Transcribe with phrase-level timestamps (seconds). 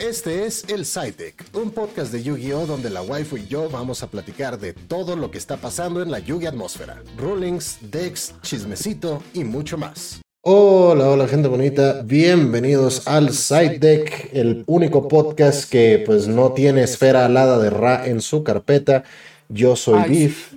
[0.00, 0.84] Este es El
[1.16, 2.66] Deck, un podcast de Yu-Gi-Oh!
[2.66, 6.12] donde la waifu y yo vamos a platicar de todo lo que está pasando en
[6.12, 7.02] la Yu-Gi atmósfera.
[7.16, 10.20] Rulings, decks, chismecito y mucho más.
[10.42, 16.84] Hola, hola gente bonita, bienvenidos al Side Deck, el único podcast que pues no tiene
[16.84, 19.02] esfera alada de Ra en su carpeta.
[19.48, 20.54] Yo soy Beef.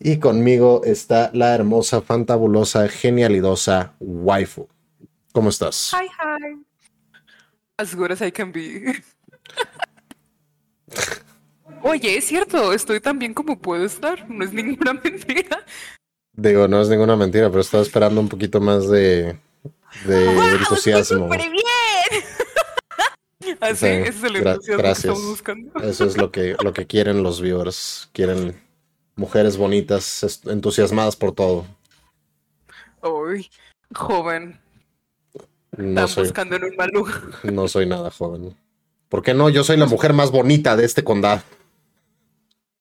[0.00, 4.68] Y conmigo está la hermosa, fantabulosa, genialidosa waifu.
[5.32, 5.92] ¿Cómo estás?
[5.92, 6.71] Hi, hi.
[7.82, 9.02] As good as I can be.
[11.82, 14.30] Oye, es cierto, estoy tan bien como puedo estar.
[14.30, 15.66] No es ninguna mentira.
[16.32, 19.36] Digo, no es ninguna mentira, pero estaba esperando un poquito más de,
[20.04, 21.24] de entusiasmo.
[21.24, 21.64] ¡Súper bien!
[23.60, 25.02] Así, ese es el entusiasmo gracias.
[25.02, 25.80] que estamos buscando.
[25.80, 28.10] Eso es lo que, lo que quieren los viewers.
[28.12, 28.62] Quieren
[29.16, 31.66] mujeres bonitas, entusiasmadas por todo.
[33.02, 33.50] Uy,
[33.92, 34.61] joven.
[35.76, 37.06] No Están soy, buscando en un malú.
[37.44, 38.56] no soy nada joven.
[39.08, 39.48] ¿Por qué no?
[39.50, 41.42] Yo soy la mujer más bonita de este condado.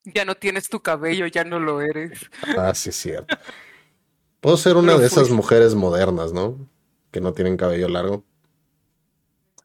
[0.06, 2.20] Ya no tienes tu cabello, ya no lo eres.
[2.58, 3.38] Ah, sí, es cierto.
[4.40, 6.58] Puedo ser una Pero de esas fui- mujeres modernas, ¿no?
[7.12, 8.24] Que no tienen cabello largo.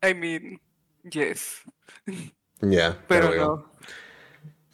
[0.06, 0.61] I mean,
[1.11, 1.62] yes.
[2.61, 3.73] Ya, Pero no.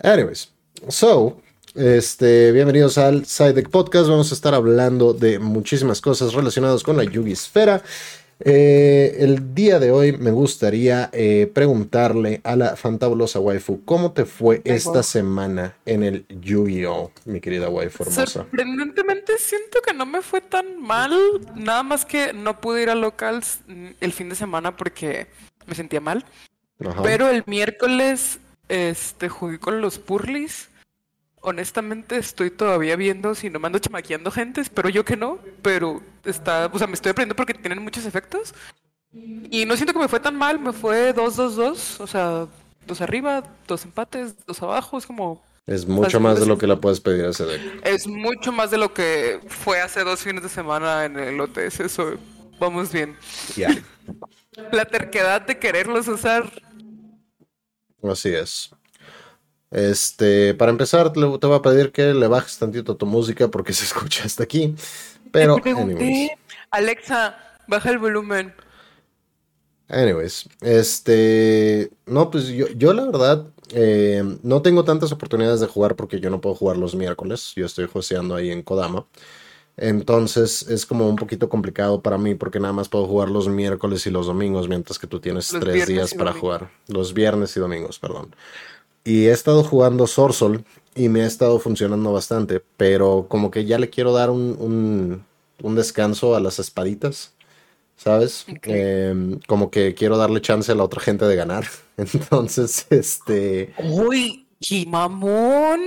[0.03, 0.53] Anyways,
[0.89, 1.41] so,
[1.75, 4.09] este, bienvenidos al Sidedeck Podcast.
[4.09, 7.83] Vamos a estar hablando de muchísimas cosas relacionadas con la Yugi Esfera.
[8.45, 14.25] Eh, el día de hoy me gustaría eh, preguntarle a la fantabulosa waifu, ¿cómo te
[14.25, 18.27] fue esta semana en el Yu-Gi-Oh, mi querida waifu hermosa?
[18.27, 21.13] Sorprendentemente siento que no me fue tan mal,
[21.55, 25.29] nada más que no pude ir a locals mm, el fin de semana porque
[25.67, 26.25] me sentía mal.
[26.85, 27.03] Ajá.
[27.03, 30.69] Pero el miércoles este jugué con los Purlis.
[31.43, 36.01] Honestamente estoy todavía viendo si no me ando chamaqueando gente, espero yo que no, pero
[36.25, 38.55] está, o sea, me estoy aprendiendo porque tienen muchos efectos.
[39.13, 42.47] Y no siento que me fue tan mal, me fue 2-2-2, o sea,
[42.87, 46.77] dos arriba, dos empates, dos abajo, es como Es mucho más de lo que le
[46.77, 47.61] puedes pedir a ese deck.
[47.85, 51.81] es mucho más de lo que fue hace dos fines de semana en el OTS,
[51.81, 52.15] eso
[52.59, 53.17] vamos bien.
[53.57, 53.77] Ya.
[54.71, 56.51] La terquedad de quererlos usar.
[58.03, 58.71] Así es.
[59.73, 63.73] Este, para empezar, le- te voy a pedir que le bajes tantito tu música porque
[63.75, 64.75] se escucha hasta aquí.
[65.33, 66.31] Pero, Te anyways,
[66.71, 68.55] Alexa, baja el volumen.
[69.89, 75.97] anyways, este, no, pues yo, yo la verdad eh, no tengo tantas oportunidades de jugar
[75.97, 77.53] porque yo no puedo jugar los miércoles.
[77.57, 79.07] Yo estoy joseando ahí en Kodama.
[79.77, 84.07] Entonces es como un poquito complicado para mí porque nada más puedo jugar los miércoles
[84.07, 86.71] y los domingos, mientras que tú tienes Los tres días para jugar.
[86.89, 88.35] Los viernes y domingos, perdón.
[89.05, 90.65] Y he estado jugando Sorsol
[90.95, 95.25] y me ha estado funcionando bastante, pero como que ya le quiero dar un, un,
[95.63, 97.35] un descanso a las espaditas,
[97.97, 98.47] ¿sabes?
[98.63, 101.65] Em, como que quiero darle chance a la otra gente de ganar.
[101.97, 103.75] Entonces, este...
[103.79, 104.47] ¡Uy!
[104.61, 105.81] ¡Qué mamón!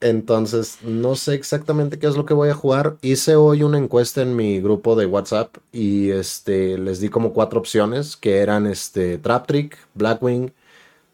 [0.00, 2.98] Entonces, no sé exactamente qué es lo que voy a jugar.
[3.02, 7.58] Hice hoy una encuesta en mi grupo de WhatsApp y este les di como cuatro
[7.58, 10.52] opciones que eran este Trap Trick, Blackwing.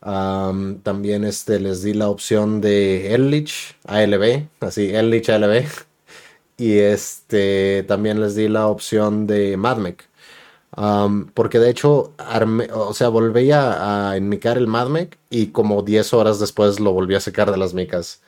[0.05, 5.65] Am, también este les di la opción de Ellich ALB, así Ellich ALB.
[6.57, 10.09] Y este también les di la opción de Madmec.
[10.73, 12.15] Am, porque de hecho,
[12.75, 17.15] o sea, volví a, a enmicar el Madmec y como 10 horas después lo volví
[17.17, 18.23] a sacar de las micas.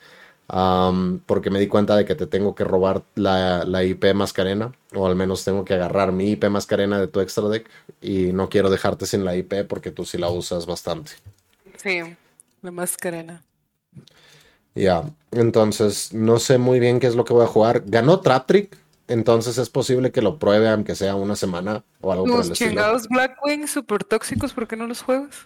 [1.25, 5.07] Porque me di cuenta de que te tengo que robar la, la IP Mascarena, o
[5.07, 7.69] al menos tengo que agarrar mi IP Mascarena de tu extra deck,
[8.01, 11.13] y no quiero dejarte sin la IP porque tú sí la usas bastante.
[11.87, 12.01] Sí,
[12.63, 13.45] la mascarena.
[14.75, 17.83] Ya, entonces no sé muy bien qué es lo que voy a jugar.
[17.85, 18.77] Ganó Trap Trick,
[19.07, 22.71] entonces es posible que lo pruebe aunque sea una semana o algo por el estilo.
[22.71, 25.37] chingados Blackwing super tóxicos, ¿por qué no los juegas?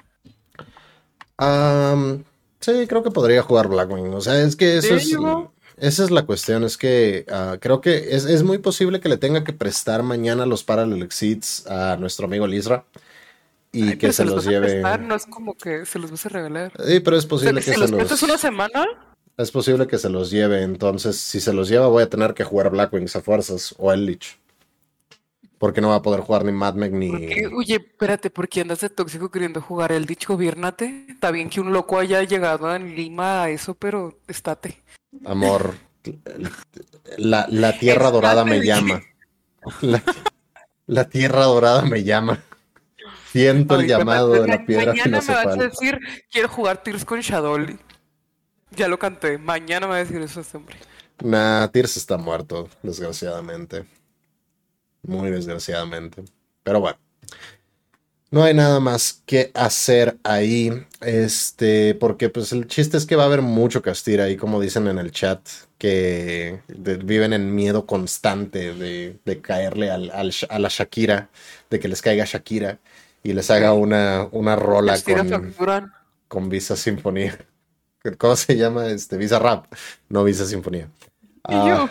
[1.37, 2.23] Am,
[2.59, 4.11] sí, creo que podría jugar Blackwing.
[4.15, 5.15] O sea, es que eso es,
[5.77, 6.63] esa es la cuestión.
[6.63, 10.47] Es que ah, creo que es, es muy posible que le tenga que prestar mañana
[10.47, 12.83] los Parallel Exceeds a nuestro amigo Lizra
[13.71, 14.67] y Ay, que se los lleve.
[14.67, 16.71] prestar, no es como que se los vas a regalar.
[16.85, 18.85] Sí, pero es O sea, posible que si se los los, una semana,
[19.37, 20.61] es posible que se los lleve.
[20.63, 24.05] Entonces, si se los lleva, voy a tener que jugar Blackwings a fuerzas o el
[24.05, 24.37] Lich.
[25.57, 27.09] Porque no va a poder jugar ni Madmec ni.
[27.09, 30.25] porque, oye, espérate, ¿por qué andas de tóxico queriendo jugar el Dich?
[30.27, 31.05] Gobiernate.
[31.07, 34.81] Está bien que un loco haya llegado en Lima a eso, pero estate.
[35.23, 35.75] Amor,
[37.17, 39.01] la, la tierra dorada me llama.
[39.81, 40.01] La,
[40.87, 42.43] la tierra dorada me llama.
[43.31, 45.99] Siento el Ahorita llamado ma- de la piedra Mañana me vas a decir,
[46.29, 47.77] quiero jugar Tears con Shadowly.
[48.71, 49.37] Ya lo canté.
[49.37, 50.75] Mañana me va a decir eso este hombre.
[51.23, 53.85] Nah, Tears está muerto, desgraciadamente.
[55.03, 56.23] Muy desgraciadamente.
[56.63, 56.97] Pero bueno.
[58.31, 60.71] No hay nada más que hacer ahí.
[61.01, 64.87] Este, porque pues el chiste es que va a haber mucho Castira ahí, como dicen
[64.87, 65.41] en el chat,
[65.77, 71.29] que viven en miedo constante de, caerle al, a la Shakira,
[71.69, 72.79] de que les caiga Shakira
[73.23, 75.93] y les haga una, una rola con,
[76.27, 77.37] con Visa Sinfonía.
[78.17, 78.87] ¿Cómo se llama?
[78.87, 79.65] Este, Visa Rap,
[80.09, 80.89] no Visa Sinfonía.
[81.43, 81.89] Ah,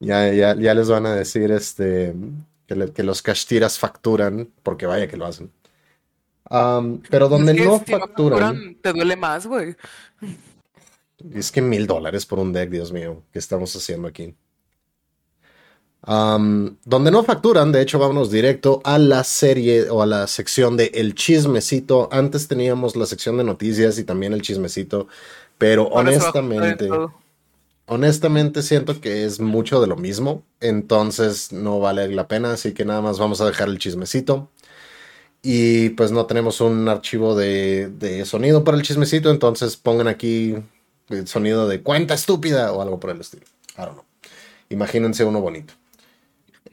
[0.00, 2.14] ya, ya, ya les van a decir este
[2.66, 5.50] que, los castiras facturan, porque vaya que lo hacen.
[7.10, 9.76] pero donde no facturan, Te duele más, güey.
[11.32, 14.34] Es que mil dólares por un deck, Dios mío, ¿qué estamos haciendo aquí?
[16.06, 20.90] Donde no facturan, de hecho, vámonos directo a la serie o a la sección de
[20.94, 22.08] El Chismecito.
[22.12, 25.08] Antes teníamos la sección de noticias y también el chismecito,
[25.58, 26.88] pero honestamente
[27.86, 32.84] honestamente siento que es mucho de lo mismo, entonces no vale la pena, así que
[32.84, 34.50] nada más vamos a dejar el chismecito.
[35.42, 40.56] Y pues no tenemos un archivo de, sonido para el chismecito, entonces pongan aquí
[41.10, 43.44] el sonido de cuenta estúpida o algo por el estilo.
[43.76, 44.04] I don't know.
[44.70, 45.74] Imagínense uno bonito.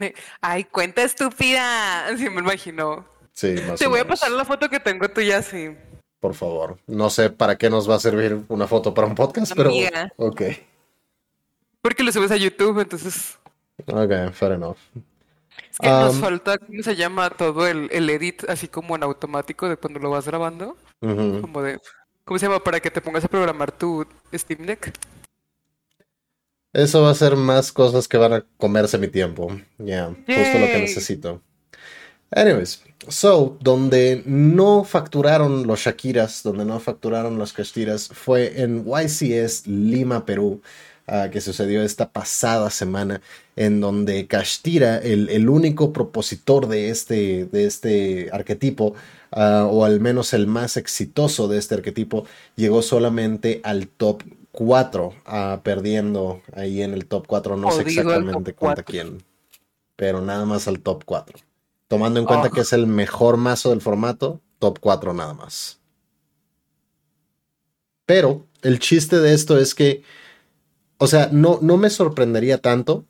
[0.42, 2.08] Ay, cuenta estúpida.
[2.18, 3.06] Sí, me imagino.
[3.34, 5.76] Sí, más Te voy a pasar la foto que tengo tuya, sí.
[6.20, 6.78] Por favor.
[6.88, 9.72] No sé para qué nos va a servir una foto para un podcast, pero.
[10.18, 10.42] Ok.
[11.82, 13.40] Porque lo subes a YouTube, entonces.
[13.88, 14.78] Ok, fair enough.
[15.72, 17.30] Es que nos um, falta, ¿cómo se llama?
[17.32, 20.78] Todo el, el, edit, así como en automático de cuando lo vas grabando.
[21.00, 21.80] Como de.
[22.24, 22.64] ¿Cómo se llama?
[22.64, 24.94] Para que te pongas a programar tu Steam Deck.
[26.74, 29.50] Eso va a ser más cosas que van a comerse mi tiempo.
[29.78, 31.42] Ya, justo lo que necesito.
[32.32, 39.68] Anyways, so, donde no facturaron los Shakiras, donde no facturaron los Castiras, fue en YCS
[39.68, 40.62] Lima, Perú.
[41.14, 43.22] Ah, que sucedió esta pasada semana,
[43.58, 48.94] en donde Kashtira, el, único propositor de este, de este arquetipo,
[49.32, 52.26] ah, o al menos el más exitoso de este arquetipo,
[52.56, 58.54] llegó solamente al top 4, ah, perdiendo ahí en el top 4, no sé exactamente
[58.54, 59.24] cuánta quién,
[59.96, 61.40] pero nada más al top 4.
[61.88, 65.80] Tomando en cuenta que es el mejor mazo del formato, top 4 nada más.
[68.06, 70.04] Pero el chiste de esto es que
[71.02, 73.06] o sea, no, no me sorprendería tanto,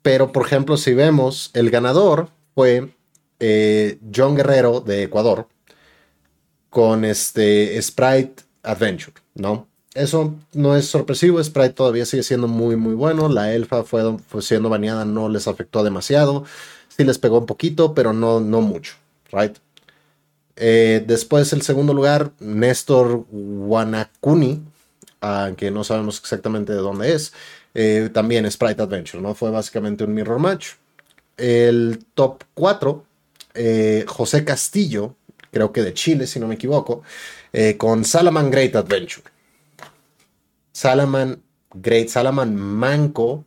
[0.00, 2.94] pero por ejemplo, si vemos, el ganador fue
[3.40, 5.48] eh, John Guerrero de Ecuador
[6.70, 9.67] con este Sprite Adventure, ¿no?
[9.98, 13.28] Eso no es sorpresivo, Sprite todavía sigue siendo muy, muy bueno.
[13.28, 14.02] La elfa fue,
[14.40, 16.44] siendo baneada, no les afectó demasiado.
[16.88, 18.94] Sí les pegó un poquito, pero no, no mucho,
[19.32, 19.56] ¿right?
[20.54, 24.62] Eh, después, el segundo lugar, Néstor Wanakuni
[25.56, 27.32] que no sabemos exactamente de dónde es.
[27.74, 29.34] Eh, también Sprite Adventure, ¿no?
[29.34, 30.74] Fue básicamente un mirror match.
[31.36, 33.04] El top 4,
[33.54, 35.16] eh, José Castillo,
[35.50, 37.02] creo que de Chile, si no me equivoco,
[37.78, 39.24] con Salaman Great Adventure.
[40.72, 41.42] Salaman
[41.74, 43.44] Great, Salaman Manco,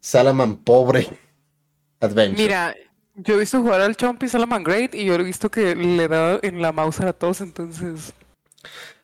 [0.00, 1.08] Salaman Pobre
[2.00, 2.42] Adventure.
[2.42, 2.74] Mira,
[3.14, 6.38] yo he visto jugar al Chompy Salaman Great y yo he visto que le da
[6.42, 8.12] en la mouse a todos, entonces.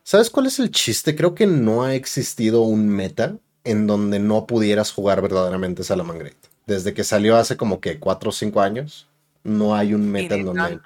[0.03, 1.15] ¿Sabes cuál es el chiste?
[1.15, 6.37] Creo que no ha existido un meta en donde no pudieras jugar verdaderamente Salamangreat.
[6.67, 9.09] Desde que salió hace como que 4 o 5 años,
[9.45, 10.81] no hay un meta en donde.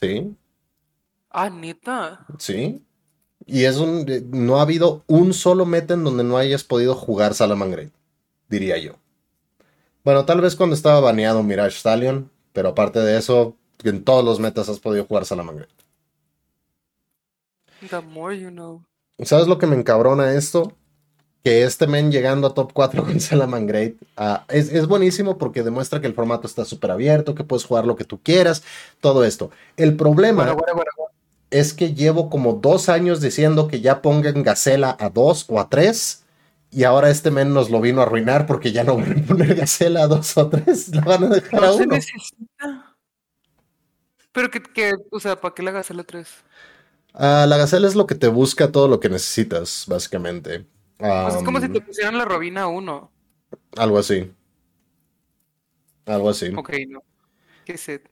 [0.00, 0.36] Sí.
[1.30, 2.26] Ah, neta.
[2.38, 2.82] Sí.
[3.48, 4.06] Y es un.
[4.30, 7.90] No ha habido un solo meta en donde no hayas podido jugar Salamangreat,
[8.50, 8.92] diría yo.
[10.04, 14.38] Bueno, tal vez cuando estaba baneado Mirage Stallion, pero aparte de eso, en todos los
[14.38, 15.70] metas has podido jugar Salamangreat.
[17.88, 18.84] The more you know.
[19.22, 20.74] ¿Sabes lo que me encabrona esto?
[21.42, 26.02] Que este men llegando a top 4 con Salaman Great ah, es, buenísimo porque demuestra
[26.02, 28.62] que el formato está súper abierto, que puedes jugar lo que tú quieras,
[29.00, 29.50] todo esto.
[29.78, 30.54] El problema
[31.50, 35.68] es que llevo como dos años diciendo que ya pongan Gacela a 2 o a
[35.68, 36.24] 3
[36.70, 39.54] y ahora este men nos lo vino a arruinar porque ya no van a poner
[39.54, 41.98] Gacela a 2 o a 3, lo van a dejar a 1.
[44.32, 46.28] Pero que, o sea, ¿para qué la Gacela 3?
[47.14, 50.66] Ah, la Gacela es lo que te busca todo lo que necesitas, básicamente.
[50.98, 53.10] Pues es como si te pusieran la Robina 1.
[53.76, 54.30] Algo así.
[56.06, 56.52] Algo así.
[56.54, 57.02] Ok, no.
[57.64, 58.02] ¿Qué sed?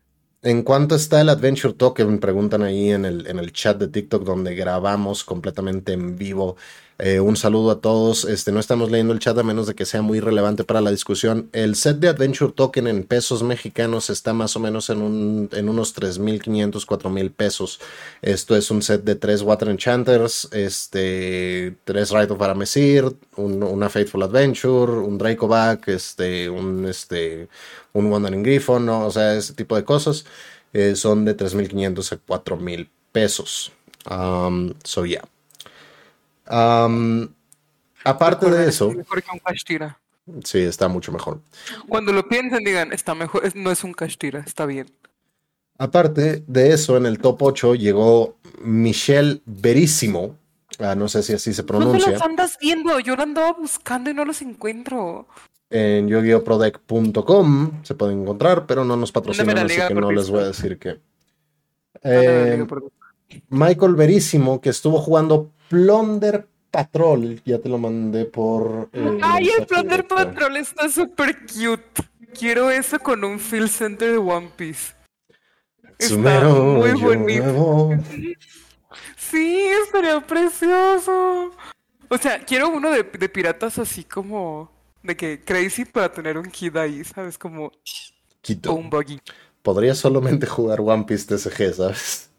[0.43, 2.19] ¿En cuánto está el Adventure Token?
[2.19, 6.57] Preguntan ahí en el, en el chat de TikTok donde grabamos completamente en vivo
[6.99, 8.25] eh, un saludo a todos.
[8.25, 10.90] Este, no estamos leyendo el chat a menos de que sea muy relevante para la
[10.90, 11.50] discusión.
[11.52, 15.69] El set de Adventure Token en pesos mexicanos está más o menos en, un, en
[15.69, 17.81] unos 3.500, 4.000 pesos.
[18.23, 23.05] Esto es un set de 3 Water Enchanters, este, 3 Rite of Aramesir,
[23.37, 27.49] una Faithful Adventure, un Dracoback, este, un, este,
[27.97, 30.25] un Wandering Griffon, o sea, ese tipo de cosas.
[30.73, 33.73] eh, son de 3.500 a 4.000 pesos.
[34.11, 35.25] Um, so, yeah.
[36.50, 37.29] Um,
[38.05, 38.91] aparte de eso.
[38.93, 39.99] Mejor que un Kashtira.
[40.45, 41.41] Sí, está mucho mejor.
[41.88, 44.91] Cuando lo piensen, digan, está mejor, es- no es un Kashtira, está bien.
[45.79, 50.37] Aparte de eso, en el top 8 llegó Michelle Verísimo.
[50.79, 52.12] Ah, no sé si así se ¿Dónde pronuncia.
[52.12, 52.99] los andas viendo?
[53.00, 55.26] Yo lo andaba buscando y no los encuentro.
[55.68, 60.46] En yogioprodec.com se pueden encontrar, pero no nos patrocinan, así que no les voy a
[60.46, 61.00] decir que.
[62.02, 62.64] Eh,
[63.49, 68.90] Michael Verísimo, que estuvo jugando Plunder Patrol, ya te lo mandé por.
[68.92, 70.14] eh, Ay, el Plunder directo.
[70.14, 72.08] Patrol está súper cute.
[72.38, 74.94] Quiero eso con un Field Center de One Piece.
[75.99, 77.90] Está muy bonito.
[79.16, 81.50] Sí, estaría precioso.
[82.08, 84.70] O sea, quiero uno de, de piratas así como
[85.07, 87.39] de que crazy para tener un kid ahí, ¿sabes?
[87.39, 87.73] Como
[88.41, 88.75] Quito.
[88.75, 89.21] un buggy.
[89.63, 92.31] Podría solamente jugar One Piece TCG, ¿sabes?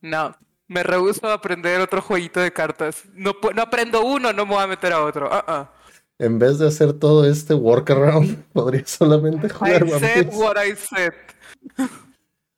[0.00, 0.36] No,
[0.68, 3.02] me rehúso a aprender otro jueguito de cartas.
[3.14, 5.28] No, no aprendo uno, no me voy a meter a otro.
[5.32, 5.70] Ah, ah.
[6.18, 10.36] En vez de hacer todo este workaround, podría solamente jugar I One said Piece.
[10.36, 11.12] what I said.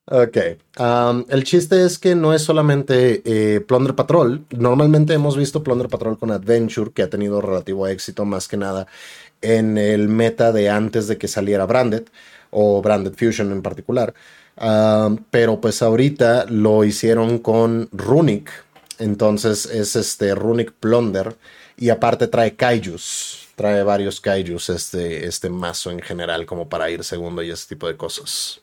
[0.09, 0.37] Ok.
[0.79, 4.45] um, el chiste es que no es solamente eh, Plunder Patrol.
[4.51, 8.87] Normalmente hemos visto Plunder Patrol con Adventure, que ha tenido relativo éxito más que nada
[9.41, 12.07] en el meta de antes de que saliera Branded,
[12.49, 14.13] o Branded Fusion en particular.
[14.59, 18.51] Um, pero pues ahorita lo hicieron con Runic.
[18.99, 21.35] Entonces es este Runic Plunder.
[21.77, 23.49] Y aparte trae Kaijus.
[23.55, 27.87] Trae varios Kaijus este, este mazo en general, como para ir segundo y ese tipo
[27.87, 28.61] de cosas.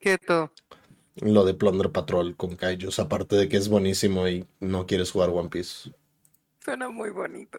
[0.00, 0.50] Quieto.
[1.16, 5.28] Lo de Plunder Patrol con Kaijus, aparte de que es buenísimo y no quieres jugar
[5.30, 5.92] One Piece.
[6.64, 7.58] Suena muy bonito.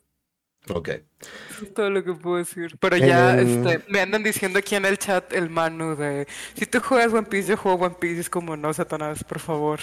[0.70, 0.90] Ok.
[0.90, 2.78] Es todo lo que puedo decir.
[2.80, 6.66] Pero ya En- este, me andan diciendo aquí en el chat el Manu de si
[6.66, 8.22] tú juegas One Piece, yo juego One Piece.
[8.22, 9.80] Es como no, Satanás, por favor.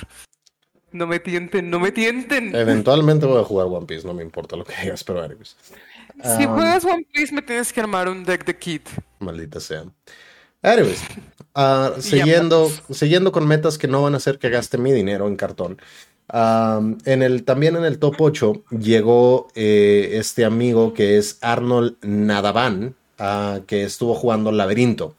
[0.92, 2.54] No me tienten, no me tienten.
[2.54, 5.56] Eventualmente voy a jugar One Piece, no me importa lo que digas, pero anyways.
[6.36, 8.88] Si Um, juegas One Piece, me tienes que armar un deck de kit.
[9.20, 9.84] Maldita sea.
[10.62, 11.00] Anyways,
[11.54, 15.36] ah, siguiendo, siguiendo con metas que no van a hacer que gaste mi dinero en
[15.36, 15.80] cartón.
[16.32, 22.94] En el, también en el top 8 llegó eh, este amigo que es Arnold Nadavan,
[23.18, 25.16] ah, que estuvo jugando Laberinto.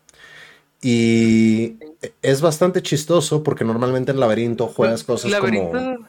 [0.81, 1.75] Y
[2.21, 5.71] es bastante chistoso porque normalmente en Laberinto juegas cosas Laberinto.
[5.71, 6.07] como...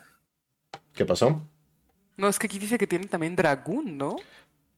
[0.94, 1.42] ¿Qué pasó?
[2.16, 4.16] No, es que aquí dice que tiene también Dragoon, ¿no?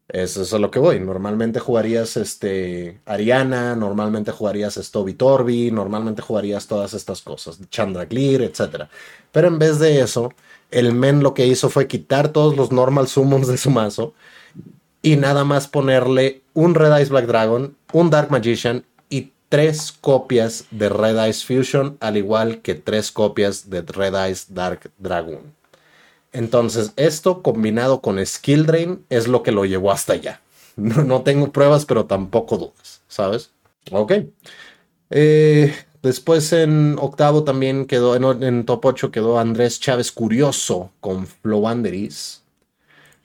[0.09, 1.01] Eso es a lo que voy.
[1.01, 8.89] Normalmente jugarías este Ariana, normalmente jugarías Stoby Torby, normalmente jugarías todas estas cosas, Chandraglir, etc.
[9.33, 10.33] Pero en vez de eso,
[10.71, 14.13] el men lo que hizo fue quitar todos los normal summons de su mazo
[15.01, 20.67] y nada más ponerle un Red Ice Black Dragon, un Dark Magician y tres copias
[20.71, 25.55] de Red Ice Fusion, al igual que tres copias de Red Ice Dark Dragon.
[26.35, 30.43] Entonces, esto combinado con Skill Drain es lo que lo llevó hasta allá.
[30.77, 33.53] No, no tengo pruebas, pero tampoco dudas, ¿sabes?
[33.93, 34.13] Ok.
[35.11, 41.27] Eh, después en octavo también quedó, en, en top 8 quedó Andrés Chávez Curioso con
[41.29, 42.43] Flowanderis.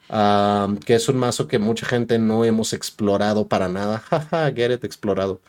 [0.08, 3.98] ah, que es un mazo que mucha gente no hemos explorado para nada.
[4.10, 5.40] Jaja, get explorado.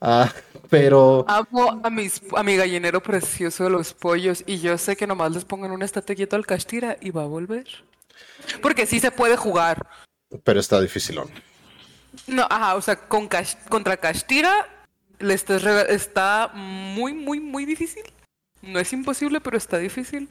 [0.00, 0.32] Ah,
[0.70, 5.06] pero Amo a, mis, a mi gallinero precioso de los pollos y yo sé que
[5.06, 7.66] nomás les pongan una estate quieto al Castira y va a volver.
[8.62, 9.86] Porque sí se puede jugar.
[10.44, 11.28] pero está dificilón.
[12.26, 14.68] No, ajá, o sea, con Cash- contra Castira
[15.18, 18.02] le está muy, muy, muy difícil.
[18.62, 20.28] No es imposible, pero está difícil.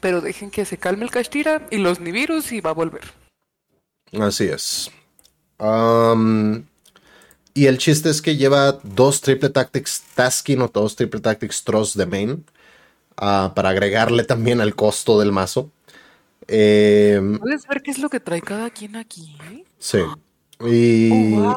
[0.00, 3.02] Pero dejen que se calme el Castira y los Nibiros y va a volver.
[4.20, 4.90] Así es.
[5.58, 6.66] Am,
[7.54, 11.96] y el chiste es que lleva dos Triple Tactics Tasking o dos Triple Tactics Trust
[11.96, 12.44] de main
[13.16, 15.70] ah, para agregarle también al costo del mazo.
[16.48, 19.36] Em, ¿Puedes ver qué es lo que trae cada quien aquí?
[19.78, 19.98] sí.
[20.66, 21.54] Y, Oh,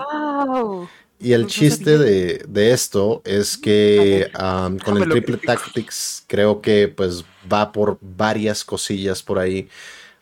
[0.47, 0.89] ¡Wow!
[1.19, 5.37] y el no chiste de, de esto es que am, con el Triple.
[5.37, 9.69] Tactics creo que pues va por varias cosillas por ahí.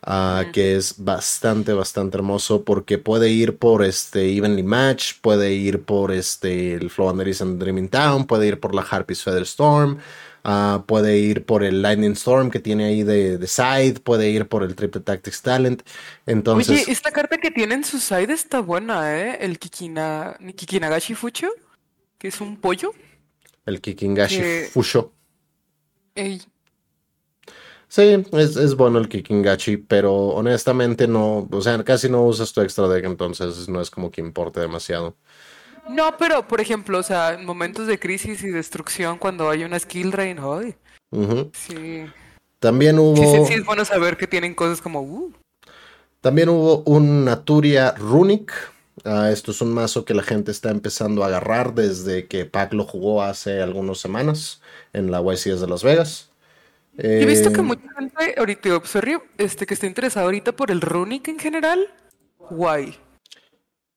[0.02, 5.82] Ah, que es bastante, bastante hermoso porque puede ir por este Evenly Match, puede ir
[5.82, 9.98] por este el Flowanderis and Dreaming Town, puede ir por la Harpy's Feather Storm,
[10.44, 14.46] ah, puede ir por el Lightning Storm que tiene ahí de, de side, puede ir
[14.48, 15.82] por el Triple Tactics Talent.
[16.26, 19.38] Entonces, Oye, esta carta que tiene en su side está buena, ¿eh?
[19.40, 20.36] El Kikina...
[20.56, 21.48] Kikinagashi Fucho,
[22.18, 22.92] que es un pollo.
[23.66, 25.12] el Kikingashi que- Fusho.
[26.14, 26.42] Ey,
[27.92, 32.62] Sí, es, es bueno el Kikingachi, pero honestamente no, o sea, casi no usas tu
[32.62, 35.14] extra deck, entonces no es como que importe demasiado.
[35.90, 39.78] No, pero por ejemplo, o sea, en momentos de crisis y destrucción, cuando hay una
[39.78, 40.38] skill drain.
[40.38, 41.50] Ujú.
[41.52, 42.06] Sí.
[42.60, 45.30] También Sí, sí, hubo, sí, es bueno saber que tienen cosas como, uh,
[46.22, 48.54] también hubo un Naturia Runic.
[49.04, 52.72] Ah, esto es un mazo que la gente está empezando a agarrar desde que Pac
[52.72, 54.62] lo jugó hace algunas semanas
[54.94, 56.31] en la YCS de Las Vegas.
[57.18, 60.80] He visto que Eh, mucha gente ahorita, sorry, este, que está interesada ahorita por el
[60.80, 61.88] Runic en general.
[62.50, 62.96] Guay.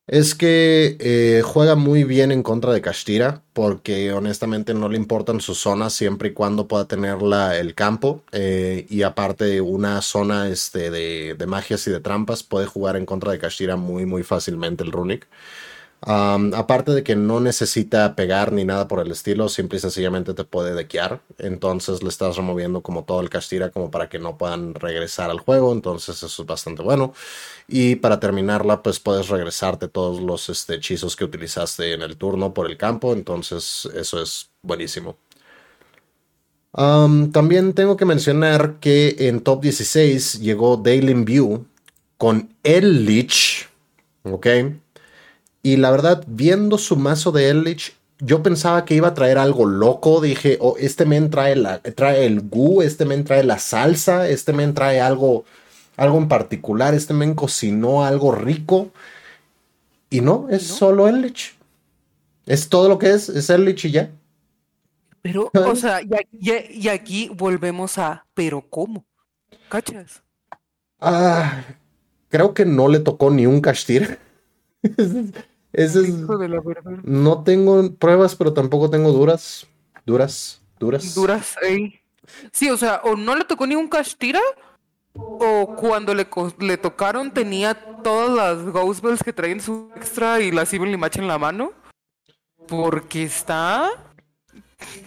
[0.07, 5.41] Es que eh, juega muy bien en contra de Kashtira, porque honestamente no le importan
[5.41, 8.23] sus zonas siempre y cuando pueda tener la- el campo.
[8.31, 13.05] eh, y aparte, una zona este, de, de magias y de trampas puede jugar en
[13.07, 15.27] contra de Kashtira muy, muy fácilmente el Runic.
[16.07, 20.43] Aparte de que no necesita pegar ni nada por el estilo, simple y sencillamente te
[20.43, 21.21] puede dequear.
[21.39, 25.39] Entonces le estás removiendo como todo el Kashtira como para que no puedan regresar al
[25.39, 25.73] juego.
[25.73, 27.13] Entonces eso es bastante bueno.
[27.67, 32.53] Y para terminarla, pues puedes regresarte todos los este, hechizos que utilizaste en el turno
[32.53, 33.11] por el campo.
[33.13, 35.17] Entonces eso es buenísimo.
[36.73, 41.65] Am, también tengo que mencionar que en top 16 llegó Daylin View
[42.17, 43.69] con el Lich.
[44.23, 44.47] ¿Ok?
[45.65, 49.65] Y la verdad, viendo su mazo de Eldritch, yo pensaba que iba a traer algo
[49.65, 50.21] loco.
[50.21, 54.53] Dije, oh, este men trae, la, trae el gu, este men trae la salsa, este
[54.53, 55.43] men trae algo,
[55.97, 58.91] algo en particular, este men cocinó algo rico.
[60.11, 60.75] Y no, es ¿No?
[60.75, 61.55] solo Eldritch.
[62.45, 64.11] Es todo lo que es, es Eldritch y ya.
[65.23, 69.03] Pero, o sea, y, aquí volvemos a, ¿pero cómo?
[69.69, 70.21] ¿Cachas?
[71.01, 71.63] Ah,
[72.29, 74.19] creo que no le tocó ni un Kashtir.
[75.75, 76.61] Ese- es- la
[77.03, 79.67] no tengo pruebas, pero tampoco tengo duras.
[80.05, 81.13] Duras, duras.
[81.15, 81.99] Duras, ey.
[82.51, 84.39] Sí, o sea, o no le tocó ni un Kashtira,
[85.13, 86.27] o cuando le,
[86.59, 91.17] le tocaron tenía todas las Ghost Bells que traen su extra y las Evil Match
[91.17, 91.71] en la mano.
[92.67, 93.91] Porque está.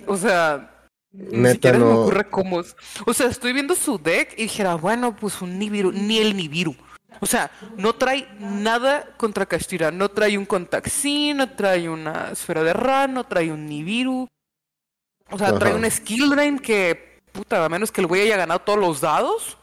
[0.06, 0.74] O sea.
[1.10, 2.00] Ni siquiera se me no.
[2.02, 2.62] ocurre cómo.
[3.06, 6.76] O sea, estoy viendo su deck y dijera, bueno, pues un Nibiru, ni el Nibiru.
[7.20, 9.90] O sea, no trae nada contra Kashtira.
[9.90, 14.28] No trae un Contaxin, no trae una esfera de Ra, no trae un Nibiru.
[15.30, 18.60] O sea, trae un Skill Drain que, puta, a menos que el güey haya ganado
[18.60, 19.58] todos los dados.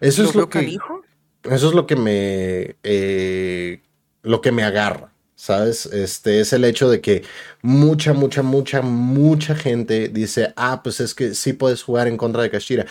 [0.00, 1.02] Eso es lo que, canijo.
[1.44, 3.80] eso es lo que me, eh,
[4.22, 5.86] lo que me agarra, ¿sabes?
[5.86, 7.24] Este es el hecho de que
[7.62, 12.42] mucha, mucha, mucha, mucha gente dice, ah, pues es que sí puedes jugar en contra
[12.42, 12.86] de Kashira.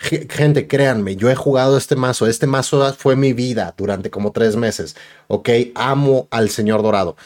[0.00, 2.26] Ge- Gente, créanme, yo he jugado este mazo.
[2.26, 4.96] Este mazo fue mi vida durante como tres meses.
[5.28, 7.16] Ok, amo al Señor Dorado.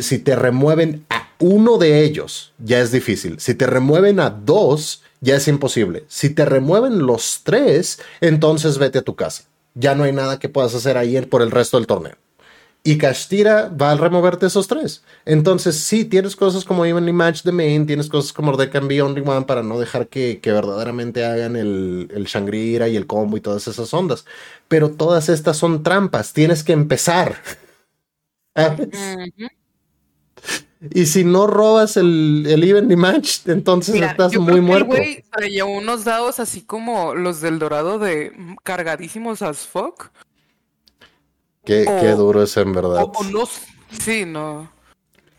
[0.00, 3.40] Si te remueven a uno de ellos, ya es difícil.
[3.40, 6.04] Si te remueven a dos, ya es imposible.
[6.08, 9.44] Si te remueven los tres, entonces vete a tu casa.
[9.74, 12.16] Ya no hay nada que puedas hacer ahí por el resto del torneo.
[12.84, 15.04] Y Kashtira va a removerte esos tres.
[15.24, 19.00] Entonces, sí, tienes cosas como Evenly Match the Main, tienes cosas como There Can Be
[19.00, 23.36] Only One para no dejar que, que verdaderamente hagan el, el Shangri-La y el combo
[23.36, 24.24] y todas esas ondas.
[24.66, 27.36] Pero todas estas son trampas, tienes que empezar.
[28.56, 28.88] ¿Sabes?
[29.38, 29.48] Ujú.
[30.90, 34.58] Y si no robas el, el Evenly Match, entonces Mira, estás yo muy creo que
[34.58, 34.86] el muerto.
[34.86, 38.32] güey traía unos dados así como los del dorado de
[38.64, 40.10] cargadísimos as fuck.
[41.64, 43.02] Qué, o- qué duro es en verdad.
[43.04, 43.44] O, o no.
[44.00, 44.70] Sí, no.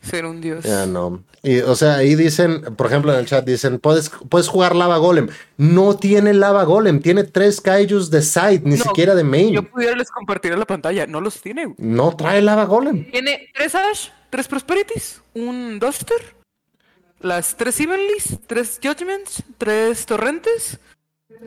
[0.01, 0.63] Ser un dios.
[0.65, 1.23] Ya no.
[1.41, 4.97] Y, o sea, ahí dicen, por ejemplo, en el chat dicen, puedes, puedes jugar Lava
[4.97, 5.27] Golem.
[5.57, 9.53] No tiene Lava Golem, tiene tres Kaijus de side, ni No, siquiera de main.
[9.53, 11.05] Yo pudiera les compartir la pantalla.
[11.07, 11.73] No los tiene.
[11.77, 13.09] No trae Lava Golem.
[13.11, 16.35] Tiene tres Ash, tres Prosperities, un Duster,
[17.19, 20.79] las tres Evenlys, tres Judgments, tres Torrentes,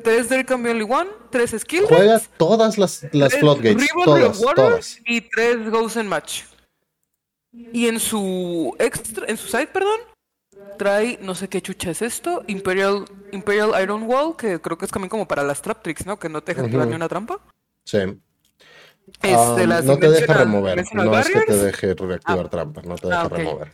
[0.02, 4.98] tres There Can Be Only One, tres Skill Juega todas las, las floodgates, todas, todas.
[5.06, 6.42] y tres Ghost and Match.
[7.52, 9.98] Y en su extra, en su site, perdón,
[10.78, 14.90] trae, no sé qué chucha es esto, Imperial, Imperial Iron Wall, que creo que es
[14.90, 16.18] también como para las trap tricks, ¿no?
[16.18, 17.38] Que no te deja activar ni una trampa.
[17.84, 17.98] Sí.
[19.22, 22.50] Este, Um, las no te deja remover, no es que te deje reactivar Ah.
[22.50, 23.32] trampas, no te deja Ah, ok.
[23.36, 23.72] remover.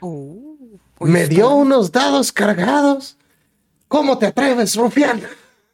[0.00, 0.56] Uh,
[1.00, 3.16] Me dio unos dados cargados.
[3.88, 5.20] ¿Cómo te atreves, rufián?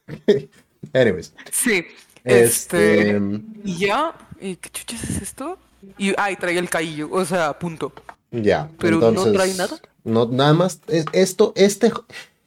[0.93, 1.85] Anyways, Sí,
[2.25, 3.21] este, este...
[3.65, 5.59] Y ya, ¿y qué chuchas es esto?
[5.99, 7.93] Y, ah, y trae el caillo, o sea, punto.
[8.31, 9.81] Ya, Pero no entonces, trae nada.
[10.05, 10.81] No, nada más.
[10.89, 11.93] es- Esto, este,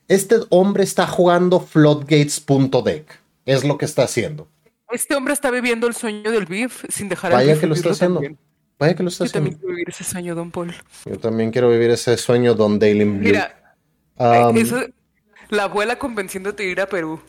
[0.08, 3.20] este hombre está jugando floodgates.deck.
[3.46, 4.48] Es lo que está haciendo.
[4.92, 7.92] Este hombre está viviendo el sueño del beef sin dejar Vaya el que lo está
[7.92, 8.16] haciendo.
[8.16, 8.38] también.
[8.78, 9.60] Vaya que lo está Yo también haciendo.
[9.68, 10.74] quiero vivir ese sueño, Don Paul.
[11.06, 13.20] Yo también quiero vivir ese sueño Don Daily Blue.
[13.20, 13.56] Mira,
[14.18, 14.82] Um, eso,
[15.50, 17.22] la abuela convenciéndote de ir a Perú.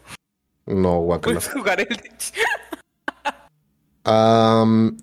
[0.71, 1.41] No, guacala.
[1.41, 1.89] Jugar el...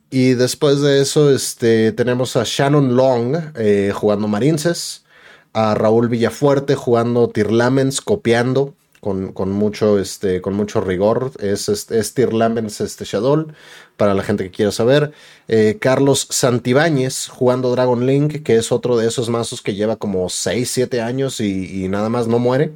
[0.09, 5.05] y después de eso, este, tenemos a Shannon Long eh, jugando Marinces,
[5.53, 11.31] a Raúl Villafuerte jugando Tirlamens, copiando con, mucho, este, con mucho rigor.
[11.39, 13.47] Es, es, Tirlamens este Shadow,
[13.95, 15.13] para la gente que quiera saber.
[15.47, 20.27] Eh, Carlos Santibáñez jugando Dragon Link, que es otro de esos mazos que lleva como
[20.29, 22.73] 6, 7 años y, y nada más no muere.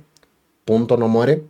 [0.66, 1.44] Punto, no muere.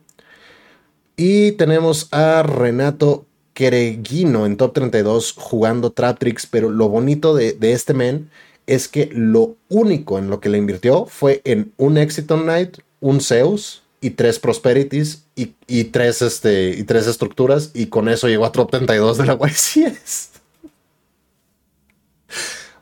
[1.23, 7.55] Y tenemos a Renato Kereguino en top 32 jugando Trap Tricks, pero lo bonito de,
[7.61, 8.31] este men
[8.65, 13.21] es que lo único en lo que le invirtió fue en un Exiton Knight, un
[13.21, 18.51] Zeus y tres Prosperities y, tres, este, y tres estructuras y con eso llegó a
[18.51, 20.31] top 32 de la YCS.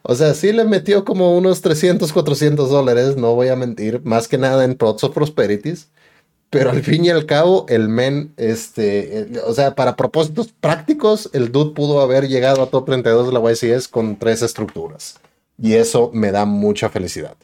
[0.02, 4.30] O sea, sí le metió como unos 300, 400 dólares, no voy a mentir, más
[4.30, 5.90] que nada en Prots of Prosperities.
[6.50, 11.52] Pero al fin y al cabo, el men, este, o sea, para propósitos prácticos, el
[11.52, 15.20] dude pudo haber llegado a top 32 de la YCS con tres estructuras.
[15.62, 17.36] Y eso me da mucha felicidad.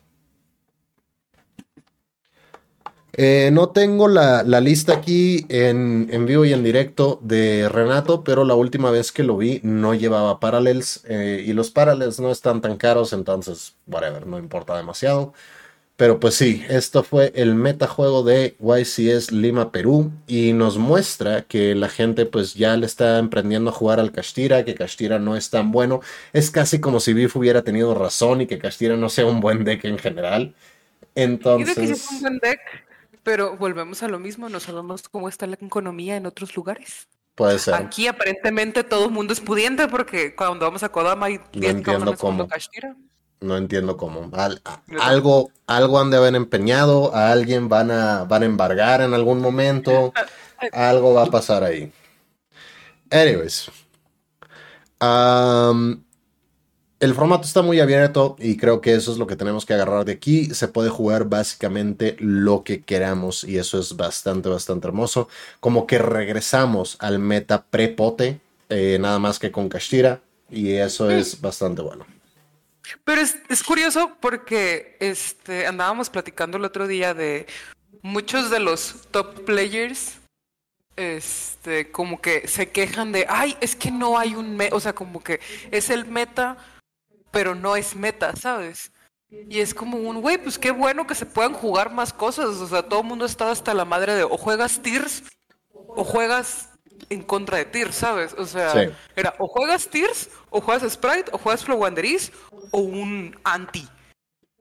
[3.18, 8.56] Eh, no tengo la, lista aquí en, vivo y en directo de Renato, pero la
[8.56, 12.76] última vez que lo vi no llevaba Parallels eh, y los Parallels no están tan
[12.76, 15.34] caros, entonces, whatever, no importa demasiado.
[15.97, 21.73] Pero pues sí, esto fue el metajuego de YCS Lima Perú y nos muestra que
[21.73, 25.49] la gente pues ya le está emprendiendo a jugar al Castira, que Castira no es
[25.49, 26.01] tan bueno.
[26.34, 29.63] Es casi como si Biff hubiera tenido razón y que Castira no sea un buen
[29.63, 30.53] deck en general.
[31.15, 31.75] Entonces...
[31.75, 32.60] que es un buen deck,
[33.23, 37.08] pero volvemos a lo mismo, no sabemos cómo está la economía en otros lugares.
[37.36, 37.73] Puede ser.
[37.73, 42.15] Aquí aparentemente todo el mundo es pudiente porque cuando vamos a Kodama hay 10 no
[42.17, 42.47] cómo.
[43.41, 44.32] No entiendo cómo.
[45.00, 49.39] algo, algo han de haber empeñado, a alguien van a, van a embargar en algún
[49.39, 50.13] momento.
[50.71, 51.91] algo va a pasar ahí.
[53.12, 53.69] Anyways.
[57.00, 60.06] el formato está muy abierto y creo que eso es lo que tenemos que agarrar
[60.06, 60.45] de aquí.
[60.54, 65.28] Se puede jugar básicamente lo que queramos y eso es bastante, bastante hermoso.
[65.60, 71.41] Como que regresamos al meta prepote, eh, nada más que con Kashira y eso es
[71.41, 72.14] bastante bueno.
[73.04, 77.48] Pero es, curioso porque este, andábamos platicando el otro día de
[78.02, 80.17] muchos de los top players,
[80.95, 85.24] este, como que se quejan de, ay, es que no hay un, o sea, como
[85.24, 85.39] que
[85.71, 86.58] es el meta,
[87.32, 88.91] pero no es meta, ¿sabes?
[89.30, 92.67] Y es como un, güey, pues qué bueno que se puedan jugar más cosas, o
[92.67, 95.24] sea, todo el mundo está hasta la madre de, o juegas Tears,
[95.74, 96.69] o juegas
[97.10, 98.34] en contra de Tears, ¿sabes?
[98.38, 102.32] O sea, era o juegas Tears, o juegas Sprite, o juegas Flow Wanderis,
[102.72, 103.88] o un anti.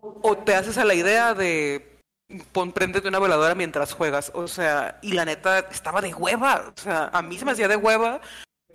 [0.00, 1.94] O te haces a la idea de
[2.52, 4.30] pon, préndete una veladora mientras juegas.
[4.34, 6.72] O sea, y la neta estaba de hueva.
[6.76, 8.20] O sea, a mí se me hacía de hueva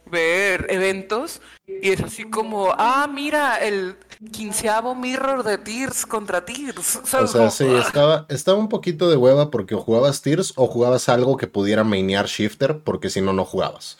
[0.09, 3.95] ver eventos y es así como, ah, mira, el
[4.31, 6.99] quinceavo mirror de Tears contra Tears.
[7.13, 7.83] O sea, sí, ah".
[7.85, 11.83] estaba, estaba un poquito de hueva porque o jugabas Tears o jugabas algo que pudiera
[11.83, 13.97] mainear Shifter porque si no, no jugabas.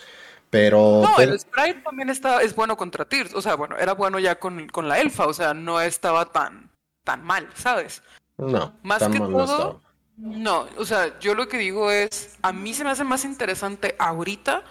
[0.50, 1.04] Pero.
[1.04, 3.36] No, el Sprite también está, es bueno contra Tears.
[3.36, 5.28] O sea, bueno, era bueno ya con, con la Elfa.
[5.28, 6.72] O sea, no estaba tan,
[7.04, 8.02] tan mal, ¿sabes?
[8.38, 8.74] No.
[8.82, 9.82] Más que todo.
[10.18, 12.38] No, o sea, yo lo que digo es.
[12.42, 14.64] A mí se me hace más interesante ahorita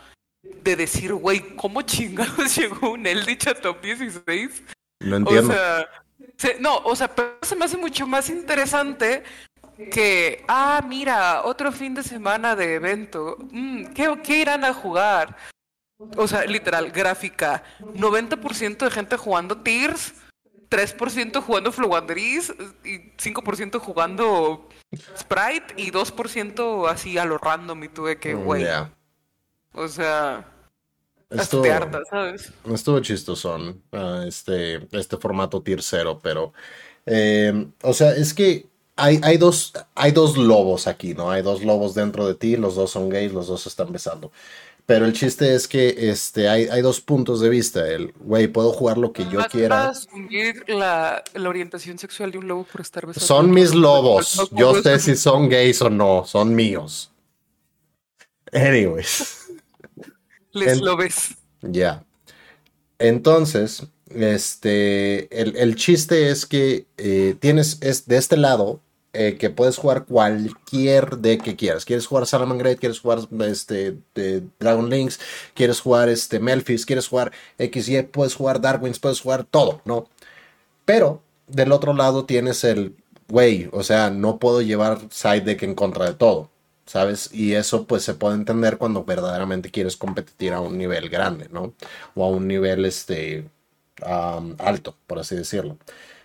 [0.63, 4.63] de decir, güey, ¿cómo chingados llegó un Eldritch a top 16?
[5.01, 5.53] No entiendo.
[5.53, 5.89] O sea,
[6.61, 9.23] no, o sea, pero se me hace mucho más interesante
[9.91, 13.37] que, ah, mira, otro fin de semana de evento.
[13.51, 15.37] Mm, ¿qué, ¿Qué irán a jugar?
[16.17, 17.63] O sea, literal, gráfica.
[17.81, 20.15] 90% de gente jugando Tears,
[20.71, 22.53] 3% jugando Flowanderis
[22.85, 24.69] y 5% jugando
[25.17, 28.67] Sprite y 2% así a lo random y tuve que, mm, güey.
[29.73, 30.45] O sea,
[31.31, 31.65] estuvo,
[32.11, 32.53] ¿sabes?
[32.73, 36.53] Estuvo chistoso uh, este, este formato Tier 0, pero,
[37.07, 41.31] eh, o sea, es que hay, hay, dos, hay dos lobos aquí, ¿no?
[41.31, 44.33] Hay dos lobos dentro de ti, los dos son gays, los dos se están besando.
[44.89, 47.87] Pero el chiste es que este, hay, hay dos puntos de vista.
[47.87, 49.93] El, güey, puedo jugar lo que yo quiera.
[50.67, 53.27] La, la orientación sexual de un lobo por estar besando.
[53.27, 54.49] Son mis lobos.
[54.53, 56.25] Yo sé si son gays o no.
[56.25, 57.13] Son míos.
[58.51, 59.48] Anyways.
[60.53, 61.37] Les lobes.
[61.63, 62.05] Ya.
[62.99, 68.81] Entonces, este, el, chiste es que eh, tienes es, de este lado
[69.13, 71.85] eh, que puedes jugar cualquier deck que quieras.
[71.85, 73.97] Quieres jugar Salamangreat, quieres jugar este,
[74.59, 75.21] Dragon Links,
[75.55, 80.09] quieres jugar este, Melfis, quieres jugar XY, puedes jugar Darkwings, puedes jugar todo, ¿no?
[80.85, 82.95] Pero del otro lado tienes el,
[83.29, 86.51] güey, o sea, no puedo llevar side deck en contra de todo.
[86.88, 87.31] ¿Sabes?
[87.33, 91.74] Y eso pues se puede entender cuando verdaderamente quieres competir a un nivel grande, ¿no?
[92.14, 93.48] O a un nivel este,
[94.59, 95.77] alto, por así decirlo.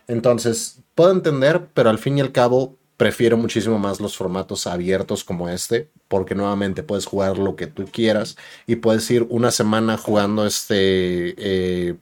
[0.07, 5.25] Entonces, puedo entender, pero al fin y al cabo prefiero muchísimo más los formatos abiertos
[5.25, 9.97] como este, porque nuevamente puedes jugar lo que tú quieras y puedes ir una semana
[9.97, 11.95] jugando este eh,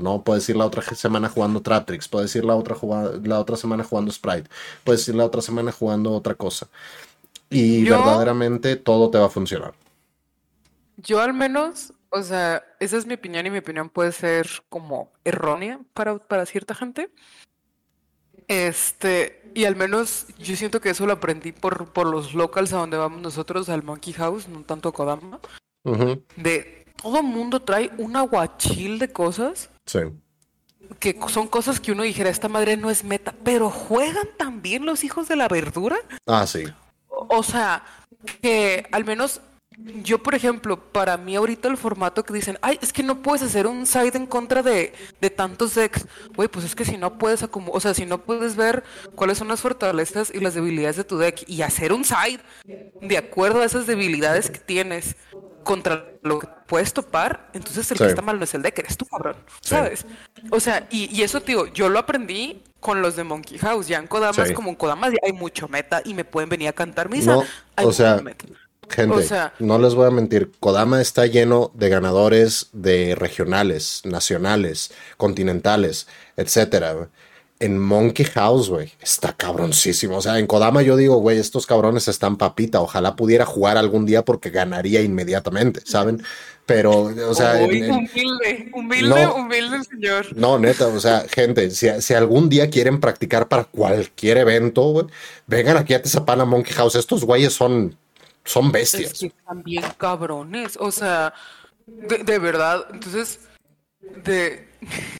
[0.00, 0.22] ¿no?
[0.22, 2.76] Puedes ir la otra semana jugando Traptrix, puedes ir la otra,
[3.24, 4.48] la otra semana jugando Sprite,
[4.84, 6.68] puedes ir la otra semana jugando otra cosa
[7.50, 9.74] y verdaderamente todo te va a funcionar.
[10.96, 15.10] Yo al menos, o sea, esa es mi opinión y mi opinión puede ser como
[15.24, 17.10] errónea para, para cierta gente.
[18.46, 22.78] Este, y al menos yo siento que eso lo aprendí por, por los locals a
[22.78, 25.40] donde vamos nosotros, al Monkey House, no tanto Kodama.
[26.36, 29.70] De todo mundo trae un aguachil de cosas.
[29.86, 30.00] Sí.
[30.98, 35.04] Que son cosas que uno dijera, esta madre no es meta, pero juegan también los
[35.04, 35.96] hijos de la verdura.
[36.26, 36.64] Ah, sí
[37.10, 37.84] o sea,
[38.40, 39.40] que al menos
[40.02, 43.42] yo, por ejemplo, para mí ahorita el formato que dicen, ay, es que no puedes
[43.42, 46.06] hacer un side en contra de, de tantos decks.
[46.34, 49.48] Güey, pues es que si no puedes o sea, si no puedes ver cuáles son
[49.48, 52.40] las fortalezas y las debilidades de tu deck y hacer un side
[53.00, 55.16] de acuerdo a esas debilidades que tienes
[55.62, 58.96] contra lo que puedes topar, entonces el que está mal no es el deck, eres
[58.96, 60.06] tú, cabrón, ¿sabes?
[60.50, 63.86] O sea, y, y eso, tío, yo lo aprendí con los de Monkey House.
[63.86, 66.72] Ya en Kodama es como en Kodama hay mucho meta y me pueden venir a
[66.72, 67.34] cantar misa.
[67.34, 67.44] No,
[67.82, 68.22] o sea,
[68.88, 70.50] gente, no les voy a mentir.
[70.58, 77.08] Kodama está lleno de ganadores de regionales, nacionales, continentales, etcétera.
[77.58, 80.16] En Monkey House, güey, está cabroncísimo.
[80.16, 82.80] O sea, en Kodama yo digo, güey, estos cabrones están papita.
[82.80, 86.22] Ojalá pudiera jugar algún día porque ganaría inmediatamente, ¿saben?
[86.70, 87.54] Pero, o sea.
[87.64, 90.36] humilde, humilde, humilde el señor.
[90.36, 95.08] No, neta, o sea, gente, si, algún día quieren practicar para cualquier evento,
[95.48, 96.94] vengan aquí a Tezapana Monkey House.
[96.94, 97.98] Estos güeyes son,
[98.44, 99.14] son bestias.
[99.14, 100.76] Es que también cabrones.
[100.78, 101.34] O sea,
[101.88, 102.86] de, verdad.
[102.92, 103.40] Entonces,
[104.24, 104.68] de.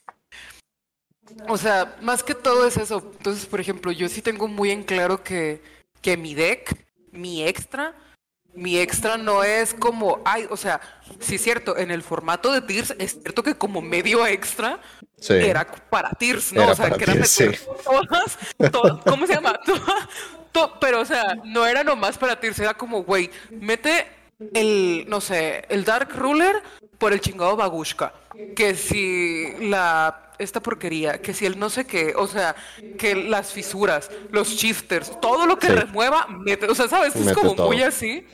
[1.47, 3.11] O sea, más que todo es eso.
[3.17, 5.61] Entonces, por ejemplo, yo sí tengo muy en claro que,
[6.01, 6.75] que mi deck,
[7.11, 7.95] mi extra,
[8.53, 10.81] mi extra no es como, ay, o sea,
[11.19, 14.79] sí es cierto, en el formato de Tears es cierto que como medio extra
[15.27, 16.67] era para Tears, ¿no?
[16.67, 17.23] o sea, que eran
[18.71, 19.59] todas, ¿cómo se llama?
[20.79, 24.07] pero, o sea, no era nomás para Tears, era como, güey, mete
[24.53, 26.61] el, no sé, el Dark Ruler
[27.01, 28.13] por el chingado Bagushka.
[28.55, 32.55] Que si la esta porquería, que si el no sé qué, o sea,
[32.97, 37.15] que las fisuras, los shifters, todo lo que remueva, mete, o sea, ¿sabes?
[37.15, 38.25] Es como muy así.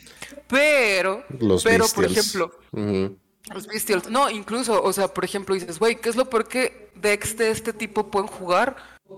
[0.48, 5.96] Pero, los pero por ejemplo, los Beastials, no, incluso, o sea, por ejemplo, dices, güey,
[5.96, 8.76] ¿qué es lo peor que decks de este tipo pueden jugar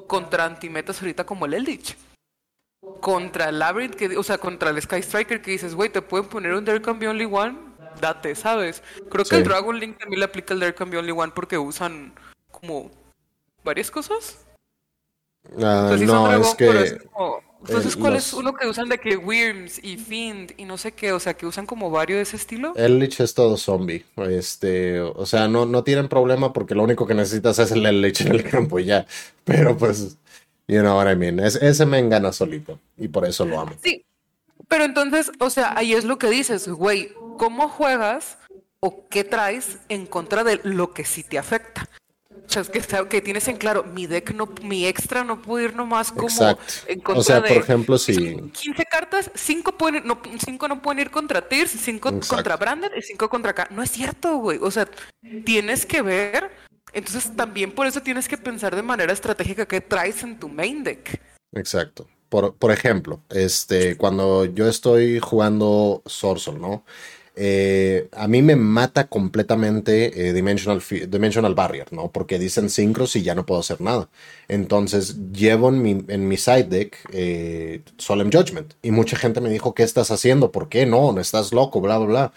[0.08, 1.96] contra antimetas ahorita como el Eldritch?
[3.02, 6.28] Contra el Labyrinth, que, o sea, contra el Sky Striker, que dices, güey, te pueden
[6.28, 7.69] poner un There Can Be Only One,
[8.00, 8.84] date, ¿sabes?
[9.10, 11.58] Creo que el Dragon Link también le aplica el There Can Be Only One porque
[11.58, 12.14] usan
[12.52, 12.92] como
[13.64, 14.46] varias cosas.
[15.62, 17.00] Ah, no, es que...
[17.62, 21.12] Entonces, ¿cuál es uno que usan de que Worms y Fiend y no sé qué?
[21.12, 22.74] O sea, que usan como varios de ese estilo.
[22.76, 24.06] El Lich es todo zombie.
[24.30, 28.22] Este, o sea, no, no tienen problema porque lo único que necesitas es el Lich
[28.22, 29.06] en el campo y ya.
[29.44, 30.18] Pero pues,
[30.68, 31.40] you know what I mean.
[31.40, 33.74] ese me engana solito y por eso lo amo.
[33.84, 34.06] Sí,
[34.70, 38.38] pero entonces, o sea, ahí es lo que dices, güey, ¿cómo juegas
[38.82, 41.90] o qué traes en contra de lo que sí te afecta?
[42.30, 45.76] O sea, que, que tienes en claro, mi deck no, mi extra no puede ir
[45.76, 50.68] nomás como en contra O sea, por ejemplo, si 15 cartas, 5 pueden no, cinco
[50.68, 53.68] no pueden ir contra Tears, 5 contra Branded y 5 contra acá.
[53.70, 54.60] No es cierto, güey.
[54.62, 54.88] O sea,
[55.46, 56.52] tienes que ver.
[56.92, 60.84] Entonces, también por eso tienes que pensar de manera estratégica qué traes en tu main
[60.84, 61.22] deck.
[61.54, 62.08] Exacto.
[62.30, 66.84] Por, por ejemplo, este, cuando yo estoy jugando Sorcerer, ¿no?
[67.42, 72.12] Eh, a mí me mata completamente eh, Dimensional, Dimensional Barrier, ¿no?
[72.12, 74.10] Porque dicen Synchros y ya no puedo hacer nada.
[74.50, 78.74] Entonces llevo en mi, en mi side deck eh, Solemn Judgment.
[78.82, 80.52] Y mucha gente me dijo, ¿qué estás haciendo?
[80.52, 81.14] ¿Por qué no?
[81.14, 82.34] No estás loco, bla, bla, bla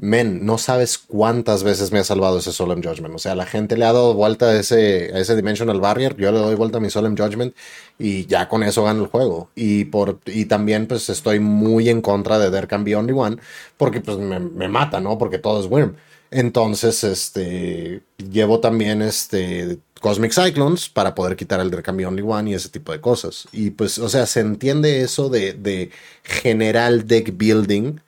[0.00, 3.14] men, no sabes cuántas veces me ha salvado ese Solemn Judgment.
[3.16, 6.30] O sea, la gente le ha dado vuelta a ese, a ese Dimensional Barrier, yo
[6.30, 7.54] le doy vuelta a mi Solemn Judgment
[7.98, 9.50] y ya con eso gano el juego.
[9.56, 13.36] Y, por, y también pues estoy muy en contra de There Can Be Only One
[13.76, 15.18] porque pues me, mata, ¿no?
[15.18, 15.96] Porque todo es Worm.
[16.30, 22.50] Entonces, este, llevo también este Cosmic Cyclones para poder quitar el There Can Only One
[22.50, 23.48] y ese tipo de cosas.
[23.50, 25.90] Y pues, o sea, se entiende eso de, de
[26.22, 27.98] general deck building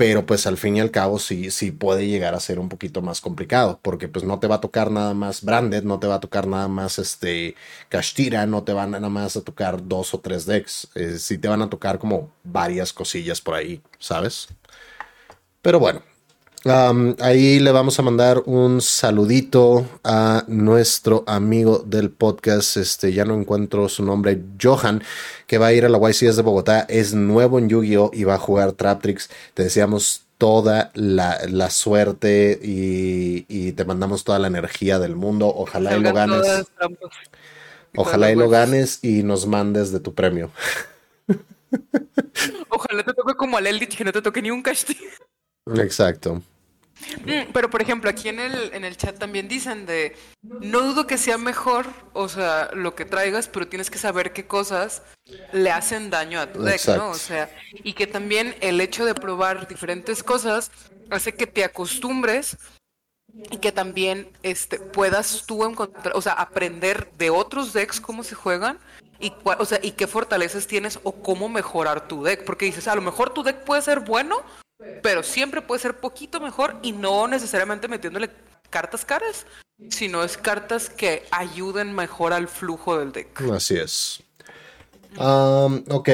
[0.00, 3.02] pero pues al fin y al cabo sí, sí puede llegar a ser un poquito
[3.02, 6.14] más complicado, porque pues no te va a tocar nada más Branded, no te va
[6.14, 7.54] a tocar nada más este
[7.90, 11.48] Kashtira, no te van nada más a tocar dos o tres decks, eh, sí te
[11.48, 14.48] van a tocar como varias cosillas por ahí, ¿sabes?
[15.60, 16.00] Pero bueno,
[16.64, 22.76] ahí le vamos a mandar un saludito a nuestro amigo del podcast.
[22.76, 25.02] Este, ya no encuentro su nombre, Johan,
[25.46, 26.80] que va a ir a la YCS de Bogotá.
[26.88, 28.10] Es nuevo en Yu-Gi-Oh!
[28.12, 29.30] y va a jugar Traptrix.
[29.54, 35.52] Te deseamos toda la, suerte y, te mandamos toda la energía del mundo.
[35.54, 36.66] Ojalá y lo ganes.
[37.96, 40.50] Ojalá y lo ganes y nos mandes de tu premio.
[42.68, 45.00] Ojalá te toque como a Eldritch, que no te toque ni un castigo.
[45.66, 46.42] Exacto.
[47.24, 51.06] Mm, pero por ejemplo, aquí en el, en el chat también dicen de, no dudo
[51.06, 55.02] que sea mejor, o sea, lo que traigas, pero tienes que saber qué cosas
[55.52, 57.10] le hacen daño a tu deck, ¿no?
[57.10, 60.70] O sea, y que también el hecho de probar diferentes cosas
[61.10, 62.58] hace que te acostumbres
[63.50, 68.34] y que también este, puedas tú encontrar, o sea, aprender de otros decks cómo se
[68.34, 68.78] juegan
[69.18, 72.94] y, o sea, y qué fortalezas tienes o cómo mejorar tu deck, porque dices, a
[72.94, 74.42] lo mejor tu deck puede ser bueno,
[75.02, 78.30] pero siempre puede ser poquito mejor y no necesariamente metiéndole
[78.70, 79.46] cartas caras,
[79.88, 83.40] sino es cartas que ayuden mejor al flujo del deck.
[83.52, 84.22] Así es.
[85.18, 86.08] ok,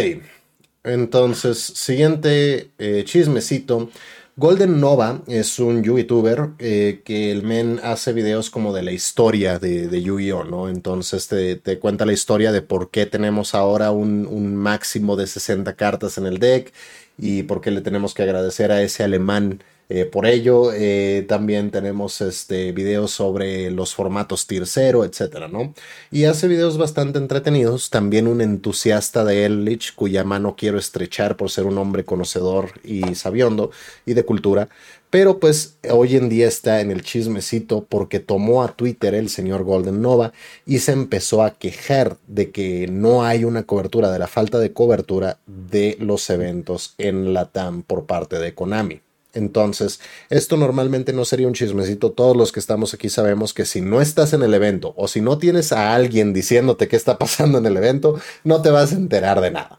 [0.84, 3.90] entonces, siguiente eh, chismecito.
[4.38, 9.58] Golden Nova es un YouTuber eh, que el men hace videos como de la historia
[9.58, 10.68] de, Yu-Gi-Oh, ¿no?
[10.68, 15.74] Entonces te, te, cuenta la historia de por qué tenemos ahora un máximo de 60
[15.74, 16.70] cartas en el deck
[17.18, 20.72] y porque le tenemos que agradecer a ese alemán eh, por ello.
[20.72, 25.74] Eh, también tenemos este, videos sobre los formatos tier 0, etcétera, ¿no?
[26.10, 27.90] Y hace videos bastante entretenidos.
[27.90, 33.14] También un entusiasta de Ellich, cuya mano quiero estrechar por ser un hombre conocedor y
[33.14, 33.70] sabiondo
[34.04, 34.68] y de cultura.
[35.10, 39.62] Pero pues hoy en día está en el chismecito porque tomó a Twitter el señor
[39.62, 40.32] Golden Nova
[40.66, 44.72] y se empezó a quejar de que no hay una cobertura, de la falta de
[44.72, 49.05] cobertura de los eventos en la TAM por parte de Konami.
[49.36, 52.10] Entonces, esto normalmente no sería un chismecito.
[52.10, 55.20] Todos los que estamos aquí sabemos que si no estás en el evento o si
[55.20, 58.96] no tienes a alguien diciéndote qué está pasando en el evento, no te vas a
[58.96, 59.78] enterar de nada.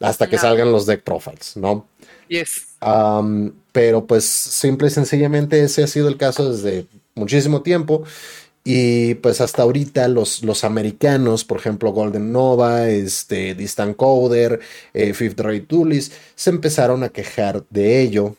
[0.00, 1.86] Hasta que salgan los deck profiles, ¿no?
[2.28, 2.68] Yes
[3.72, 8.04] pero pues simple y sencillamente ese ha sido el caso desde muchísimo tiempo.
[8.70, 14.60] Y pues hasta ahorita los, los americanos, por ejemplo Golden Nova, este, Distant Coder,
[14.92, 18.36] eh, Fifth Ray Tools, se empezaron a quejar de ello,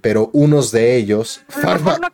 [0.00, 1.42] pero unos de ellos...
[1.46, 2.00] Farfa...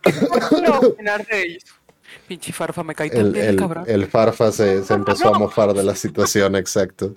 [2.27, 5.95] Pinche Farfa me cae el, el, el, Farfa se, se, empezó a mofar de la
[5.95, 7.15] situación, exacto.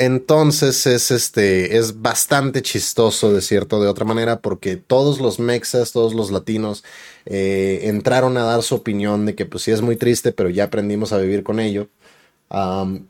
[0.00, 5.92] Entonces es este es bastante chistoso de cierto de otra manera porque todos los mexas,
[5.92, 6.84] todos los latinos
[7.26, 10.64] eh, entraron a dar su opinión de que pues sí es muy triste, pero ya
[10.64, 11.88] aprendimos a vivir con ello.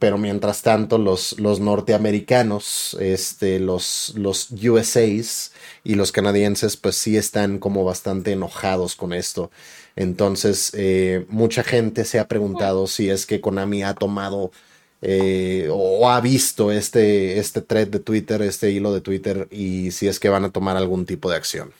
[0.01, 5.53] pero mientras tanto los, los norteamericanos, este, los, los USAs
[5.85, 9.51] y los canadienses pues sí están como bastante enojados con esto.
[9.97, 14.51] Entonces eh, mucha gente se ha preguntado si es que Konami ha tomado
[15.03, 20.09] eh, o ha visto este, este thread de Twitter, este hilo de Twitter y si
[20.09, 21.73] es que van a tomar algún tipo de acción.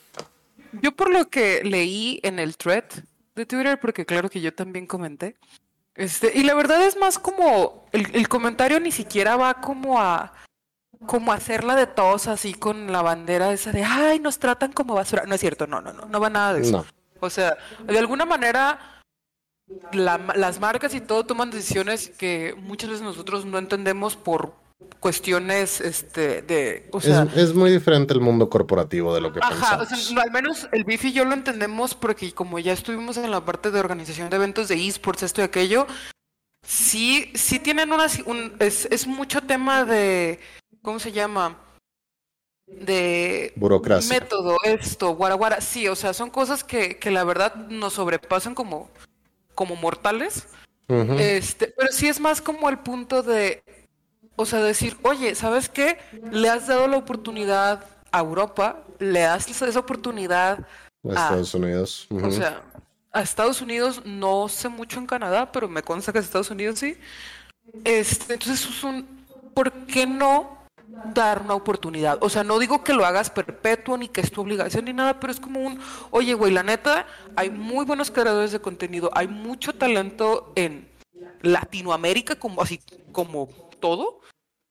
[0.81, 2.85] Yo por lo que leí en el thread
[3.35, 5.37] de Twitter, porque claro que yo también comenté,
[5.95, 10.33] este, y la verdad es más como el, comentario ni siquiera va como a
[11.07, 15.25] como hacerla de todos así con la bandera esa de ay nos tratan como basura.
[15.27, 16.87] No es cierto, no, no, no, no va nada de eso.
[17.21, 17.57] O sea,
[17.87, 19.00] de alguna manera
[19.93, 24.55] las marcas y todo toman decisiones que muchas veces nosotros no entendemos por
[24.99, 29.81] cuestiones este de o sea, es, muy diferente el mundo corporativo de lo que ajá,
[29.81, 33.71] al menos el BIF y yo lo entendemos porque como ya estuvimos en la parte
[33.71, 35.87] de organización de eventos de esports esto y aquello
[36.67, 40.39] sí sí tienen una un, es, es mucho tema de
[40.83, 41.59] cómo se llama
[42.67, 44.21] de burocracia.
[44.21, 48.91] método esto guaraguara sí o sea son cosas que, que la verdad nos sobrepasan como
[49.61, 50.49] como mortales.
[50.89, 53.63] este, pero sí es más como el punto de,
[54.35, 55.99] o sea, decir, oye, ¿sabes qué?
[56.33, 60.67] Le has dado la oportunidad a Europa, le das esa oportunidad
[61.05, 62.09] a, Estados Unidos.
[62.11, 62.63] O sea,
[63.13, 66.79] a Estados Unidos no sé mucho en Canadá, pero me consta que a Estados Unidos
[66.79, 66.97] sí.
[67.85, 69.07] Este, entonces es un,
[69.53, 70.60] ¿por qué no
[71.15, 72.19] dar una oportunidad.
[72.21, 75.19] O sea, no digo que lo hagas perpetuo ni que es tu obligación ni nada,
[75.21, 75.81] pero es como un,
[76.11, 80.89] oye, güey, la neta, hay muy buenos creadores de contenido, hay mucho talento en
[81.43, 82.81] Latinoamérica, como así,
[83.13, 83.49] como
[83.81, 84.21] todo.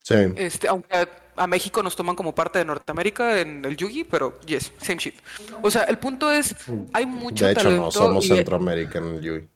[0.03, 0.15] Sí.
[0.36, 4.72] Este, aunque a México nos toman como parte de Norteamérica en el Yugi, pero yes,
[4.82, 5.15] same shit.
[5.61, 6.55] O sea, el punto es,
[6.93, 7.86] hay mucho De hecho, talento.
[7.86, 9.47] no somos y- Centroamérica en el Yui.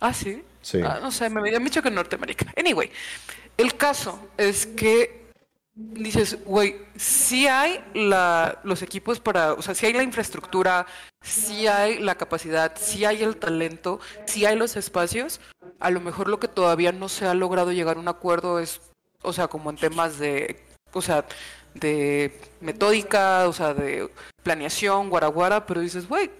[0.00, 0.42] Ah, sí.
[0.62, 0.80] Sí.
[0.84, 2.52] Ah, no sé, me habían dicho que en Norteamérica.
[2.56, 2.90] Anyway,
[3.56, 5.21] el caso es que
[5.74, 10.86] dices, güey, sí hay la, los equipos para, o sea, sí hay la infraestructura,
[11.22, 15.40] sí hay la capacidad, sí hay el talento, sí hay los espacios.
[15.80, 18.80] A lo mejor lo que todavía no se ha logrado llegar a un acuerdo es,
[19.22, 20.62] o sea, como en temas de,
[20.92, 21.24] o sea,
[21.74, 24.10] de metódica, o sea, de
[24.42, 26.30] planeación, guaraguara, pero dices, güey,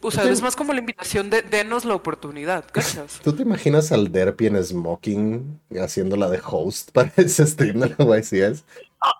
[0.00, 3.20] o sea, es más como la invitación de denos la oportunidad, ¿cachas?
[3.24, 7.94] ¿Tú te imaginas al Derpy en Smoking haciendo la de host para ese stream de
[7.96, 8.64] la YCS?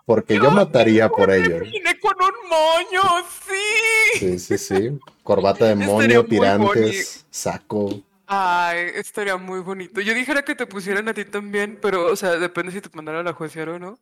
[0.05, 1.59] Porque yo mataría por ello.
[1.59, 4.19] Vine con un moño, sí.
[4.19, 4.99] Sí, sí, sí.
[5.23, 8.01] Corbata de moño, tirantes, saco.
[8.27, 10.01] Ay, estaría muy bonito.
[10.01, 13.19] Yo dijera que te pusieran a ti también, pero, o sea, depende si te mandara
[13.19, 13.99] a la juecear o no.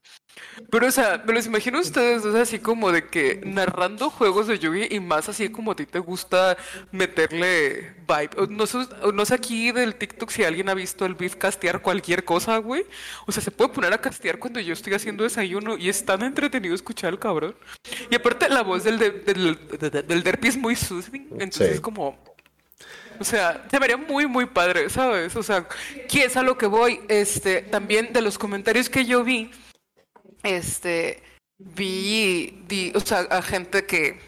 [0.71, 4.47] Pero, o sea, me los imagino a ustedes dos así como de que narrando juegos
[4.47, 6.55] de Yugi y más así como a ti te gusta
[6.91, 8.47] meterle vibe.
[8.49, 8.77] No sé,
[9.13, 12.85] no sé aquí del TikTok si alguien ha visto el beef castear cualquier cosa, güey.
[13.27, 16.21] O sea, se puede poner a castear cuando yo estoy haciendo desayuno y es tan
[16.23, 17.55] entretenido escuchar al cabrón.
[18.09, 21.73] Y aparte la voz del, de- del, del, del Derpy es muy soothing, entonces Sí.
[21.75, 22.32] es como...
[23.19, 25.35] O sea, se vería muy, muy padre, ¿sabes?
[25.35, 25.67] O sea,
[26.09, 26.99] ¿qué es a lo que voy?
[27.07, 29.51] Este, también de los comentarios que yo vi,
[30.43, 31.21] este,
[31.57, 34.19] vi, o sea, a gente que,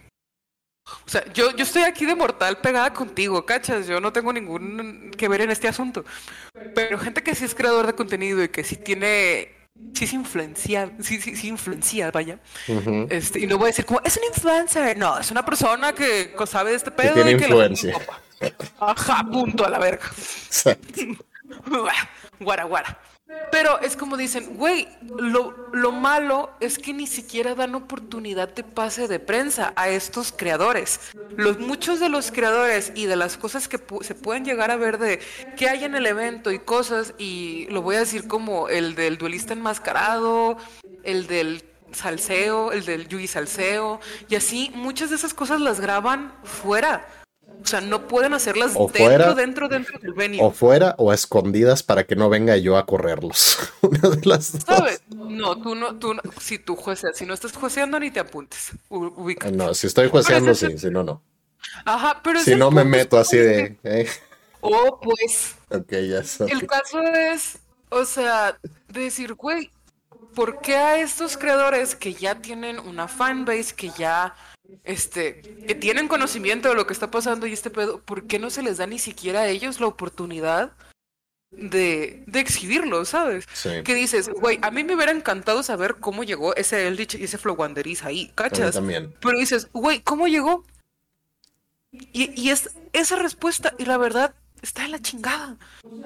[1.05, 3.87] o sea, yo, yo estoy aquí de mortal pegada contigo, ¿cachas?
[3.87, 6.05] Yo no tengo ningún que ver en este asunto.
[6.73, 9.51] Pero gente que sí es creador de contenido y que sí tiene,
[9.93, 12.39] sí es influencia, sí, sí, sí influencia, vaya.
[13.09, 14.95] Este, y no voy a decir como, es un influencer.
[14.97, 17.97] No, es una persona que sabe de este pedo tiene y que la- influencia.
[18.79, 20.05] Ajá, punto a la verga.
[22.39, 22.99] Guara, guara.
[23.51, 28.63] Pero es como dicen, güey, lo, lo malo es que ni siquiera dan oportunidad de
[28.63, 30.99] pase de prensa a estos creadores.
[31.35, 34.75] Los, muchos de los creadores y de las cosas que pu- se pueden llegar a
[34.75, 35.19] ver de
[35.57, 39.17] qué hay en el evento y cosas, y lo voy a decir como el del
[39.17, 40.57] duelista enmascarado,
[41.03, 41.63] el del
[41.93, 47.07] salseo, el del Yugi salseo, y así muchas de esas cosas las graban fuera.
[47.63, 50.39] O sea, no pueden hacerlas O dentro, fuera, dentro, dentro del venue.
[50.41, 53.57] O fuera o a escondidas para que no venga yo a correrlos.
[53.81, 54.63] Una de las dos.
[54.65, 55.01] ¿Sabes?
[55.09, 58.71] No, tú no, tú no, si tú jueceas, si no estás jueceando ni te apuntes.
[58.89, 59.49] U- ubica.
[59.51, 61.23] No, si estoy jueceando, sí, si no, no.
[61.85, 63.77] Ajá, pero Si no me meto así de.
[63.83, 64.07] eh,
[64.61, 65.55] Oh, pues.
[65.69, 66.45] ok, ya está.
[66.45, 68.57] El caso es, o sea,
[68.89, 69.71] de decir, güey,
[70.33, 74.35] ¿por qué a estos creadores que ya tienen una fanbase, que ya,
[74.83, 78.49] este, que tienen conocimiento de lo que está pasando y este pedo, ¿por qué no
[78.49, 80.73] se les da ni siquiera a ellos la oportunidad
[81.51, 83.47] de, de exhibirlo, ¿sabes?
[83.53, 83.69] Sí.
[83.83, 87.37] Que dices, güey, a mí me hubiera encantado saber cómo llegó ese Eldritch y ese
[87.37, 88.75] Flowanderiz ahí, ¿cachas?
[88.75, 89.13] también.
[89.21, 90.65] Pero dices, güey, ¿cómo llegó?
[91.91, 95.57] Y, y es esa respuesta, y la verdad, está en la chingada.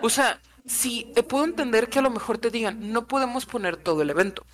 [0.02, 4.04] O sea, sí, puedo entender que a lo mejor te digan, no podemos poner todo
[4.04, 4.46] el evento,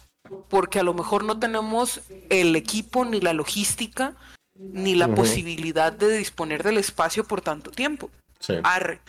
[0.50, 4.16] porque a lo mejor no tenemos el equipo, ni la logística,
[4.58, 8.10] ni la posibilidad de disponer del espacio por tanto tiempo.
[8.40, 8.54] Sí.
[8.64, 9.02] Arre.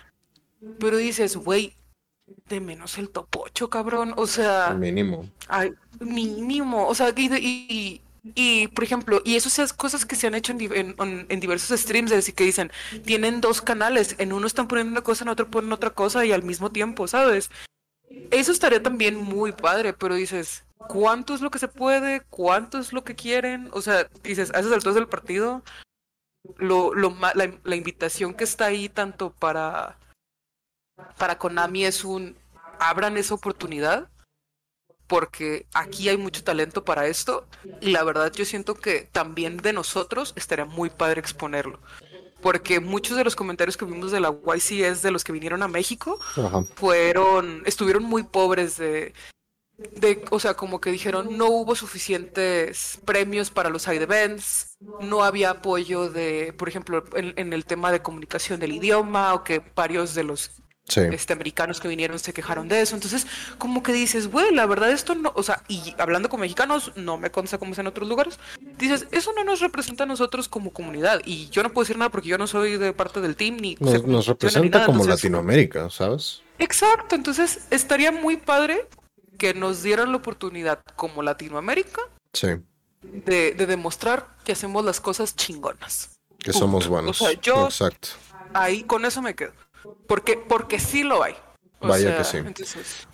[0.80, 1.74] Pero dices, güey,
[2.48, 4.14] de menos el top 8, cabrón.
[4.16, 5.28] O sea, Mínimo.
[5.48, 8.00] Ay, mínimo, o sea, y, y,
[8.34, 10.96] y- por ejemplo, y eso esas cosas que se han hecho en-
[11.28, 12.72] en diversos streams, es decir, que dicen,
[13.04, 16.32] tienen dos canales, en uno están poniendo una cosa, en otro ponen otra cosa y
[16.32, 17.50] al mismo tiempo, ¿sabes?
[18.30, 22.20] Eso estaría también muy padre, pero dices, ¿cuánto es lo que se puede?
[22.30, 23.68] ¿Cuánto es lo que quieren?
[23.72, 25.62] O sea, dices, a esas alturas del partido,
[26.56, 29.98] lo, lo, la, la invitación que está ahí tanto para,
[31.18, 32.36] para Konami es un,
[32.78, 34.08] abran esa oportunidad
[35.06, 37.46] porque aquí hay mucho talento para esto
[37.80, 41.80] y la verdad yo siento que también de nosotros estaría muy padre exponerlo.
[42.42, 45.68] Porque muchos de los comentarios que vimos de la YCS de los que vinieron a
[45.68, 46.62] México Ajá.
[46.74, 49.14] fueron, estuvieron muy pobres de,
[49.78, 55.22] de, o sea, como que dijeron no hubo suficientes premios para los side events, no
[55.24, 59.62] había apoyo de, por ejemplo, en, en el tema de comunicación del idioma o que
[59.74, 60.50] varios de los
[60.88, 61.00] Sí.
[61.10, 62.94] este, americanos que vinieron se quejaron de eso.
[62.94, 63.26] Entonces,
[63.58, 67.18] como que dices, güey, la verdad esto no, o sea, y hablando con mexicanos, no
[67.18, 68.38] me consta cómo es en otros lugares,
[68.78, 71.22] dices, eso no nos representa a nosotros como comunidad.
[71.24, 73.76] Y yo no puedo decir nada porque yo no soy de parte del team ni...
[73.80, 76.42] Nos, se- nos ni representa nada, como entonces- Latinoamérica, ¿sabes?
[76.60, 78.86] Exacto, entonces estaría muy padre
[79.38, 82.48] que nos dieran la oportunidad como Latinoamérica Sí.
[83.02, 86.10] de, de demostrar que hacemos las cosas chingonas.
[86.38, 86.58] Que Punto.
[86.58, 87.20] somos buenos.
[87.20, 88.08] O sea, yo Exacto.
[88.52, 89.52] ahí con eso me quedo.
[90.06, 91.34] Porque, porque sí lo hay.
[91.80, 92.38] Vaya que sí.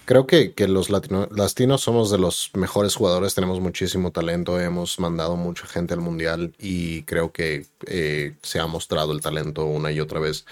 [0.05, 5.67] Creo que, los latinos somos de los mejores jugadores, tenemos muchísimo talento, hemos mandado mucha
[5.67, 10.21] gente al mundial y creo que eh, se ha mostrado el talento una y otra
[10.21, 10.47] vez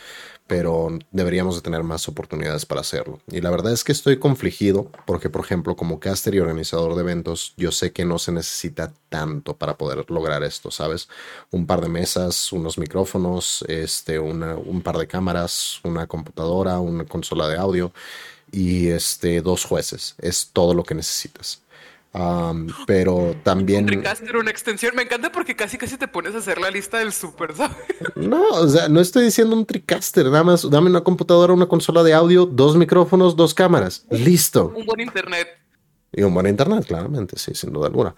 [0.51, 3.21] pero deberíamos de tener más oportunidades para hacerlo.
[3.31, 7.03] Y la verdad es que estoy confligido porque, por ejemplo, como caster y organizador de
[7.03, 11.09] eventos, yo sé que no se necesita tanto para poder lograr esto, ¿sabes?
[11.53, 17.47] Un par de mesas, unos micrófonos, este, un par de cámaras, una computadora, una consola
[17.47, 17.93] de audio
[18.51, 20.17] y este, dos jueces.
[20.19, 21.63] Es todo lo que necesitas
[22.87, 23.85] pero también.
[23.85, 24.95] Un Tricaster, una extensión.
[24.97, 27.77] Me encanta porque casi casi te pones a hacer la lista del super, ¿sabes?
[28.17, 30.27] No, o sea, no estoy diciendo un Tricaster.
[30.27, 34.05] Nada más dame una computadora, una consola de audio, dos micrófonos, dos cámaras.
[34.11, 34.73] Listo.
[34.77, 35.49] Un buen internet.
[36.13, 38.17] Y un buen internet, claramente, sí, sin duda alguna.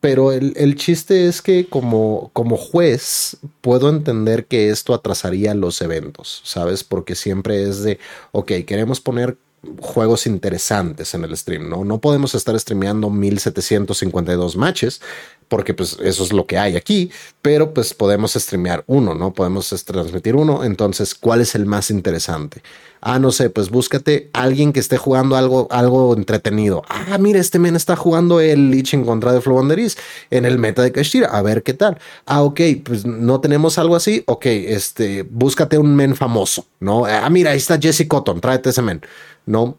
[0.00, 5.82] pero el, el, chiste es que como, como juez puedo entender que esto atrasaría los
[5.82, 6.82] eventos, ¿sabes?
[6.82, 7.98] Porque siempre es de,
[8.32, 9.36] ok, queremos poner
[9.80, 11.84] juegos interesantes en el stream, ¿no?
[11.84, 15.00] No podemos estar streameando 1752 matches
[15.48, 17.10] porque pues eso es lo que hay aquí,
[17.42, 19.32] pero pues podemos streamear uno, ¿no?
[19.32, 22.62] Podemos transmitir uno, entonces, ¿cuál es el más interesante?
[23.00, 26.82] Ah, no sé, pues búscate alguien que esté jugando algo, algo entretenido.
[26.88, 29.98] Ah, mira, este men está jugando el Lich en contra de Flowonderis
[30.30, 31.98] en el meta de Kashira, a ver qué tal.
[32.24, 37.04] Ah, ok, pues no tenemos algo así, ok, este, búscate un men famoso, ¿no?
[37.04, 39.02] Ah, mira, ahí está Jesse Cotton, tráete ese men.
[39.46, 39.78] ¿No?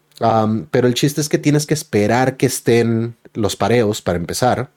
[0.72, 4.70] pero el chiste es que tienes que esperar que estén los pareos para empezar.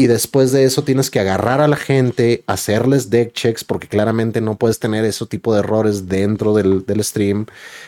[0.00, 4.40] Y después de eso tienes que agarrar a la gente, hacerles deck checks, porque claramente
[4.40, 7.46] no puedes tener ese tipo de errores dentro del, stream.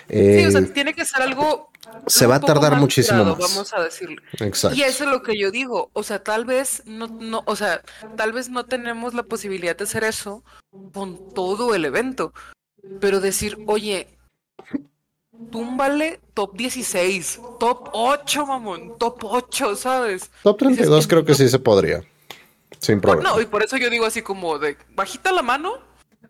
[0.08, 1.70] sí, o sea, eh, tiene que ser algo.
[2.08, 3.38] Se va a tardar muchísimo más.
[3.38, 4.20] Vamos a decirlo.
[4.40, 4.76] Exacto.
[4.76, 5.90] Y eso es lo que yo digo.
[5.92, 7.82] O sea, tal vez no, no, o sea,
[8.16, 10.42] tal vez no tenemos la posibilidad de hacer eso
[10.92, 12.34] con todo el evento.
[12.98, 14.08] Pero decir, oye,
[15.50, 20.30] túmbale top 16, top 8, mamón, top 8, ¿sabes?
[20.42, 22.02] Top 32 creo que sí se podría.
[22.78, 23.30] Sin problema.
[23.30, 25.78] No, y por eso yo digo así como de bajita la mano.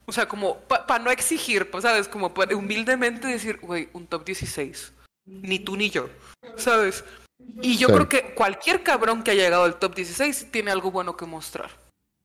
[0.06, 2.08] O sea, como para no exigir, pues, ¿sabes?
[2.08, 4.92] Como para humildemente decir, güey, un top 16.
[5.26, 6.08] Ni tú ni yo,
[6.56, 7.04] ¿sabes?
[7.62, 11.16] Y yo creo que cualquier cabrón que haya llegado al top 16 tiene algo bueno
[11.16, 11.70] que mostrar.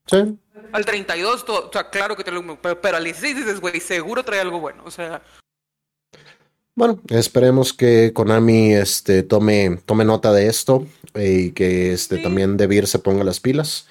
[0.07, 0.37] Sí.
[0.71, 4.23] Al 32, o sea, claro que tiene algo pero, pero al 16 dices, güey, seguro
[4.23, 4.83] trae algo bueno.
[4.85, 5.21] O sea,
[6.75, 12.87] bueno, esperemos que Konami este, tome, tome nota de esto y que este, también Debir
[12.87, 13.87] se ponga las pilas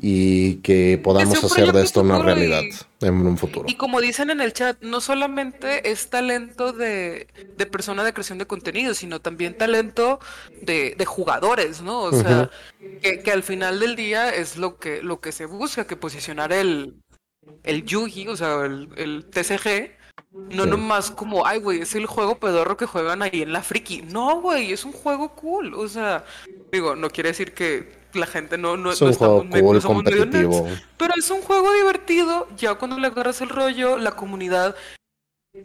[0.00, 2.62] y que podamos hacer de esto una realidad
[3.00, 3.66] en un futuro.
[3.68, 7.26] Y como dicen en el chat, no solamente es talento de,
[7.56, 10.20] de persona de creación de contenido, sino también talento
[10.62, 12.02] de, de jugadores, ¿no?
[12.02, 12.48] O sea,
[13.02, 16.52] que, que, al final del día es lo que, lo que se busca, que posicionar
[16.52, 16.94] el,
[17.64, 19.97] el Yugi, o sea, el, el TCG,
[20.32, 24.02] no nomás como, ay, güey, es el juego pedorro que juegan ahí en la friki.
[24.02, 25.74] No, güey, es un juego cool.
[25.74, 26.24] O sea,
[26.72, 30.68] digo, no quiere decir que la gente no, no, es un juego cool, competitivo.
[30.96, 32.48] pero es un juego divertido.
[32.56, 34.76] Ya cuando le agarras el rollo, la comunidad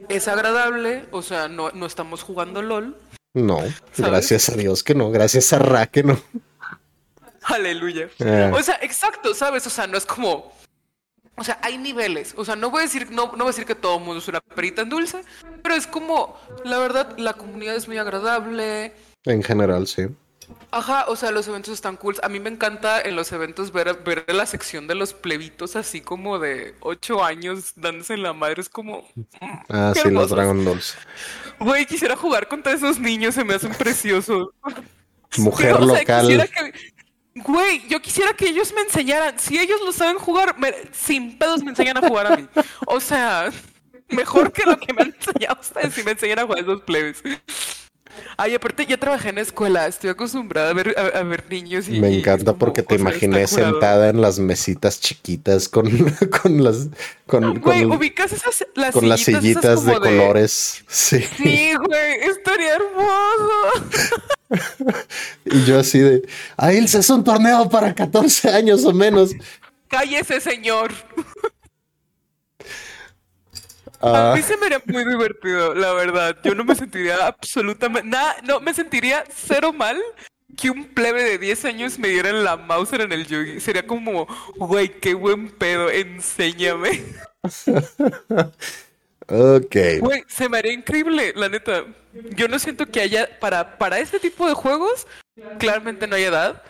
[0.10, 1.06] es agradable.
[1.12, 2.97] O sea, no, no estamos jugando LOL.
[3.34, 3.60] No,
[3.97, 5.12] gracias a Dios que no.
[5.12, 6.20] Gracias a Ra que no.
[7.43, 8.10] Aleluya.
[8.20, 8.51] Eh.
[8.54, 9.66] O sea, exacto, ¿sabes?
[9.68, 10.54] O sea, no es como
[11.36, 12.34] o sea, hay niveles.
[12.38, 14.19] O sea, no voy a decir, no, no voy a decir que todo el mundo
[14.19, 15.21] es una perita en dulce,
[15.61, 18.93] pero es como, la verdad, la comunidad es muy agradable.
[19.25, 20.07] En general, sí.
[20.71, 22.17] Ajá, o sea, los eventos están cool.
[22.21, 26.01] A mí me encanta en los eventos ver, ver la sección de los plebitos así
[26.01, 28.61] como de ocho años dándose en la madre.
[28.61, 29.07] Es como.
[29.69, 30.95] Ah, sí, los Dragon Balls.
[31.59, 34.49] Güey, quisiera jugar contra esos niños, se me hacen preciosos.
[35.38, 36.49] Mujer local.
[37.36, 39.39] Güey, yo quisiera que ellos me enseñaran.
[39.39, 40.55] Si ellos lo saben jugar,
[40.91, 42.47] sin pedos me enseñan a jugar a mí.
[42.86, 43.51] O sea,
[44.09, 47.23] mejor que lo que me han enseñado ustedes si me enseñan a jugar esos plebes.
[48.38, 51.99] Ay, aparte ya trabajé en escuela, estoy acostumbrada a ver, a, ver niños y...
[51.99, 55.88] Me encanta porque te imaginé sentada en las mesitas chiquitas con,
[56.41, 56.88] con las...
[57.26, 60.84] Con, güey, ubicas esas las con las sillitas de, colores.
[60.88, 61.22] Sí.
[61.38, 63.88] Sí, güey, estaría hermoso.
[65.45, 66.28] y yo así de...
[66.57, 69.32] ¡Ay, Ilse, es un torneo para 14 años o menos!
[69.88, 70.91] ¡Cállese, señor!
[74.04, 74.43] A mí ah.
[74.45, 76.36] se me haría muy divertido, la verdad.
[76.43, 79.97] Yo no me sentiría absolutamente nada, no me sentiría cero mal
[80.58, 83.62] que un plebe de 10 años me diera la Mauser en el Yugi.
[83.62, 84.28] Sería como,
[84.58, 87.01] güey, qué buen pedo, enséñame.
[89.28, 89.76] ok.
[90.01, 91.86] Güey, se me haría increíble, la neta.
[92.36, 95.08] Yo no siento que haya, para, para este tipo de juegos,
[95.60, 96.62] claramente no hay edad.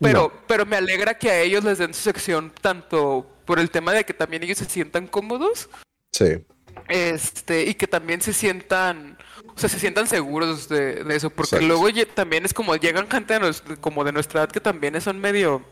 [0.00, 3.92] Pero, pero me alegra que a ellos les den su sección tanto por el tema
[3.92, 5.68] de que también ellos se sientan cómodos.
[6.12, 6.44] Sí
[6.88, 9.18] este, y que también se sientan
[9.56, 13.76] o sea, se sientan seguros de, eso, porque luego también es como llegan gente de
[13.80, 15.64] como de nuestra edad que también son medio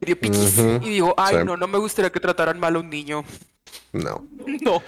[0.00, 3.24] medio piquis y digo, ay, no, no me gustaría que trataran mal a un niño.
[3.92, 4.26] No.
[4.62, 4.82] No.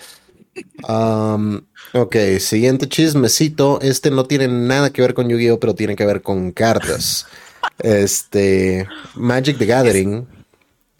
[0.86, 1.62] Um,
[1.94, 3.80] ok, siguiente chismecito.
[3.80, 7.26] Este no tiene nada que ver con Yu-Gi-Oh, pero tiene que ver con cartas.
[7.78, 10.26] este, Magic the Gathering.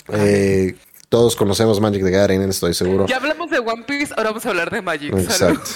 [0.08, 0.74] Eh,
[1.12, 3.04] todos conocemos Magic the Gathering, estoy seguro.
[3.06, 5.14] Ya hablamos de One Piece, ahora vamos a hablar de Magic.
[5.14, 5.70] Exacto.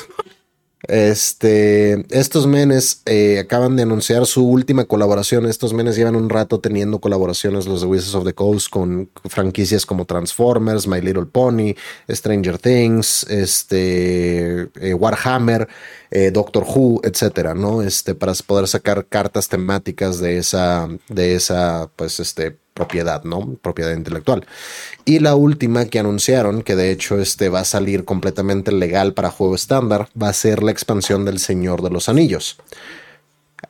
[0.88, 5.44] Este, estos menes eh, acaban de anunciar su última colaboración.
[5.44, 9.84] Estos menes llevan un rato teniendo colaboraciones, los de Wizards of the Coast, con franquicias
[9.84, 11.74] como Transformers, My Little Pony,
[12.08, 15.68] Stranger Things, este, eh, Warhammer,
[16.10, 17.82] eh, Doctor Who, etcétera, ¿no?
[17.82, 23.56] Este, para poder sacar cartas temáticas de esa, de esa, pues, este, propiedad, ¿no?
[23.62, 24.46] Propiedad intelectual.
[25.06, 29.30] Y la última que anunciaron, que de hecho este va a salir completamente legal para
[29.30, 32.58] juego estándar, va a ser la expansión del Señor de los Anillos.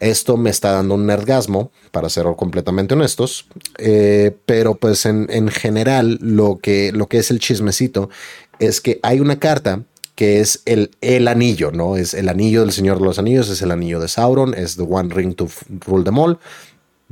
[0.01, 3.47] Esto me está dando un nerdgasmo, para ser completamente honestos,
[3.79, 8.11] eh, pero pues en, en, general lo que, lo que es el chismecito
[8.59, 9.85] es que hay una carta
[10.17, 11.97] que es el, el anillo, ¿no?
[11.97, 14.83] Es el anillo del Señor de los Anillos, es el anillo de Sauron, es The
[14.83, 15.49] One Ring to
[15.87, 16.39] Rule them All.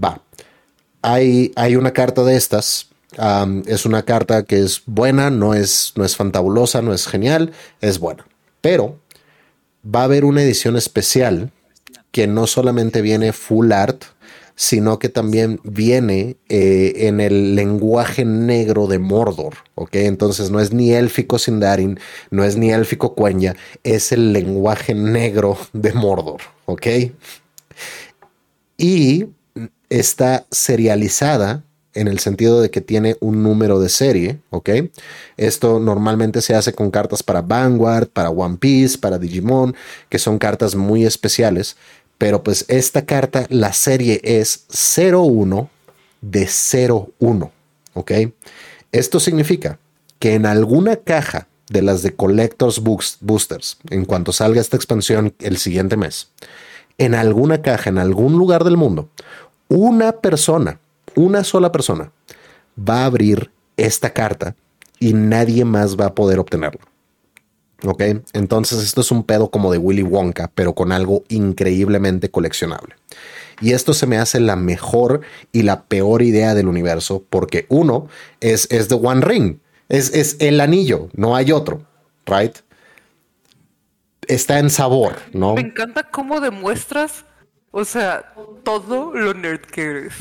[0.02, 0.20] Va,
[1.04, 2.88] hay, una carta de estas.
[3.66, 7.98] es una carta que es buena, no es, no es fantabulosa, no es genial, es
[7.98, 8.26] buena.
[8.60, 8.98] Pero
[9.84, 11.52] va a haber una edición especial
[12.10, 14.04] que no solamente viene full art,
[14.56, 19.96] sino que también viene eh, en el lenguaje negro de Mordor, ¿ok?
[19.96, 21.98] Entonces no es ni élfico Sindarin,
[22.30, 26.86] no es ni élfico Cuenya, es el lenguaje negro de Mordor, ¿ok?
[28.78, 29.26] Y
[29.98, 31.62] está serializada
[31.94, 34.70] en el sentido de que tiene un número de serie, ¿ok?
[35.36, 39.76] Esto normalmente se hace con cartas para Vanguard, para One Piece, para Digimon,
[40.08, 41.76] que son cartas muy especiales,
[42.18, 44.66] pero pues esta carta, la serie es
[44.96, 45.70] 01
[46.20, 46.48] de
[47.20, 47.52] 01,
[47.94, 48.12] ¿ok?
[48.90, 49.78] Esto significa
[50.18, 55.56] que en alguna caja de las de Collectors Boosters, en cuanto salga esta expansión el
[55.58, 56.30] siguiente mes,
[56.98, 59.08] en alguna caja, en algún lugar del mundo,
[59.74, 60.78] una persona,
[61.16, 62.12] una sola persona,
[62.78, 64.54] va a abrir esta carta
[65.00, 66.80] y nadie más va a poder obtenerlo.
[67.84, 68.02] ¿Ok?
[68.32, 72.94] Entonces esto es un pedo como de Willy Wonka, pero con algo increíblemente coleccionable.
[73.60, 75.22] Y esto se me hace la mejor
[75.52, 78.06] y la peor idea del universo, porque uno
[78.40, 79.58] es, es The One Ring,
[79.88, 81.82] es, es el anillo, no hay otro,
[82.26, 82.56] ¿right?
[84.28, 85.54] Está en sabor, ¿no?
[85.54, 87.24] Me encanta cómo demuestras
[87.76, 90.14] o sea, todo lo nerd que eres.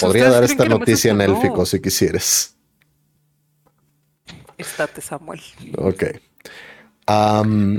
[0.00, 2.56] Podría dar esta noticia en élfico si quisieras.
[4.56, 5.40] Estate, Samuel.
[5.76, 6.04] Ok.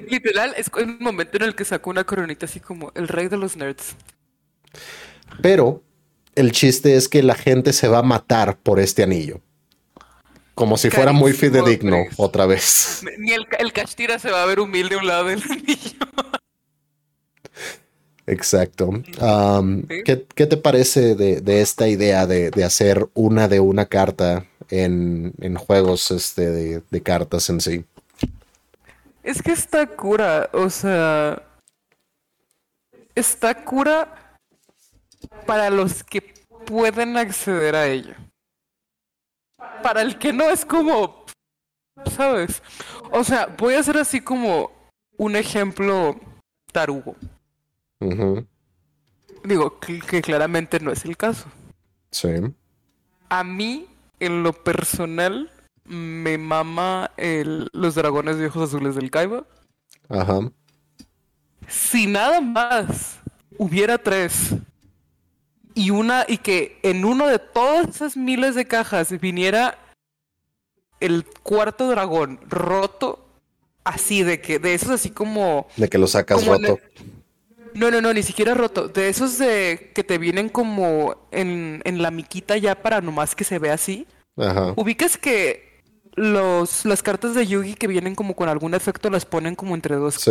[0.07, 3.37] Literal, es un momento en el que sacó una coronita así como el rey de
[3.37, 3.95] los nerds.
[5.41, 5.81] Pero
[6.35, 9.41] el chiste es que la gente se va a matar por este anillo.
[10.53, 13.01] Como si fuera muy fidedigno otra vez.
[13.17, 16.05] Ni el, el Castira se va a ver humilde a un lado del anillo.
[18.29, 18.91] Exacto.
[20.05, 26.81] ¿qué, te parece de, esta idea de, hacer una de una carta en, juegos este,
[26.81, 27.85] de, cartas en sí?
[29.23, 31.41] Es que está cura, o sea,
[33.15, 34.37] está cura
[35.45, 36.21] para los que
[36.65, 38.15] pueden acceder a ella.
[39.81, 41.25] Para el que no es como,
[42.15, 42.61] ¿sabes?
[43.11, 44.71] O sea, voy a hacer así como
[45.17, 46.15] un ejemplo
[46.71, 47.15] tarugo.
[49.43, 51.45] Digo, que, claramente no es el caso.
[52.11, 52.29] Sí.
[53.29, 53.87] A mí,
[54.19, 55.51] en lo personal,
[55.83, 59.45] me mama el, los dragones de ojos azules del Kaiba.
[60.07, 60.51] Ajá.
[61.67, 63.19] Si nada más
[63.57, 64.55] hubiera tres
[65.75, 69.77] y una y que en uno de todas esas miles de cajas viniera
[70.99, 73.25] el cuarto dragón roto
[73.83, 76.79] así de que de esos así como de que lo sacas roto
[77.73, 78.87] no, no, no, ni siquiera roto.
[78.87, 83.59] De esos de que te vienen como en, la miquita ya para nomás que se
[83.59, 84.07] vea así.
[84.37, 84.73] Ajá.
[84.75, 85.81] Ubicas que
[86.15, 89.95] los, las cartas de Yugi que vienen como con algún efecto las ponen como entre
[89.95, 90.27] dos,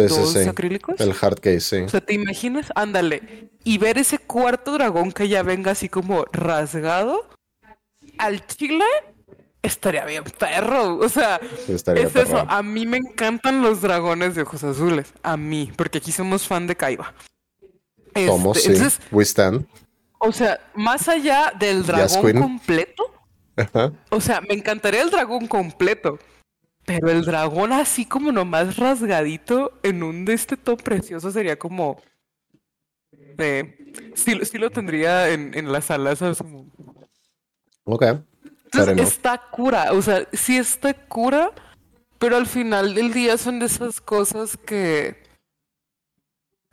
[0.49, 1.01] acrílicos.
[1.01, 1.77] El hard case, sí.
[1.77, 2.73] O sea, ¿te imaginas?
[2.75, 3.51] Ándale.
[3.65, 7.29] Y ver ese cuarto dragón que ya venga así como rasgado
[8.19, 8.85] al chile
[9.63, 10.99] estaría bien perro.
[10.99, 12.45] O sea, es eso.
[12.49, 15.13] A mí me encantan los dragones de ojos azules.
[15.23, 17.15] A mí, porque aquí somos fan de Kaiba.
[18.27, 18.53] ¿Cómo?
[18.53, 18.99] Este, sí.
[19.11, 19.67] We stand.
[20.19, 23.15] O sea, más allá del dragón completo.
[24.11, 26.19] O sea, me encantaría el dragón completo.
[26.85, 32.01] Pero el dragón así como nomás rasgadito en un de este top precioso sería como...
[33.13, 36.39] Eh, sí, sí lo tendría en, en la sala, ¿sabes?
[36.39, 36.67] Como...
[37.85, 38.05] Ok.
[38.73, 41.53] Entonces está cura, o sea, sí está cura,
[42.19, 45.23] pero al final del día son de esas cosas que...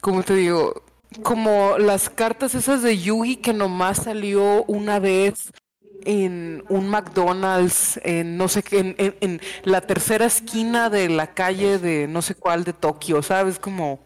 [0.01, 0.83] Como te digo,
[1.23, 5.51] como las cartas esas de Yugi que nomás salió una vez
[6.03, 11.79] en un McDonald's, en no sé qué, en, en, la tercera esquina de la calle
[11.79, 13.57] de no sé cuál de Tokio, ¿sabes?
[13.57, 13.99] Como.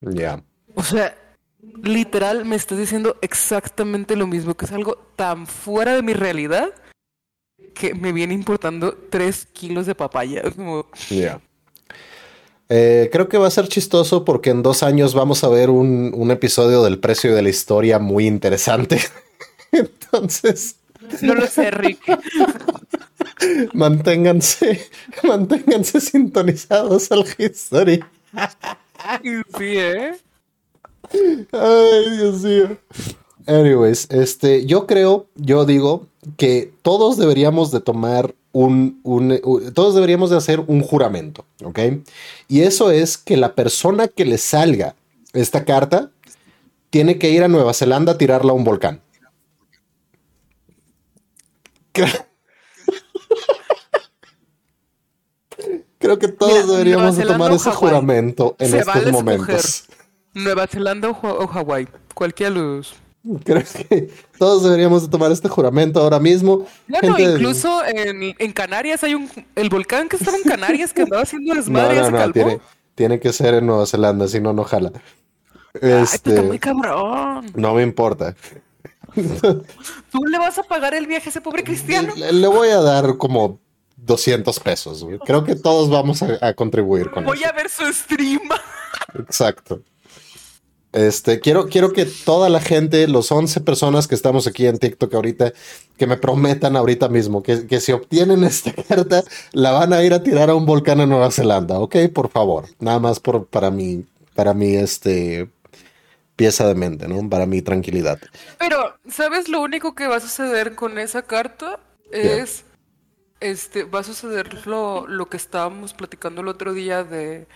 [0.00, 0.42] Ya.
[0.74, 1.16] O sea,
[1.82, 6.72] literal me estás diciendo exactamente lo mismo, que es algo tan fuera de mi realidad
[7.78, 10.42] que me viene importando tres kilos de papaya.
[11.10, 11.40] Ya.
[12.68, 16.12] Eh, creo que va a ser chistoso porque en dos años vamos a ver un,
[16.14, 19.00] un episodio del precio de la historia muy interesante.
[19.72, 20.76] Entonces.
[21.22, 22.00] No lo sé, Rick.
[23.72, 24.88] manténganse,
[25.22, 28.04] manténganse sintonizados al History.
[29.56, 30.18] Sí, ¿eh?
[31.52, 32.76] Ay, Dios mío.
[33.48, 39.40] Anyways, este, yo creo, yo digo que todos deberíamos de tomar un, un,
[39.72, 41.78] todos deberíamos de hacer un juramento, ¿ok?
[42.46, 44.96] Y eso es que la persona que le salga
[45.32, 46.10] esta carta
[46.90, 49.00] tiene que ir a Nueva Zelanda a tirarla a un volcán.
[55.98, 59.86] Creo que todos deberíamos de tomar ese juramento en estos momentos.
[60.34, 63.07] Nueva Zelanda o Hawái, cualquiera de los
[63.44, 66.66] Creo que todos deberíamos de tomar este juramento ahora mismo.
[66.86, 71.22] Bueno, incluso en, en, Canarias hay un el volcán que estaba en Canarias que andaba
[71.22, 72.00] haciendo desmadre.
[72.00, 72.60] No, no, no, tiene,
[72.94, 74.92] tiene, que ser en Nueva Zelanda, si no, no jala.
[75.74, 77.52] Este, está muy cabrón.
[77.54, 78.34] No me importa.
[79.14, 82.12] ¿Tú le vas a pagar el viaje a ese pobre cristiano?
[82.16, 83.60] Le, le voy a dar como
[83.96, 85.06] 200 pesos.
[85.24, 87.44] Creo que todos vamos a, a contribuir con voy eso.
[87.46, 88.48] Voy a ver su stream.
[89.18, 89.82] Exacto.
[90.98, 95.14] Este, quiero, quiero que toda la gente, los 11 personas que estamos aquí en TikTok
[95.14, 95.52] ahorita,
[95.96, 99.22] que me prometan ahorita mismo que, que si obtienen esta carta,
[99.52, 101.96] la van a ir a tirar a un volcán en Nueva Zelanda, ¿ok?
[102.12, 105.48] Por favor, nada más por, para mí, para mí, este,
[106.34, 107.28] pieza de mente, ¿no?
[107.30, 108.18] Para mi tranquilidad.
[108.58, 111.78] Pero, ¿sabes lo único que va a suceder con esa carta?
[112.10, 112.64] Es,
[113.38, 117.46] este, va a suceder lo, lo que estábamos platicando el otro día de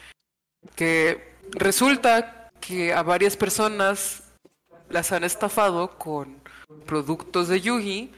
[0.77, 4.23] que resulta que a varias personas
[4.89, 6.41] las han estafado con
[6.87, 8.13] productos de Yugi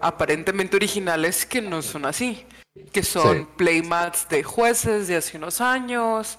[0.00, 2.44] aparentemente originales que no son así,
[2.92, 3.46] que son sí.
[3.56, 6.38] playmats de jueces de hace unos años,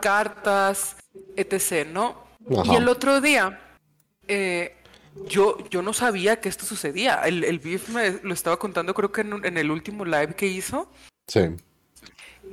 [0.00, 0.96] cartas,
[1.36, 2.24] etc., ¿no?
[2.58, 2.72] Ajá.
[2.72, 3.60] Y el otro día,
[4.26, 4.74] eh,
[5.26, 7.22] yo, yo no sabía que esto sucedía.
[7.22, 10.46] El, el Beef me lo estaba contando, creo que en, en el último live que
[10.46, 10.90] hizo.
[11.26, 11.40] Sí.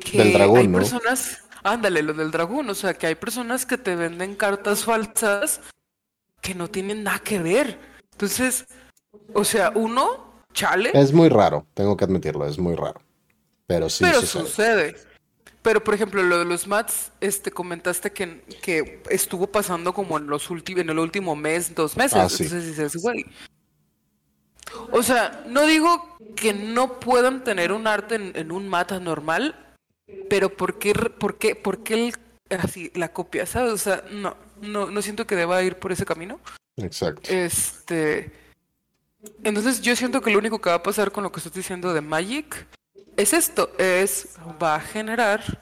[0.04, 0.80] Que Del dragón, hay ¿no?
[0.80, 2.70] personas Ándale, lo del dragón.
[2.70, 5.62] O sea, que hay personas que te venden cartas falsas
[6.40, 7.80] que no tienen nada que ver.
[8.12, 8.68] Entonces,
[9.34, 10.92] o sea, uno, chale.
[10.94, 13.02] Es muy raro, tengo que admitirlo, es muy raro.
[13.66, 14.44] Pero sí Pero sucede.
[14.44, 14.96] sucede.
[15.64, 20.28] Pero, por ejemplo, lo de los mats, este, comentaste que, que estuvo pasando como en
[20.28, 22.16] los últimos, en el último mes, dos meses.
[22.16, 22.44] Ah, sí.
[22.44, 23.26] Entonces dices, güey.
[24.92, 29.65] O sea, no digo que no puedan tener un arte en, en un mat normal,
[30.30, 33.74] pero ¿por qué, por qué, por qué el, así la copia, sabes?
[33.74, 36.40] O sea, no, no, no siento que deba ir por ese camino.
[36.78, 37.30] Exacto.
[37.32, 38.32] Este,
[39.44, 41.94] entonces yo siento que lo único que va a pasar con lo que estoy diciendo
[41.94, 42.68] de Magic
[43.18, 45.62] es esto, es va a generar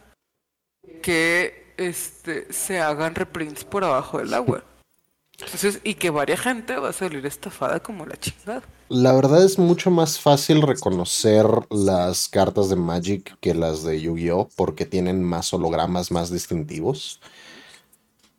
[1.01, 4.63] que este se hagan reprints por abajo del agua.
[5.39, 8.63] Entonces, y que varia gente va a salir estafada como la chingada.
[8.93, 14.49] La verdad es mucho más fácil reconocer las cartas de Magic que las de Yu-Gi-Oh!
[14.55, 17.19] porque tienen más hologramas más distintivos.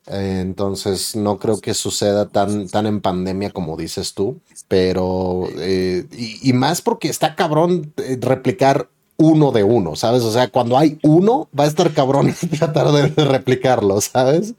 [0.07, 4.39] Entonces no creo que suceda tan, tan en pandemia como dices tú,
[4.69, 10.23] pero eh, y, y, más porque está cabrón eh, replicar uno de uno, ¿sabes?
[10.23, 14.55] O sea, cuando hay uno, va a estar cabrón tratar de replicarlo, ¿sabes?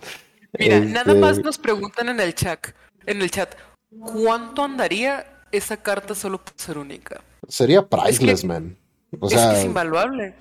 [0.60, 0.90] Mira, este...
[0.90, 2.68] nada más nos preguntan en el chat,
[3.06, 3.56] en el chat,
[3.98, 7.22] ¿cuánto andaría esa carta solo por ser única?
[7.48, 8.78] Sería priceless, es que, man.
[9.20, 10.36] O sea, es, que es invaluable.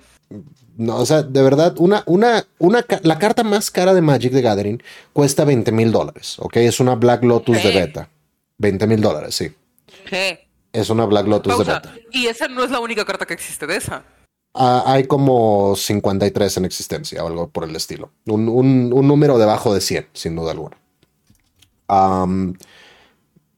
[0.77, 4.41] No, o sea, de verdad, una, una, una, la carta más cara de Magic de
[4.41, 6.57] Gathering cuesta 20 mil dólares, ¿ok?
[6.57, 8.09] Es una Black Lotus de beta.
[8.57, 9.53] 20 mil dólares, sí.
[10.05, 10.47] ¿Qué?
[10.73, 11.79] Es una Black Lotus Pausa.
[11.79, 12.07] de beta.
[12.11, 14.03] Y esa no es la única carta que existe de esa.
[14.53, 18.11] Uh, hay como 53 en existencia o algo por el estilo.
[18.25, 20.77] Un, un, un número debajo de 100, sin duda alguna.
[21.87, 22.53] Um,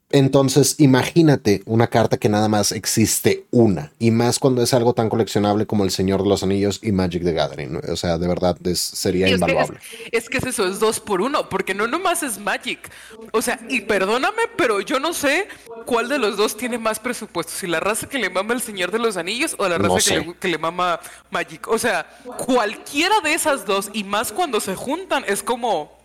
[0.09, 5.09] entonces, imagínate una carta que nada más existe una, y más cuando es algo tan
[5.09, 7.81] coleccionable como El Señor de los Anillos y Magic the Gathering.
[7.89, 9.79] O sea, de verdad sería invaluable.
[10.13, 12.89] es, que es, eso, es dos por uno, porque no nomás es Magic.
[13.33, 15.49] O sea, y perdóname, pero yo no sé
[15.85, 18.91] cuál de los dos tiene más presupuesto, si la raza que le mama El Señor
[18.91, 21.01] de los Anillos o la raza que, le, que le mama
[21.31, 21.67] Magic.
[21.67, 22.07] O sea,
[22.45, 25.97] cualquiera de esas dos, y más cuando se juntan, es como...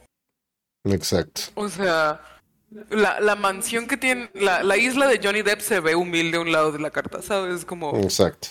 [0.85, 1.43] Exacto.
[1.55, 2.21] O sea...
[2.91, 6.41] La, la mansión que tiene, la, la, isla de Johnny Depp se ve humilde a
[6.41, 7.65] un lado de la carta, ¿sabes?
[7.65, 7.97] Como...
[7.99, 8.49] Exacto.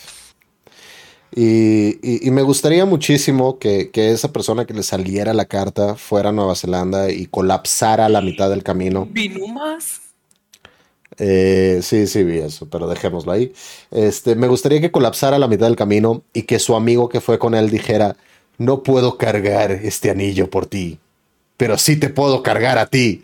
[1.33, 6.29] Y, y, me gustaría muchísimo que, que, esa persona que le saliera la carta fuera
[6.29, 9.07] a Nueva Zelanda y colapsara a la mitad del camino.
[9.09, 10.01] ¿Vino más?
[11.17, 13.53] Eh, sí, sí, vi eso, pero dejémoslo ahí.
[13.91, 17.21] Este, me gustaría que colapsara a la mitad del camino y que su amigo que
[17.21, 18.17] fue con él dijera,
[18.57, 20.99] no puedo cargar este anillo por ti,
[21.61, 23.21] pero sí te puedo cargar a ti.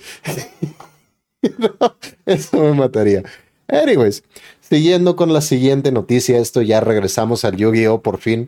[2.27, 3.23] eso me mataría.
[3.67, 4.23] Anyways,
[4.61, 8.03] siguiendo con la siguiente noticia, esto ya regresamos al Yu-Gi-Oh!
[8.03, 8.47] por fin.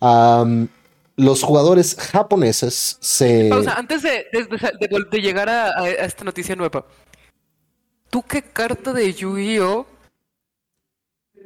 [0.00, 3.48] los jugadores japoneses se.
[3.50, 4.28] Pausa, antes de,
[5.20, 6.86] llegar a, esta noticia nueva,
[8.08, 9.86] ¿tú qué carta de Yu-Gi-Oh!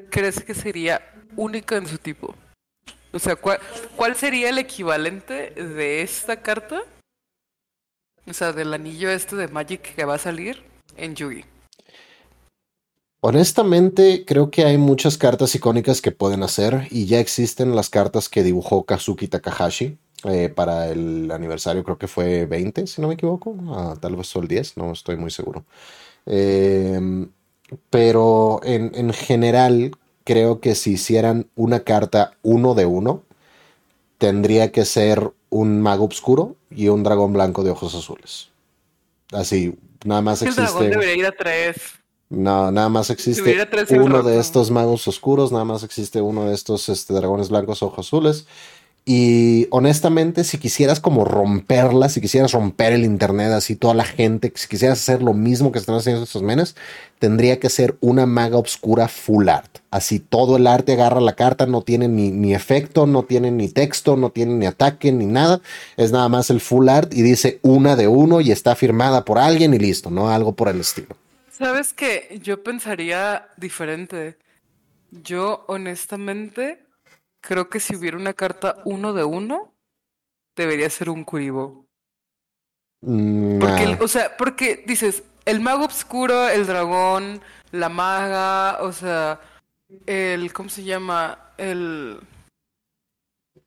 [0.08, 1.02] crees que sería
[1.34, 2.32] única en su tipo?
[3.12, 3.58] O sea, ¿cuál,
[3.96, 6.84] ¿cuál sería el equivalente de esta carta?
[8.28, 10.62] O sea, del anillo este de Magic que va a salir
[10.96, 11.44] en Yugi.
[13.24, 18.28] Honestamente, creo que hay muchas cartas icónicas que pueden hacer y ya existen las cartas
[18.28, 23.14] que dibujó Kazuki Takahashi eh, para el aniversario, creo que fue 20, si no me
[23.14, 23.56] equivoco,
[24.00, 25.64] tal vez fue el 10, no estoy muy seguro.
[26.26, 27.28] Em,
[27.90, 29.92] pero en, en, general,
[30.24, 33.22] creo que si hicieran una carta uno de uno,
[34.18, 38.50] tendría que ser un mago oscuro y un dragón blanco de ojos azules.
[39.32, 40.60] Así, Nada más existe.
[40.60, 41.76] El dragón debería ir a tres.
[42.28, 46.88] No, nada más existe uno de estos magos oscuros, nada más existe uno de estos
[46.88, 48.46] este, dragones blancos ojos azules.
[49.04, 54.52] Y honestamente, si quisieras como romperla, si quisieras romper el internet, así toda la gente,
[54.54, 56.76] si quisieras hacer lo mismo que están haciendo estos menes,
[57.18, 59.78] tendría que ser una maga obscura full art.
[59.90, 63.68] Así todo el arte agarra la carta, no tiene ni, ni efecto, no tiene ni
[63.68, 65.60] texto, no tiene ni ataque, ni nada.
[65.96, 69.38] Es nada más el full art y dice una de uno y está firmada por
[69.38, 71.16] alguien y listo, no algo por el estilo.
[71.50, 74.36] Sabes que yo pensaría diferente.
[75.10, 76.78] Yo honestamente
[77.42, 79.74] creo que si hubiera una carta uno de uno,
[80.56, 81.86] debería ser un Kuribo.
[83.02, 89.40] Mm, porque, o sea, porque dices, el mago oscuro, el dragón, la maga, o sea,
[90.06, 91.52] el, ¿cómo se llama?
[91.58, 92.20] El,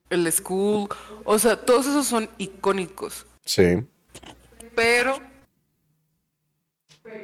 [0.10, 0.90] el school,
[1.26, 3.26] o sea, todos esos son icónicos.
[3.44, 3.86] Sí.
[4.74, 5.20] Pero,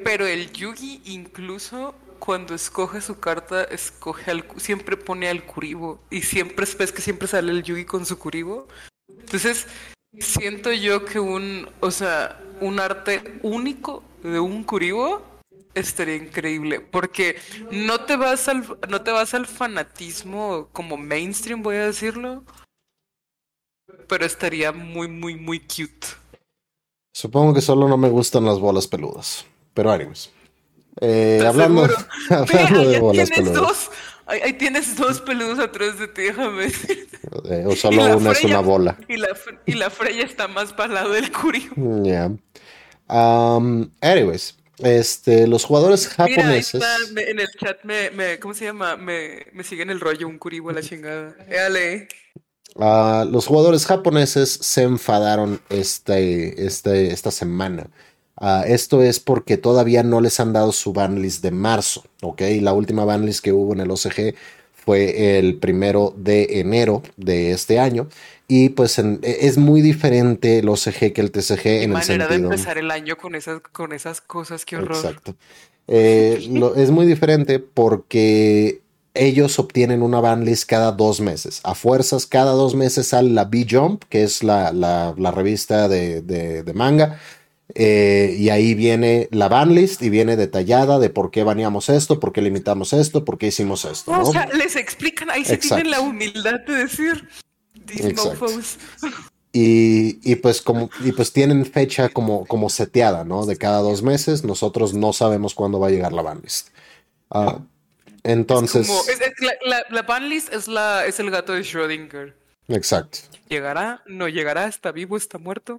[0.03, 5.99] pero el Yugi incluso cuando escoge su carta, escoge al, siempre pone al Kuribo.
[6.11, 8.67] Y siempre ves que siempre sale el Yugi con su Kuribo.
[9.09, 9.65] Entonces,
[10.19, 15.23] siento yo que un, o sea, un arte único de un Kuribo
[15.73, 16.79] estaría increíble.
[16.79, 17.37] Porque
[17.71, 22.43] no te vas al, no te vas al fanatismo como mainstream, voy a decirlo.
[24.07, 26.07] Pero estaría muy, muy, muy cute.
[27.15, 29.43] Supongo que solo no me gustan las bolas peludas.
[29.73, 30.31] Pero ánimos.
[31.01, 31.89] Eh, hablando,
[32.29, 33.55] hablando de bolas peludas.
[33.55, 33.91] Dos,
[34.27, 36.67] ahí, tienes dos peludos atrás de ti, déjame
[37.49, 38.97] eh, o solo una es una bola.
[39.07, 39.29] Y la,
[39.65, 41.71] y la Freya está más para el lado del Curio.
[41.75, 42.31] Mm, ya.
[43.09, 46.83] Um, anyways, este, los jugadores japoneses.
[47.13, 48.95] Mira, en el chat me, me, ¿cómo se llama?
[48.95, 51.35] Me, me siguen el rollo un Kuribo a la chingada.
[51.49, 52.07] Éale.
[52.75, 57.89] Uh, los jugadores japoneses se enfadaron este, este, esta semana
[58.43, 62.41] Ah, esto es porque todavía no les han dado su banlist de marzo, ¿ok?
[62.59, 64.33] La última banlist que hubo en el OCG
[64.73, 68.09] fue el primero de enero de este año.
[68.47, 72.29] Y pues e, es muy diferente el OCG que el TCG en el sentido.
[72.29, 74.97] de empezar el año con esas, con esas cosas, qué horror.
[74.97, 75.35] Exacto.
[75.87, 78.81] Eh, es muy diferente porque
[79.13, 81.61] ellos obtienen una banlist cada dos meses.
[81.63, 87.19] A fuerzas, cada dos meses sale la B-Jump, que es la, revista de, de manga
[87.75, 92.33] eh, y ahí viene la banlist y viene detallada de por qué baneamos esto, por
[92.33, 94.11] qué limitamos esto, por qué hicimos esto.
[94.11, 97.29] O sea, les explican, ahí se tienen la humildad de decir.
[99.53, 103.45] Y, y, pues como y pues tienen fecha como, como seteada, ¿no?
[103.45, 104.45] De cada dos meses.
[104.45, 106.69] Nosotros no sabemos cuándo va a llegar la banlist.
[107.29, 107.59] Ah,
[108.23, 108.89] entonces.
[109.65, 112.33] la, la, banlist es la es el gato de Schrödinger.
[112.69, 113.19] Exacto.
[113.49, 114.01] ¿Llegará?
[114.05, 114.67] ¿No llegará?
[114.67, 115.17] ¿Está vivo?
[115.17, 115.77] ¿Está muerto?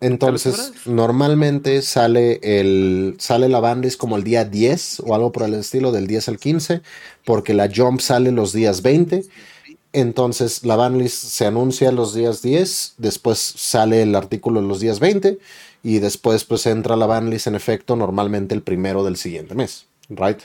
[0.00, 5.54] Entonces, normalmente sale el sale la banlist como el día 10 o algo por el
[5.54, 6.82] estilo del 10 al 15,
[7.24, 9.24] porque la jump sale los días 20.
[9.94, 15.38] Entonces, la banlist se anuncia los días 10, después sale el artículo los días 20
[15.82, 20.40] y después pues entra la banlist en efecto normalmente el primero del siguiente mes, right?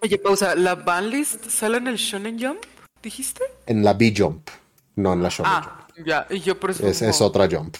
[0.00, 2.60] Oye, pausa, ¿la banlist sale en el Shonen Jump?
[3.02, 3.42] ¿Dijiste?
[3.66, 4.48] En la B-Jump,
[4.96, 6.86] no en la Shonen ah, ya, y yo por eso...
[6.86, 7.76] Es, es otra jump.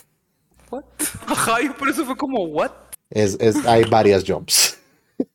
[1.26, 2.70] Ajá, y por eso fue como, ¿what?
[3.10, 4.78] Es, es, hay varias jumps.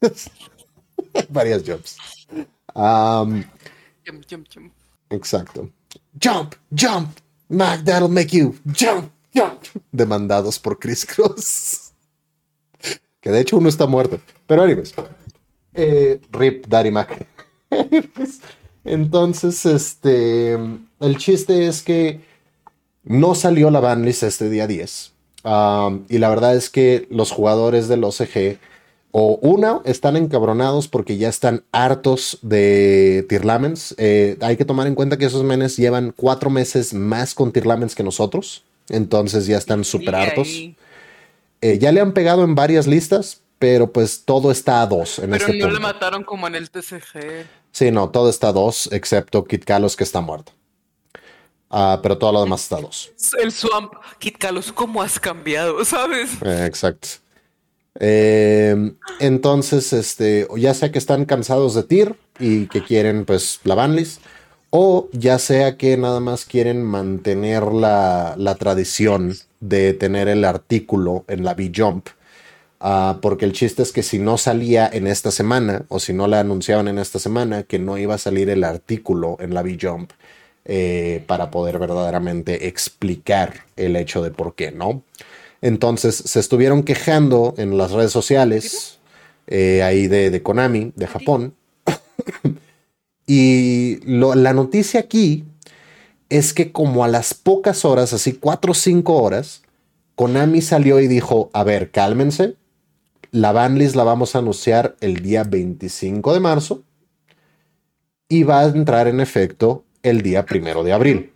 [1.29, 1.97] varias jumps.
[2.75, 3.43] Um,
[4.05, 4.73] jump, jump, jump.
[5.09, 5.69] Exacto.
[6.21, 7.09] Jump, jump.
[7.49, 9.63] Mac, that'll make you jump, jump.
[9.91, 11.93] Demandados por Chris Cross.
[13.21, 14.19] que de hecho uno está muerto.
[14.45, 14.93] Pero anyways.
[15.73, 17.25] Eh, rip Daddy Mac.
[18.83, 20.53] Entonces, este.
[20.53, 22.21] El chiste es que
[23.03, 25.13] no salió la banlist este día 10
[25.43, 28.59] y la verdad es que los jugadores del OCG,
[29.11, 33.95] o una, están encabronados porque ya están hartos de Tirlamens.
[33.97, 37.95] Eh, hay que tomar en cuenta que esos menes llevan cuatro meses más con Tirlamens
[37.95, 38.63] que nosotros.
[38.87, 40.47] Entonces ya están súper hartos.
[41.61, 45.17] Eh, ya le han pegado en varias listas, pero pues todo está a dos.
[45.19, 47.45] En pero este no le mataron como en el TCG.
[47.71, 50.51] Sí, no, todo está a dos, excepto Kit Kalos que está muerto.
[51.69, 53.11] Ah, pero todo lo demás está dos.
[53.39, 55.85] El Swamp, Kit Kalos, ¿cómo has cambiado?
[55.85, 56.31] ¿Sabes?
[56.43, 57.09] Eh, exacto.
[57.99, 63.75] Eh, entonces, este, ya sea que están cansados de TIR y que quieren, pues, la
[63.75, 64.21] banlist,
[64.71, 71.43] o ya sea que nada más quieren mantener la, tradición de tener el artículo en
[71.43, 72.07] la B-Jump.
[72.79, 76.27] Ah, porque el chiste es que si no salía en esta semana, o si no
[76.27, 80.11] la anunciaban en esta semana, que no iba a salir el artículo en la B-Jump,
[80.65, 85.03] eh, para poder verdaderamente explicar el hecho de por qué, ¿no?
[85.61, 88.99] Entonces se estuvieron quejando en las redes sociales,
[89.47, 91.53] eh, ahí de, Konami, de Japón.
[93.27, 95.45] y la noticia aquí
[96.29, 99.63] es que como a las pocas horas, así cuatro o cinco horas,
[100.15, 102.55] Konami salió y dijo, a ver, cálmense,
[103.31, 106.83] la banlist la vamos a anunciar el día 25 de marzo
[108.27, 111.33] y va a entrar en efecto el día primero de abril.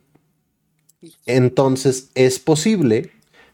[1.26, 3.11] Entonces es posible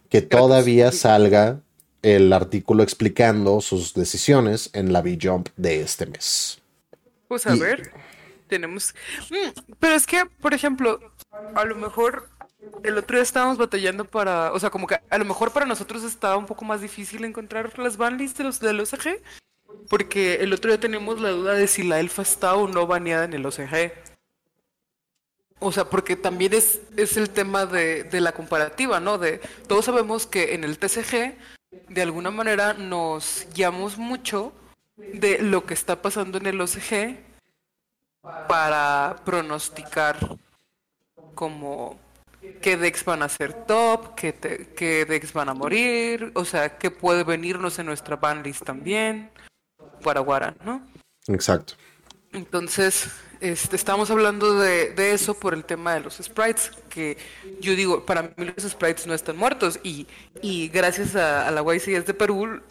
[0.10, 1.62] que todavía salga
[2.02, 6.62] el artículo explicando sus decisiones en la B-Jump de este mes.
[7.28, 7.92] Pues a ver,
[8.48, 8.96] tenemos...
[9.30, 11.00] Mm, pero es que, por ejemplo,
[11.54, 12.30] a lo mejor
[12.84, 14.52] el otro día estábamos batallando para...
[14.54, 17.78] O sea, como que a lo mejor para nosotros estaba un poco más difícil encontrar
[17.78, 19.22] las banlists de los, del OCG.
[19.90, 23.26] Porque el otro día tenemos la duda de si la elfa está o no baneada
[23.26, 23.92] en el OCG.
[25.60, 29.18] O sea, porque también es, es el tema de, de, la comparativa, ¿no?
[29.18, 31.36] De todos sabemos que en el TCG,
[31.90, 34.54] de alguna manera, nos guiamos mucho
[34.96, 37.18] de lo que está pasando en el OCG
[38.48, 40.18] para pronosticar
[41.36, 42.00] como
[42.62, 44.34] qué decks van a ser top, qué,
[44.76, 49.32] qué decks van a morir, o sea, qué puede venirnos en nuestra banlist también,
[50.02, 50.86] guara, ¿no?
[51.28, 51.76] Exacto.
[52.32, 53.10] Entonces,
[53.42, 57.18] este, estamos hablando de, eso por el tema de los sprites, que
[57.60, 60.08] yo digo, para mí los sprites no están muertos y,
[60.42, 62.62] y gracias a, la YCS de Perú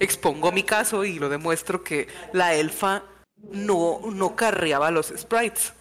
[0.00, 3.04] expongo mi caso y lo demuestro que la elfa
[3.52, 5.72] no, no carreaba los sprites.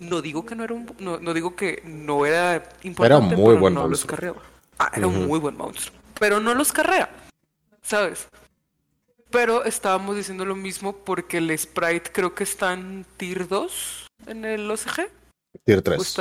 [0.00, 3.74] No digo que no era un, no, digo que no era importante, era muy buen
[3.74, 4.40] no los carreaba.
[4.78, 7.08] Ah, era un muy buen monstruo, pero no los carrea,
[7.82, 8.26] ¿sabes?
[9.34, 14.44] Pero estábamos diciendo lo mismo porque el sprite creo que está en tier 2 en
[14.44, 15.10] el OCG.
[15.64, 16.14] Tier 3.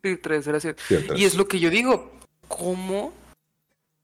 [0.00, 0.76] tier 3, gracias.
[1.14, 2.10] Y es lo que yo digo.
[2.48, 3.12] ¿Cómo?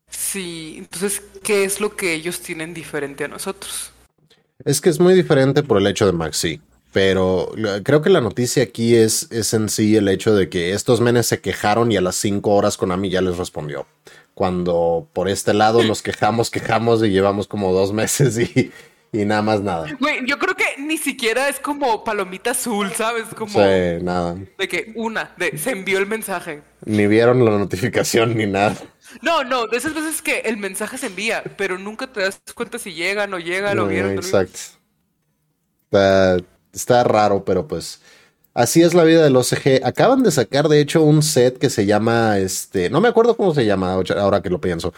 [0.09, 3.91] Sí, entonces, ¿qué es lo que ellos tienen diferente a nosotros?
[4.65, 6.61] Es que es muy diferente por el hecho de Maxi.
[6.93, 11.01] Pero creo que la noticia aquí es, es en sí el hecho de que estos
[11.01, 13.87] menes se quejaron y a las 5 horas Konami ya les respondió
[14.39, 18.71] cuando por este lado nos quejamos, quejamos y llevamos como dos meses y,
[19.13, 19.89] nada más nada.
[19.99, 23.25] Güey, yo creo que ni siquiera es como palomita azul, ¿sabes?
[23.37, 24.37] Como sí, nada.
[24.57, 26.63] De que una, de se envió el mensaje.
[26.85, 28.77] Ni vieron la notificación ni nada.
[29.23, 32.79] No, no, de esas veces que el mensaje se envía, pero nunca te das cuenta
[32.79, 34.13] si llega, no llega, lo vieron.
[34.13, 34.61] Exacto.
[36.73, 38.01] está raro, pero pues
[38.59, 39.85] Así es la vida del OCG.
[39.85, 43.55] Acaban de sacar, de hecho, un set que se llama, este, no me acuerdo cómo
[43.55, 44.93] se llama ahora que lo pienso.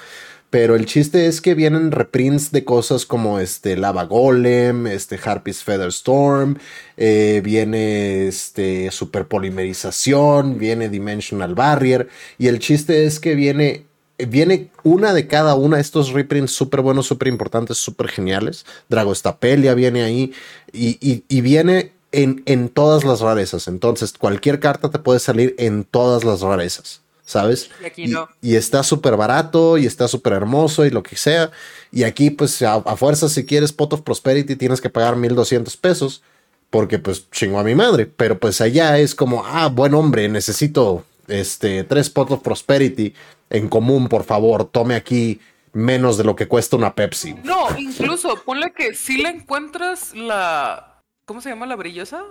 [0.49, 5.63] Pero el chiste es que vienen reprints de cosas como este Lava Golem, este Harpy's
[5.63, 6.57] Feather Storm,
[6.97, 12.09] eh, viene este Superpolimerización, viene Dimensional Barrier.
[12.39, 13.85] Y el chiste es que viene
[14.27, 18.65] viene una de cada una de estos reprints súper buenos, súper importantes, súper geniales.
[18.89, 20.33] Drago Estapelia viene ahí
[20.73, 23.69] y, y, viene en, en, todas las rarezas.
[23.69, 27.71] Entonces, cualquier carta te puede salir en todas las rarezas, ¿sabes?
[27.83, 28.29] Y aquí no.
[28.41, 31.51] Y, está súper barato y está súper hermoso y lo que sea.
[31.93, 36.23] Y aquí, pues, a, fuerza, si quieres Pot of Prosperity, tienes que pagar 1200 pesos.
[36.71, 38.07] Porque, pues, chingo a mi madre.
[38.07, 43.15] Pero, pues, allá es como, ah, buen hombre, necesito este, tres Pot of Prosperity
[43.51, 45.41] en común, por favor, tome aquí
[45.73, 47.35] menos de lo que cuesta una Pepsi.
[47.45, 50.90] No, incluso ponle que si le encuentras la.
[51.31, 52.25] ¿Cómo se llama la brillosa?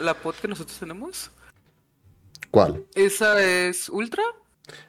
[0.00, 1.30] La, pot que nosotros tenemos.
[2.50, 2.82] ¿Cuál?
[2.94, 4.22] ¿Esa es Ultra?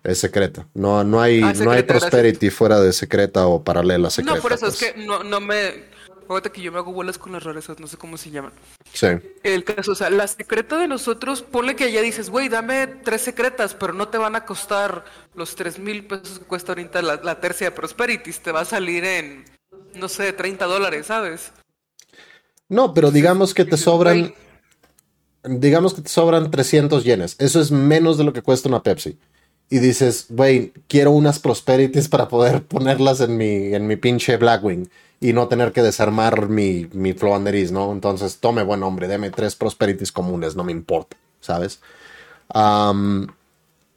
[0.01, 0.66] Es secreta.
[0.74, 4.38] No, no hay, ah, no hay Prosperity fuera de secreta o paralela secreta.
[4.38, 4.93] No, por eso es pues.
[4.93, 5.89] que no, no me
[6.26, 8.53] Fíjate que yo me hago bolas con las rarezas, no sé cómo se llaman.
[8.93, 9.07] Sí.
[9.43, 13.24] El caso, o sea, la secreta de nosotros, ponle que ya dices, güey, dame tres
[13.24, 15.03] secretas, pero no te van a costar
[15.36, 18.39] los tres mil pesos que cuesta ahorita la, la tercia de Prosperities.
[18.39, 19.43] Te va a salir en,
[19.95, 21.51] no sé, 30 dólares, ¿sabes?
[22.70, 24.34] No, pero digamos que te sobran.
[25.44, 27.36] Digamos que te sobran 300 yenes.
[27.40, 29.18] Eso es menos de lo que cuesta una Pepsi.
[29.70, 34.90] Y dices, güey, quiero unas Prosperities para poder ponerlas en mi, en mi pinche Blackwing
[35.20, 37.92] y no tener que desarmar mi, mi Floanderis, ¿no?
[37.92, 41.80] Entonces, tome buen hombre, deme tres Prosperities comunes, no me importa, ¿sabes?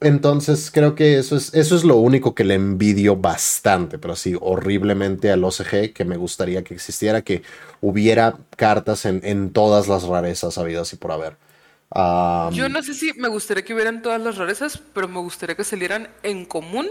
[0.00, 4.36] entonces, creo que eso es, eso es lo único que le envidio bastante, pero sí,
[4.38, 7.42] horriblemente al OCG, que me gustaría que existiera, que
[7.82, 11.36] hubiera cartas en, en todas las rarezas habidas y por haber.
[12.52, 15.64] Yo no sé si me gustaría que hubieran todas las rarezas, pero me gustaría que
[15.64, 16.90] salieran en común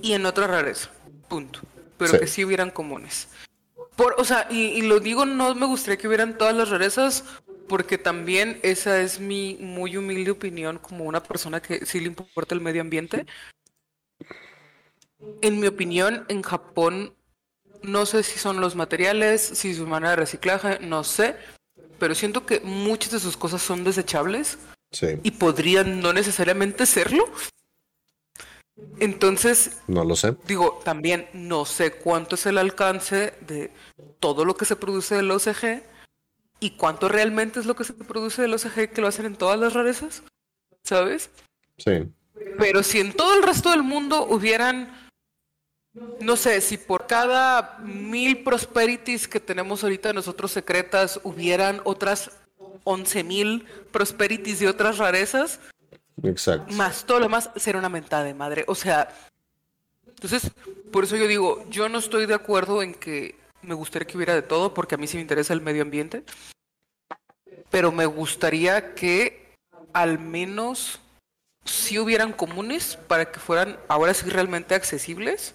[0.00, 0.88] y en otra rareza.
[1.28, 1.60] Punto
[1.98, 3.28] pero que sí hubieran comunes.
[3.96, 7.24] Por, o sea, y, lo digo, no me gustaría que hubieran todas las rarezas,
[7.68, 12.54] porque también esa es mi muy humilde opinión como una persona que sí le importa
[12.54, 13.26] el medio ambiente.
[15.42, 17.12] En mi opinión, en Japón,
[17.82, 21.36] no sé si son los materiales, si su manera de reciclaje, no sé,
[21.98, 24.58] pero siento que muchas de sus cosas son desechables
[25.22, 27.28] y podrían no necesariamente serlo.
[29.00, 30.36] Entonces, no lo sé.
[30.46, 33.72] Digo, también no sé cuánto es el alcance de
[34.20, 35.82] todo lo que se produce del OCG
[36.60, 39.58] y cuánto realmente es lo que se produce del OCG que lo hacen en todas
[39.58, 40.22] las rarezas,
[40.82, 41.30] ¿sabes?
[41.76, 42.08] Sí.
[42.58, 45.07] Pero si en todo el resto del mundo hubieran,
[46.20, 52.30] no sé, si por cada mil prosperities que tenemos ahorita nosotros secretas hubieran otras
[52.84, 55.60] once mil prosperities de otras rarezas,
[56.22, 56.72] Exacto.
[56.74, 58.64] Más todo lo demás será una mentada de madre.
[58.66, 59.08] O sea,
[60.06, 60.50] entonces,
[60.92, 64.34] por eso yo digo, yo no estoy de acuerdo en que me gustaría que hubiera
[64.34, 66.24] de todo, porque a mí sí me interesa el medio ambiente.
[67.70, 69.52] Pero me gustaría que
[69.92, 71.00] al menos
[71.64, 75.54] sí hubieran comunes para que fueran ahora sí realmente accesibles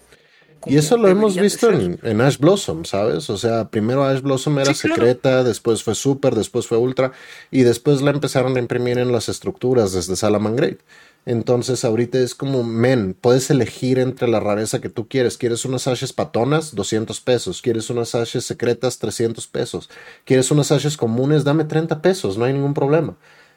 [0.66, 3.28] y eso lo hemos visto en, Ash Blossom, ¿sabes?
[3.30, 7.12] O sea, primero Ash Blossom era secreta, después fue Super, después fue Ultra,
[7.50, 10.80] y después la empezaron a imprimir en las estructuras desde Salaman Great.
[11.26, 15.38] Entonces ahorita es como, men, puedes elegir entre la rareza que tú quieres.
[15.38, 16.74] ¿Quieres unas ashes patonas?
[16.74, 17.62] 200 pesos.
[17.62, 18.98] ¿Quieres unas ashes secretas?
[18.98, 19.88] 300 pesos.
[20.24, 21.44] ¿Quieres unas ashes comunes?
[21.44, 23.16] Dame 30 pesos, no hay ningún problema.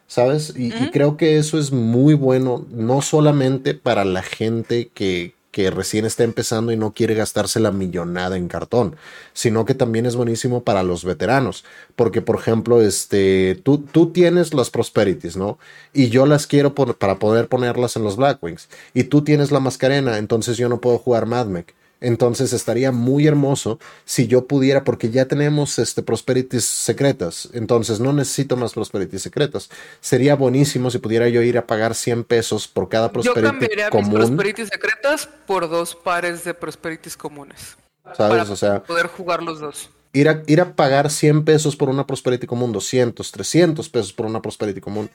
[0.09, 0.53] ¿Sabes?
[0.55, 6.05] y creo que eso es muy bueno, no solamente para la gente que, que recién
[6.05, 8.95] está empezando y no quiere gastarse la millonada en cartón,
[9.33, 14.53] sino que también es buenísimo para los veteranos, porque por ejemplo, este, tú, tú tienes
[14.53, 15.57] las Prosperities, ¿no?
[15.93, 20.19] Y yo las quiero para poder ponerlas en los Blackwings, y tú tienes la Mascarena,
[20.19, 21.73] entonces yo no puedo jugar Madmec.
[21.99, 28.13] Entonces estaría muy hermoso si yo pudiera, porque ya tenemos este Prosperities secretas, entonces no
[28.13, 29.69] necesito más Prosperities secretas.
[29.99, 33.89] Sería buenísimo si pudiera yo ir a pagar 100 pesos por cada Prosperity yo cambiaría
[33.89, 34.09] común.
[34.09, 37.77] Mis Prosperities secretas por dos pares de Prosperities comunes.
[38.15, 38.49] ¿Sabes?
[38.49, 39.89] o sea, poder jugar los dos.
[40.13, 44.25] Ir a, ir a pagar 100 pesos por una Prosperity común, 200, 300 pesos por
[44.25, 45.09] una Prosperity común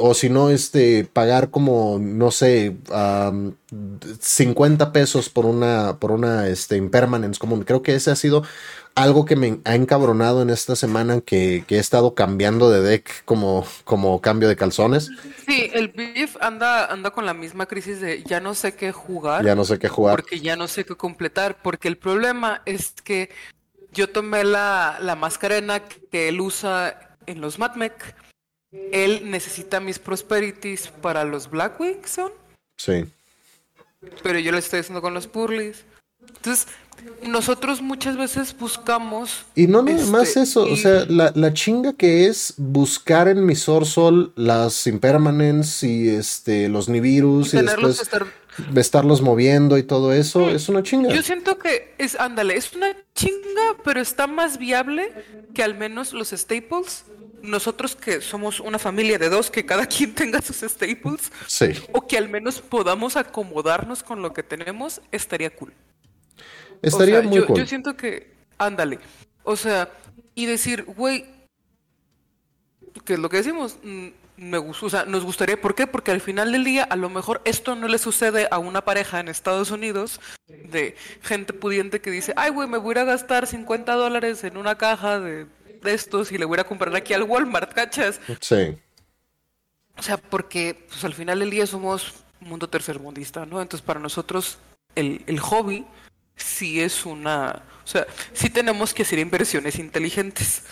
[0.00, 2.76] o si no, este, pagar como, no sé,
[4.20, 7.62] 50 pesos por una, por una, este, impermanence común.
[7.62, 8.42] Creo que ese ha sido
[8.96, 13.66] algo que me ha encabronado en esta semana que, he estado cambiando de deck como,
[13.84, 15.10] como cambio de calzones.
[15.46, 19.44] Sí, el Beef anda, anda con la misma crisis de ya no sé qué jugar.
[19.44, 20.16] Ya no sé qué jugar.
[20.16, 21.58] Porque ya no sé qué completar.
[21.62, 23.28] Porque el problema es que
[23.92, 28.16] yo tomé la, la mascarena que él usa en los Matmec
[28.72, 32.32] él necesita mis prosperities para los Blackwings, ¿son?
[32.76, 33.04] Sí.
[34.22, 35.84] Pero yo lo estoy haciendo con los Purlis.
[36.36, 36.66] Entonces,
[37.26, 39.44] nosotros muchas veces buscamos.
[39.54, 43.54] Y no nada más este, eso, o sea, la, chinga que es buscar en mi
[43.54, 48.08] Sorsol las Impermanents y este los Nivirus y, después
[48.74, 51.12] estarlos moviendo y todo eso, es una chinga.
[51.12, 55.12] Yo siento que es, ándale, es una chinga, pero está más viable
[55.54, 57.04] que al menos los staples.
[57.42, 61.30] Nosotros que somos una familia de dos, que cada quien tenga sus staples.
[61.46, 61.72] Sí.
[61.92, 65.72] O que al menos podamos acomodarnos con lo que tenemos, estaría cool.
[66.82, 67.58] Estaría muy yo, cool.
[67.58, 68.98] Yo siento que, ándale.
[69.44, 69.90] O sea,
[70.34, 71.26] y decir, güey,
[73.04, 75.86] que es lo que decimos, mm, me gusta, o sea, nos gustaría, ¿por qué?
[75.86, 79.20] Porque al final del día, a lo mejor esto no le sucede a una pareja
[79.20, 83.04] en Estados Unidos de gente pudiente que dice, ay, güey, me voy a ir a
[83.04, 85.46] gastar 50 dólares en una caja de,
[85.86, 88.20] de estos y le voy a comprar aquí al Walmart, ¿cachas?
[88.40, 88.76] Sí.
[89.96, 93.62] O sea, porque pues, al final del día somos un mundo tercermundista, ¿no?
[93.62, 94.58] Entonces, para nosotros,
[94.94, 95.86] el, el hobby
[96.36, 97.62] sí es una.
[97.82, 100.64] O sea, sí tenemos que hacer inversiones inteligentes.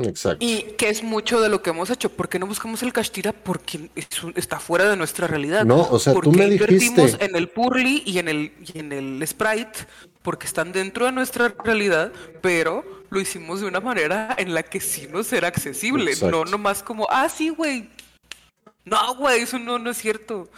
[0.00, 0.38] Exacto.
[0.44, 2.08] Y que es mucho de lo que hemos hecho.
[2.08, 3.32] ¿Por qué no buscamos el Cashtira?
[3.32, 5.64] Porque es un- está fuera de nuestra realidad.
[5.64, 8.92] No, o sea, tú me invertimos dijiste- en el Purly y en el, y en
[8.92, 9.80] el Sprite
[10.28, 14.78] porque están dentro de nuestra realidad, pero lo hicimos de una manera en la que
[14.78, 16.10] sí nos era accesible.
[16.10, 16.44] Exacto.
[16.44, 17.88] No nomás como, ah, sí, güey.
[18.84, 20.50] No, güey, eso no, no es cierto.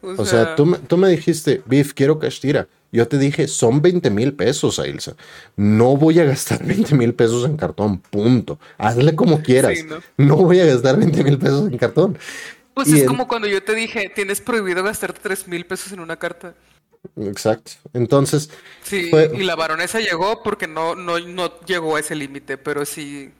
[0.00, 2.68] O sea, tú, me- tú me dijiste, Biff, quiero Cashtira.
[2.92, 5.16] Yo te dije, son 20 mil pesos, Ailsa.
[5.56, 8.60] No voy a gastar 20 mil pesos en cartón, punto.
[8.78, 9.76] Hazle como quieras.
[9.76, 9.96] Sí, ¿no?
[10.18, 10.36] ¿no?
[10.36, 12.16] voy a gastar 20 mil pesos en cartón.
[12.74, 15.98] Pues y es como cuando yo te dije, tienes prohibido gastarte tres mil pesos en
[15.98, 16.54] una carta.
[17.16, 17.72] Exacto.
[17.92, 18.50] Entonces,
[18.82, 22.84] Sí, Fue- y la baronesa llegó porque no, no, no llegó a ese límite, pero
[22.84, 23.32] sí.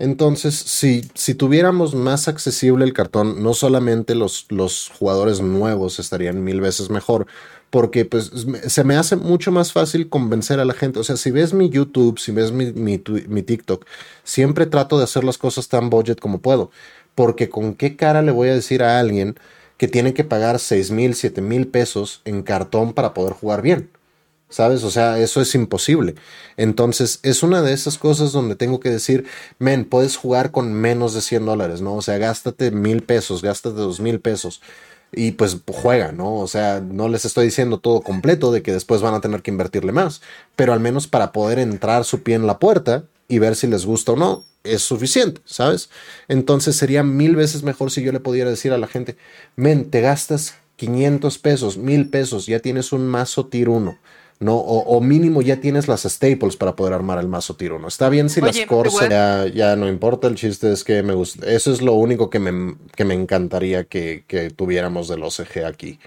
[0.00, 6.44] Entonces, si, si tuviéramos más accesible el cartón, no solamente los, los jugadores nuevos estarían
[6.44, 7.26] mil veces mejor,
[7.70, 8.30] porque pues
[8.68, 11.00] se me hace mucho más fácil convencer a la gente.
[11.00, 13.84] O sea, si ves mi YouTube, si ves mi, mi, mi TikTok,
[14.22, 16.70] siempre trato de hacer las cosas tan budget como puedo,
[17.16, 19.36] porque con qué cara le voy a decir a alguien
[19.78, 23.90] que tiene que pagar seis mil, siete mil pesos en cartón para poder jugar bien.
[24.50, 24.82] ¿Sabes?
[24.82, 26.14] O sea, eso es imposible.
[26.56, 29.26] Entonces, es una de esas cosas donde tengo que decir,
[29.58, 31.94] men, puedes jugar con menos de 100 dólares, ¿no?
[31.96, 34.62] O sea, gástate mil pesos, gástate dos mil pesos
[35.12, 36.36] y pues juega, ¿no?
[36.36, 39.50] O sea, no les estoy diciendo todo completo de que después van a tener que
[39.50, 40.22] invertirle más,
[40.56, 43.86] pero al menos para poder entrar su pie en la puerta y ver si les
[43.86, 45.90] gusta o no, es suficiente, ¿sabes?
[46.28, 49.16] Entonces sería mil veces mejor si yo le pudiera decir a la gente,
[49.56, 53.98] men, te gastas 500 pesos, mil pesos, ya tienes un mazo tier 1.
[54.40, 54.54] ¿no?
[54.54, 57.88] O, o mínimo ya tienes las staples para poder armar el mazo tier 1.
[57.88, 61.50] Está bien si Oye, las ya, ya no importa, el chiste es que me gusta.
[61.50, 65.98] Eso es lo único que me, que me encantaría que, que tuviéramos del OCG aquí.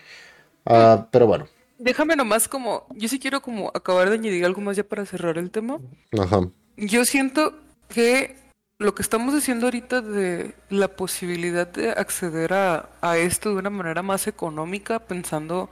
[0.66, 1.48] Ah, pero bueno,
[1.82, 2.86] Déjame nomás como.
[2.96, 5.80] Yo sí quiero como acabar de añadir algo más ya para cerrar el tema.
[6.12, 6.48] ajá.
[6.78, 7.58] Yo siento
[7.90, 8.36] que
[8.82, 13.70] lo que estamos diciendo ahorita de la posibilidad de acceder a, a esto de una
[13.70, 15.70] manera más económica, pensando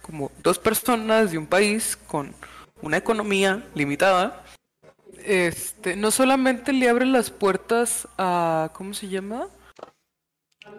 [0.00, 2.34] como dos personas de un país con
[2.80, 4.42] una economía limitada,
[5.24, 9.48] este, no solamente le abre las puertas a, ¿cómo se llama?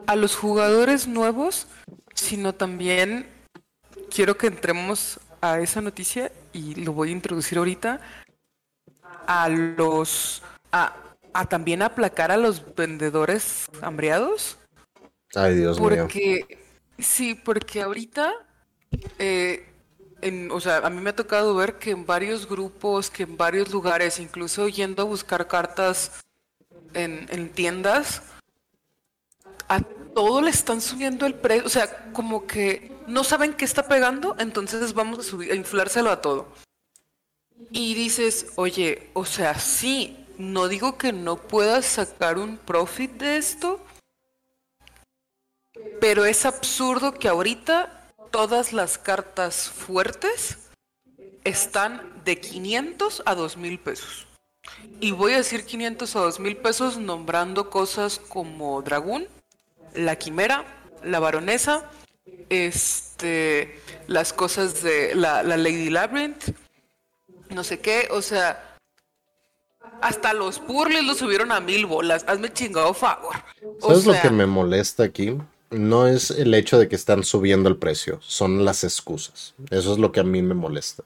[0.08, 1.68] A los jugadores nuevos,
[2.16, 3.28] sino también
[4.10, 8.02] quiero que entremos a esa noticia y lo voy a introducir ahorita
[9.28, 10.42] a los
[10.72, 10.96] a,
[11.34, 14.58] a también aplacar a los vendedores hambriados
[15.36, 15.90] Ay, Dios mío.
[15.90, 16.58] porque
[16.98, 18.34] sí porque ahorita
[19.20, 19.68] eh,
[20.22, 23.38] en, o sea a mí me ha tocado ver que en varios grupos que en
[23.38, 26.24] varios lugares incluso yendo a buscar cartas
[26.94, 28.24] en, en tiendas
[29.68, 33.88] a todo le están subiendo el precio o sea como que no saben qué está
[33.88, 36.48] pegando entonces vamos a subir a inflárselo a todo
[37.72, 43.38] y dices, oye, o sea, sí, no digo que no puedas sacar un profit de
[43.38, 43.80] esto,
[46.00, 50.58] pero es absurdo que ahorita todas las cartas fuertes
[51.44, 54.28] están de 500 a 2000 pesos.
[55.00, 59.28] Y voy a decir 500 a 2000 pesos nombrando cosas como Dragón,
[59.94, 60.66] la Quimera,
[61.04, 61.90] la Baronesa,
[62.50, 66.54] este, las cosas de la, la Lady Labyrinth,
[67.50, 68.77] no sé qué, o sea,
[70.02, 72.26] hasta los Purles lo subieron a mil bolas.
[72.28, 73.36] Hazme chingado favor.
[73.82, 75.38] O ¿Sabes lo que me molesta aquí?
[75.70, 79.54] No es el hecho de que están subiendo el precio, son las excusas.
[79.70, 81.04] Eso es lo que a mí me molesta.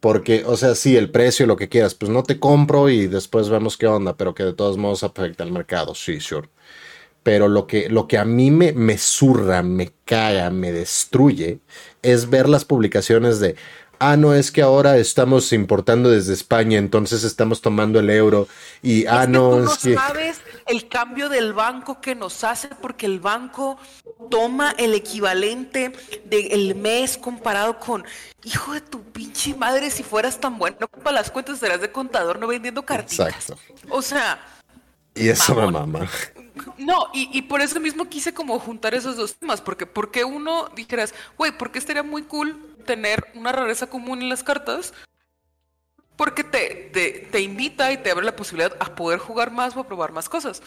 [0.00, 3.48] Porque, o sea, sí, el precio, lo que quieras, pues no te compro y después
[3.48, 6.48] vemos qué onda, pero que de todos modos afecta al mercado, sí, sure.
[7.22, 11.60] Pero lo que, lo que a mí me, me zurra, me caga, me destruye,
[12.02, 13.54] es ver las publicaciones de,
[14.10, 18.48] ah, no, es que ahora estamos importando desde España, entonces estamos tomando el euro.
[18.82, 19.94] Y, ah, es que no, tú no es que...
[19.94, 23.78] sabes el cambio del banco que nos hace porque el banco
[24.30, 25.92] toma el equivalente
[26.24, 28.04] del mes comparado con,
[28.44, 32.38] hijo de tu pinche madre, si fueras tan bueno para las cuentas serás de contador
[32.38, 33.28] no vendiendo cartitas.
[33.28, 33.58] Exacto.
[33.88, 34.40] O sea,
[35.14, 35.92] Y eso me Mamón.
[35.92, 36.10] mama.
[36.78, 40.68] No, y, y por eso mismo quise como juntar esos dos temas, porque porque uno
[40.76, 44.92] dijeras, güey, ¿por qué estaría muy cool tener una rareza común en las cartas?
[46.16, 49.80] Porque te, te, te invita y te abre la posibilidad a poder jugar más o
[49.80, 50.62] a probar más cosas.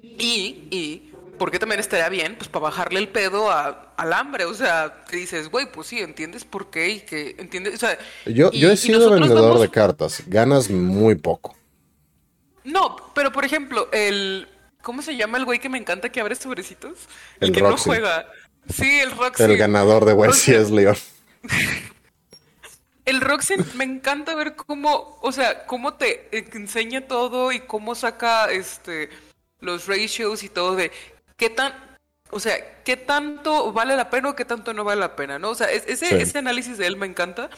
[0.00, 4.54] Y, y porque también estaría bien, pues para bajarle el pedo a- al hambre, o
[4.54, 8.50] sea, que dices, güey, pues sí, entiendes por qué y que entiendes, o sea, Yo,
[8.52, 11.56] y- yo he sido vendedor vamos- de cartas, ganas muy poco.
[12.64, 14.48] No, pero por ejemplo, el.
[14.82, 16.98] ¿Cómo se llama el güey que me encanta que abre sobrecitos?
[17.40, 17.74] El, El que Roxy.
[17.88, 18.26] no juega.
[18.68, 19.42] Sí, el Roxy.
[19.42, 20.96] El ganador de Wesley es León.
[23.06, 28.50] El Roxy me encanta ver cómo, o sea, cómo te enseña todo y cómo saca
[28.52, 29.10] este
[29.58, 30.92] los ratios y todo de
[31.36, 31.74] qué tan,
[32.30, 35.50] o sea, qué tanto vale la pena o qué tanto no vale la pena, ¿no?
[35.50, 36.14] O sea, es- ese, Sí.
[36.16, 37.50] ese análisis de él me encanta.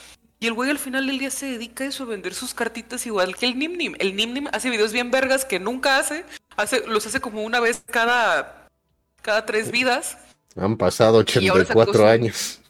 [0.43, 3.07] Y el güey al final del día se dedica a eso, a vender sus cartitas
[3.07, 3.95] igual que el Nimnim.
[4.01, 6.25] El Nimnim hace videos bien vergas que nunca hace,
[6.57, 8.67] hace los hace como una vez cada,
[9.21, 10.19] cada tres vidas.
[10.57, 12.61] Han pasado Y ahora sacó 84 su- años.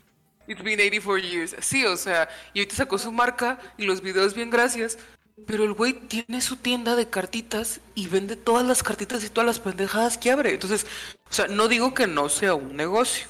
[0.47, 1.57] It's been 84 years.
[1.61, 4.99] Sí, o sea, y ahorita sacó su marca y los videos bien gracias.
[5.47, 9.47] Pero el güey tiene su tienda de cartitas y vende todas las cartitas y todas
[9.47, 10.53] las pendejadas que abre.
[10.53, 10.85] Entonces,
[11.31, 13.29] o sea, no digo que no sea un negocio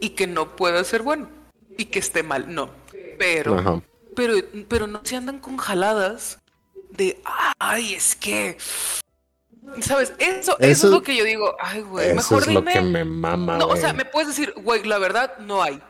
[0.00, 1.28] y que no pueda ser bueno
[1.76, 2.80] y que esté mal, no.
[3.20, 3.82] Pero, Ajá.
[4.16, 4.34] pero,
[4.66, 6.38] pero no se andan con jaladas
[6.90, 7.20] de,
[7.58, 8.56] ay, es que,
[9.82, 10.12] ¿sabes?
[10.18, 12.72] Eso, eso, Eso- es lo que yo digo, ay, güey, mejor es lo dime.
[12.72, 15.80] que me mama, No, o sea, me puedes decir, güey, la verdad no hay.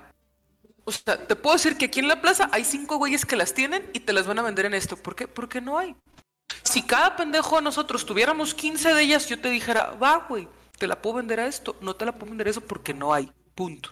[0.85, 3.55] O sea, te puedo decir que aquí en la plaza hay cinco güeyes que las
[3.55, 4.97] tienen y te las van a vender en esto.
[4.97, 5.29] ¿Por qué?
[5.29, 5.95] Porque no hay.
[6.65, 10.49] Si cada pendejo de nosotros tuviéramos 15 de ellas, yo te dijera, va, güey,
[10.79, 11.77] te la puedo vender a esto.
[11.81, 13.31] No te la puedo vender a eso porque no hay.
[13.55, 13.91] Punto.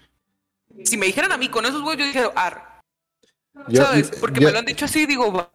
[0.83, 2.68] Si me dijeran a mí con esos güeyes, yo dijera, ar.
[3.69, 4.11] Yo- ¿Sabes?
[4.21, 5.51] Porque yo- me lo han dicho así, digo, va.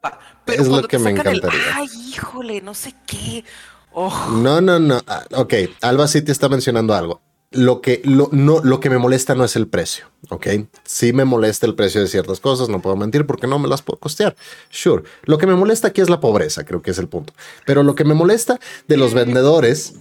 [0.45, 1.75] Pero Es lo cuando que te me sacan el, encantaría.
[1.75, 3.43] ay, híjole, no sé qué.
[3.93, 4.99] Oh, No, no, no.
[5.07, 7.21] Ah, Ok, Alba sí te está mencionando algo.
[7.51, 10.47] Lo que, lo, no, lo que me molesta no es el precio, ¿ok?
[10.85, 13.83] Sí me molesta el precio de ciertas cosas, no puedo mentir porque no me las
[13.83, 14.35] puedo costear.
[14.71, 15.03] Sure.
[15.25, 17.33] Lo que me molesta aquí es la pobreza, creo que es el punto.
[17.67, 19.93] Pero lo que me molesta de los vendedores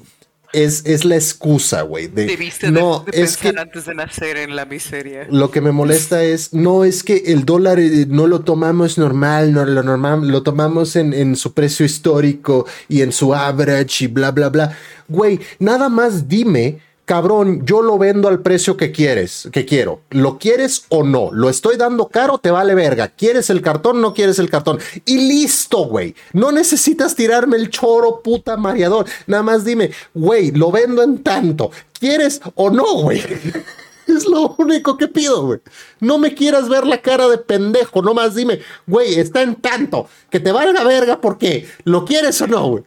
[0.53, 2.09] es, es la excusa, güey.
[2.09, 5.27] de- debiste no, de, de es que pensar antes de nacer en la miseria.
[5.31, 9.53] lo que me molesta es, no es que el dólar eh, no lo tomamos normal,
[9.53, 14.07] no lo normal, lo tomamos en, en su precio histórico y en su average y
[14.09, 14.77] bla, bla, bla.
[15.09, 16.79] Güey, nada más dime,
[17.13, 20.01] cabrón, yo lo vendo al precio que quieres, que quiero.
[20.09, 21.31] ¿Lo quieres o no?
[21.31, 22.39] ¿Lo estoy dando caro?
[22.39, 23.09] Te vale verga.
[23.09, 24.01] ¿Quieres el cartón?
[24.01, 24.79] No quieres el cartón.
[25.05, 26.15] Y listo, güey.
[26.33, 29.05] No necesitas tirarme el choro, puta mareador.
[29.27, 31.71] Nada más dime, güey, lo vendo en tanto.
[31.93, 33.23] ¿Quieres o no, güey?
[34.09, 35.61] Es lo único que pido, güey.
[36.01, 40.41] No me quieras ver la cara de pendejo, nomás dime, güey, está en tanto, que
[40.41, 42.85] te valga verga porque lo quieres o no, güey.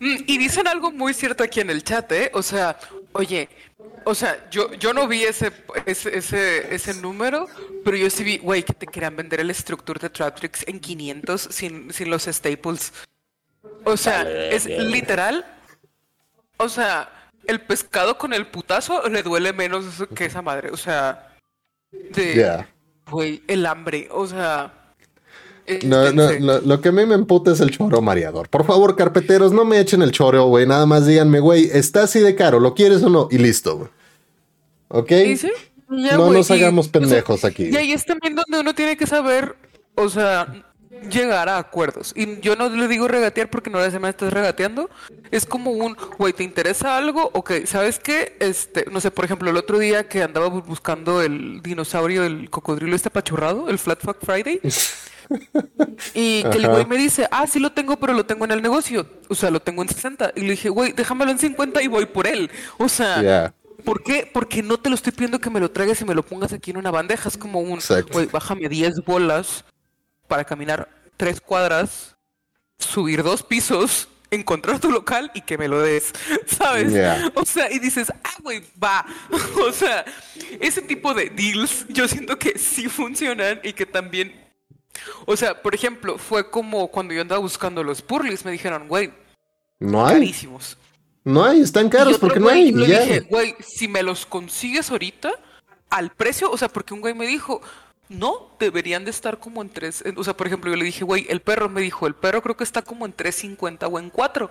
[0.00, 2.30] Mm, Y dicen algo muy cierto aquí en el chat, ¿eh?
[2.34, 2.76] O sea,
[3.16, 3.48] oye,
[4.04, 5.52] o sea, yo, yo no vi ese,
[5.84, 7.48] ese, ese, ese número,
[7.84, 11.40] pero yo sí vi, güey, que te querían vender el Structure de Tratrix en 500
[11.42, 12.92] sin, sin los staples.
[13.84, 15.44] O sea, es literal.
[16.58, 19.84] O sea, el pescado con el putazo le duele menos
[20.14, 20.70] que esa madre.
[20.70, 21.36] O sea,
[21.90, 22.64] de,
[23.10, 24.08] güey, el hambre.
[24.10, 24.75] O sea,
[25.84, 28.48] No, no, este, lo, que a mí me emputa es el choro mareador.
[28.48, 30.66] Por favor, carpeteros, no me echen el choro, güey.
[30.66, 33.28] Nada más díganme, güey, está así de caro, ¿lo quieres o no?
[33.30, 33.90] Y listo, güey.
[34.88, 35.10] ¿Ok?
[35.12, 35.50] ¿Y sí?
[35.90, 37.64] Ya, No nos y- hagamos o sea, pendejos aquí.
[37.70, 39.56] Y ahí es también donde uno tiene que saber,
[39.94, 40.64] o sea,
[41.10, 42.12] llegar a acuerdos.
[42.16, 44.88] Y yo no le digo regatear porque no se me estás regateando.
[45.30, 47.30] Es como un, güey, ¿te interesa algo?
[47.34, 48.36] Ok, ¿sabes qué?
[48.40, 52.50] Este, no sé, por ejemplo, el otro día que andaba bu- buscando el dinosaurio, el
[52.50, 54.60] cocodrilo este apachurrado, el Flat Fuck Friday.
[56.14, 58.62] Y que el güey me dice, ah, sí lo tengo, pero lo tengo en el
[58.62, 59.06] negocio.
[59.28, 60.32] O sea, lo tengo en 60.
[60.36, 62.50] Y le dije, güey, déjamelo en 50 y voy por él.
[62.78, 63.52] O sea.
[63.84, 64.28] ¿Por qué?
[64.32, 66.72] Porque no te lo estoy pidiendo que me lo traigas y me lo pongas aquí
[66.72, 67.28] en una bandeja.
[67.28, 68.12] Es como un, Exacto.
[68.12, 69.64] güey, bájame 10 bolas
[70.26, 72.16] para caminar tres cuadras,
[72.78, 76.12] subir dos pisos, encontrar tu local y que me lo des,
[76.46, 76.92] ¿sabes?
[77.34, 79.06] O sea, y dices, ah, güey, va.
[79.66, 80.04] o sea,
[80.60, 84.45] ese tipo de deals yo siento que sí funcionan y que también...
[85.26, 89.12] O sea, por ejemplo, fue como cuando yo andaba buscando los Purlis, me dijeron, güey,
[89.78, 90.14] No hay.
[90.14, 90.76] carísimos.
[91.24, 92.68] No hay, están caros porque no hay.
[92.68, 93.00] y ya.
[93.00, 95.32] dije, güey, si me los consigues ahorita,
[95.90, 97.60] al precio, o sea, porque un güey me dijo,
[98.08, 100.04] no, deberían de estar como en tres.
[100.16, 102.56] O sea, por ejemplo, yo le dije, güey, el perro me dijo, el perro creo
[102.56, 104.50] que está como en 3.50 o en 4.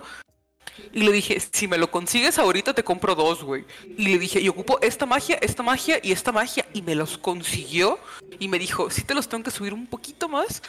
[0.92, 3.64] Y le dije, si me lo consigues ahorita te compro dos, güey.
[3.96, 6.66] Y le dije, y ocupo esta magia, esta magia y esta magia.
[6.72, 7.98] Y me los consiguió.
[8.38, 10.62] Y me dijo, sí te los tengo que subir un poquito más.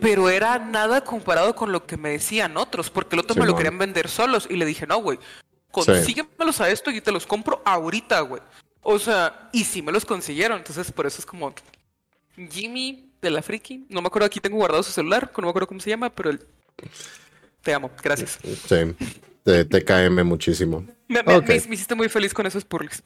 [0.00, 2.90] Pero era nada comparado con lo que me decían otros.
[2.90, 4.46] Porque el otro me lo querían vender solos.
[4.50, 5.18] Y le dije, no, güey.
[5.70, 8.42] Consíguemelos a esto y te los compro ahorita, güey.
[8.80, 10.58] O sea, y sí me los consiguieron.
[10.58, 11.54] Entonces, por eso es como
[12.50, 13.86] Jimmy de la Friki.
[13.88, 15.30] No me acuerdo, aquí tengo guardado su celular.
[15.36, 16.46] No me acuerdo cómo se llama, pero el
[17.66, 18.38] te amo, gracias.
[18.42, 18.94] Sí,
[19.42, 20.86] te, TKM muchísimo.
[21.08, 23.02] Me, me, hiciste muy feliz con esos purlis.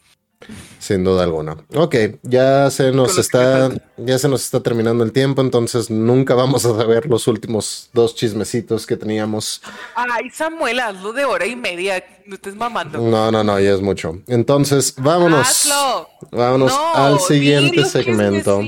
[0.79, 1.57] Sin duda alguna.
[1.75, 6.67] Ok, ya se nos está, ya se nos está terminando el tiempo, entonces nunca vamos
[6.67, 9.63] a saber los últimos dos chismecitos que teníamos.
[9.95, 12.99] Ay, Samuel, hazlo de hora y media, no estés mamando.
[12.99, 14.21] No, no, no, ya es mucho.
[14.27, 15.49] Entonces, vámonos.
[15.49, 16.09] Hazlo.
[16.33, 18.63] Vámonos al siguiente segmento.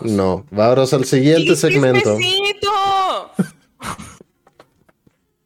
[0.00, 2.16] No, vámonos al siguiente segmento.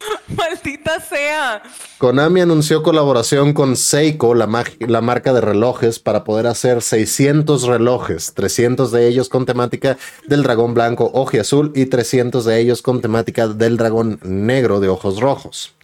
[0.28, 1.62] Maldita sea.
[1.98, 4.48] Konami anunció colaboración con Seiko, la,
[4.80, 10.42] la, marca de relojes, para poder hacer 600 relojes, 300 de ellos con temática del
[10.42, 15.74] dragón blanco azul y 300 de ellos con temática del dragón negro de ojos rojos.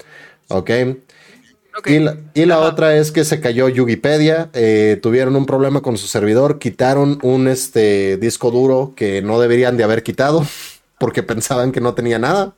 [0.49, 0.71] ¿Ok?
[2.35, 6.61] Y la, otra es que se cayó Yugipedia, eh, tuvieron un problema con su servidor,
[6.61, 10.47] quitaron un este, disco duro que no deberían de haber quitado
[10.99, 12.55] porque pensaban que no tenía nada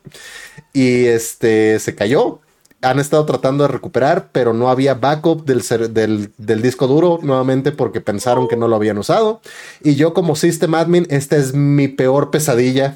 [0.73, 2.39] y este se cayó.
[2.81, 5.63] Han estado tratando de recuperar, pero no había backup del,
[6.37, 9.41] del, disco duro nuevamente porque pensaron que no lo habían usado.
[9.83, 12.95] Y yo como System Admin, esta es mi peor pesadilla.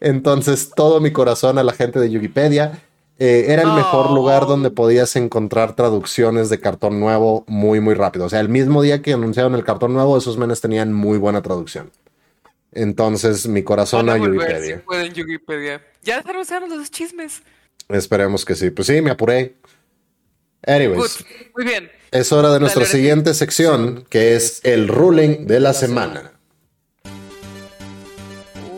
[0.00, 2.82] Entonces todo mi corazón a la gente de Wikipedia.
[3.18, 8.24] Eh, era el mejor lugar donde podías encontrar traducciones de cartón nuevo muy, muy rápido.
[8.24, 11.40] O sea, el mismo día que anunciaron el cartón nuevo, esos menes tenían muy buena
[11.40, 11.92] traducción.
[12.72, 14.82] Entonces, mi corazón a, Wikipedia.
[16.02, 17.42] Ya anunciaron los chismes.
[17.88, 18.70] Esperemos que sí.
[18.70, 19.56] Pues sí, me apuré.
[20.66, 21.24] Anyways.
[21.54, 21.90] Muy bien.
[22.10, 26.32] Es hora de nuestra siguiente sección, que es el ruling de la semana.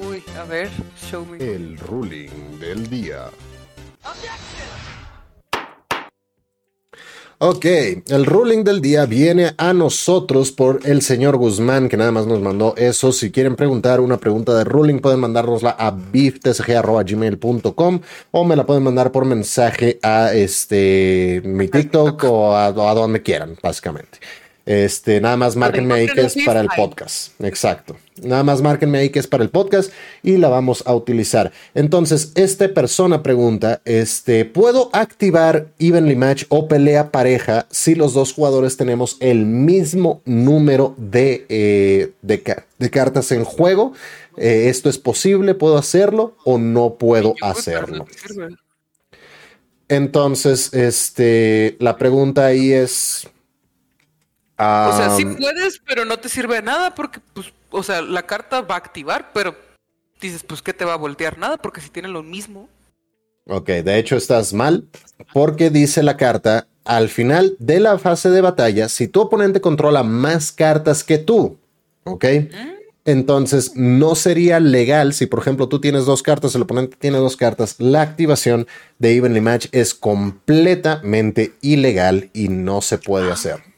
[0.06, 0.68] Uy, a ver,
[1.10, 1.38] show me.
[1.38, 3.30] El ruling del día.
[7.46, 12.26] Ok, el ruling del día viene a nosotros por el señor Guzmán, que nada más
[12.26, 13.12] nos mandó eso.
[13.12, 18.00] Si quieren preguntar una pregunta de ruling, pueden mandárnosla a biftsg.gmail.com
[18.30, 23.58] o me la pueden mandar por mensaje a este mi TikTok o a donde quieran,
[23.62, 24.20] básicamente.
[24.66, 27.38] Este, nada más márquenme ahí que es para el podcast.
[27.40, 27.96] Exacto.
[28.22, 29.92] Nada más márquenme ahí que es para el podcast
[30.22, 31.52] y la vamos a utilizar.
[31.74, 38.32] Entonces, esta persona pregunta, este, ¿puedo activar Evenly Match o pelea pareja si los dos
[38.32, 43.92] jugadores tenemos el mismo número de, eh, de, cartas en juego?
[44.38, 45.54] Eh, ¿Esto es posible?
[45.54, 48.06] ¿Puedo hacerlo o no puedo hacerlo?
[49.88, 53.28] Entonces, este, la pregunta ahí es,
[54.58, 58.22] o sea, sí puedes, pero no te sirve de nada porque, pues, o sea, la
[58.22, 59.56] carta va a activar, pero
[60.20, 61.38] dices, pues, ¿qué te va a voltear?
[61.38, 62.68] Nada, porque si tiene lo mismo.
[63.46, 64.86] Ok, de hecho estás mal,
[65.32, 70.02] porque dice la carta, al final de la fase de batalla, si tu oponente controla
[70.02, 71.58] más cartas que tú,
[72.04, 72.24] ¿ok?
[72.24, 72.74] ¿Mm?
[73.06, 77.36] Entonces no sería legal si, por ejemplo, tú tienes dos cartas, el oponente tiene dos
[77.36, 78.66] cartas, la activación
[78.98, 83.73] de Evenly Match es completamente ilegal y no se puede hacer.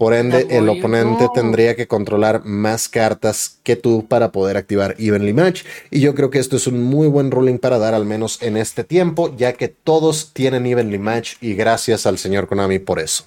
[0.00, 5.34] Por ende, el oponente tendría que controlar más cartas que tú para poder activar Evenly
[5.34, 5.64] Match.
[5.90, 8.56] Y yo creo que esto es un muy buen ruling para dar, al menos en
[8.56, 13.24] este tiempo, ya que todos tienen Evenly Match y gracias al señor Konami por eso.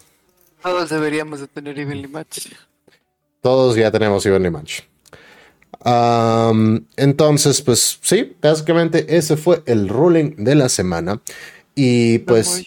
[0.64, 2.48] Todos deberíamos de tener Evenly Match.
[3.42, 4.80] Todos ya tenemos Evenly Match.
[6.98, 11.22] entonces, pues sí, básicamente ese fue el ruling de la semana.
[11.76, 12.66] Y pues...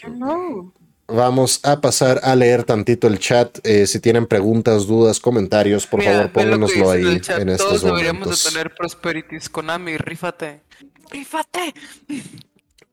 [1.09, 3.59] Vamos a pasar a leer tantito el chat.
[3.65, 8.45] Eh, si tienen preguntas, dudas, comentarios, por favor, pónganoslo ahí en, en estos Todos deberíamos
[8.45, 10.63] de tener Prosperities Konami, rífate.
[11.11, 11.75] ¡Rífate!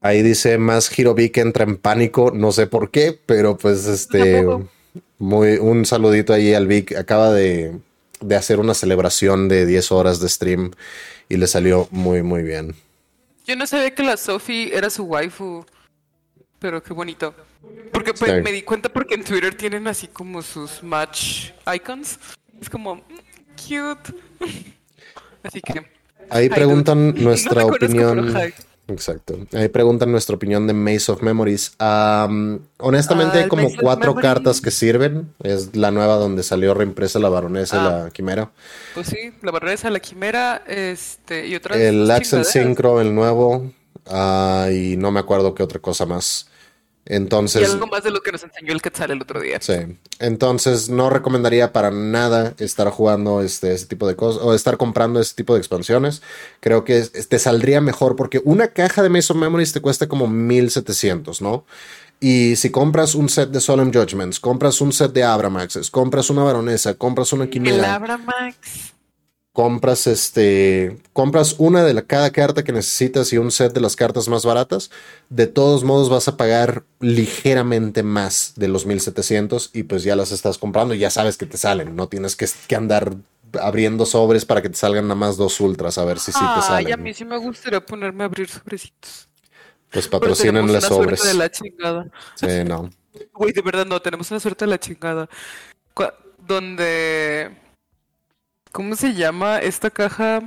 [0.02, 4.46] Ahí dice más Hirobi que entra en pánico, no sé por qué, pero pues este
[5.18, 6.96] muy un saludito ahí al Vic.
[6.96, 7.80] Acaba de,
[8.20, 10.72] de hacer una celebración de 10 horas de stream
[11.30, 12.76] y le salió muy muy bien.
[13.48, 15.66] Yo no sabía que la Sophie era su waifu,
[16.60, 17.34] pero qué bonito.
[17.92, 22.20] Porque pues, me di cuenta porque en Twitter tienen así como sus match icons.
[22.60, 23.02] Es como mm,
[23.56, 24.14] cute.
[25.44, 25.86] Así que.
[26.30, 28.34] Ahí preguntan nuestra opinión.
[28.88, 29.38] Exacto.
[29.54, 31.76] Ahí preguntan nuestra opinión de Maze of Memories.
[32.78, 35.34] honestamente, hay como cuatro cartas que sirven.
[35.44, 38.10] Es la nueva donde salió reimpresa la baronesa y la ah.
[38.12, 38.52] quimera.
[38.94, 41.78] Pues sí, la baronesa, la quimera, este, y otras.
[41.78, 43.72] El Axel Synchro, el nuevo.
[44.08, 46.50] Ah, y no me acuerdo qué otra cosa más.
[47.06, 47.62] Entonces.
[47.62, 49.60] Y algo más de lo que nos enseñó el Quetzal el otro día.
[49.60, 49.98] Sí.
[50.20, 55.20] Entonces, no recomendaría para nada estar jugando este, ese tipo de cosas o estar comprando
[55.20, 56.22] ese tipo de expansiones.
[56.62, 61.42] Creo que te saldría mejor porque una caja de Mason Memories te cuesta como 1700,
[61.42, 61.66] ¿no?
[62.22, 66.44] Y si compras un set de Solemn Judgments, compras un set de Abramaxes, compras una
[66.44, 67.76] baronesa, compras una quimera.
[67.76, 68.93] El Abramax
[69.54, 73.96] compras este compras una de la, cada carta que necesitas y un set de las
[73.96, 74.90] cartas más baratas
[75.30, 80.32] de todos modos vas a pagar ligeramente más de los 1700 y pues ya las
[80.32, 83.16] estás comprando y ya sabes que te salen no tienes que, andar
[83.62, 86.62] abriendo sobres para que te salgan nada más dos ultras a ver si sí te
[86.64, 86.88] salen.
[86.88, 89.30] Ay, a mí sí me gustaría ponerme a abrir sobrecitos.
[89.92, 91.20] Pues patrocínenle sobres.
[91.20, 92.08] Suerte de la chingada.
[92.34, 92.90] Sí, no.
[93.32, 95.30] Güey, de verdad no, tenemos una suerte de la chingada.
[96.40, 97.63] donde
[98.74, 100.42] ¿Cómo se llama esta caja?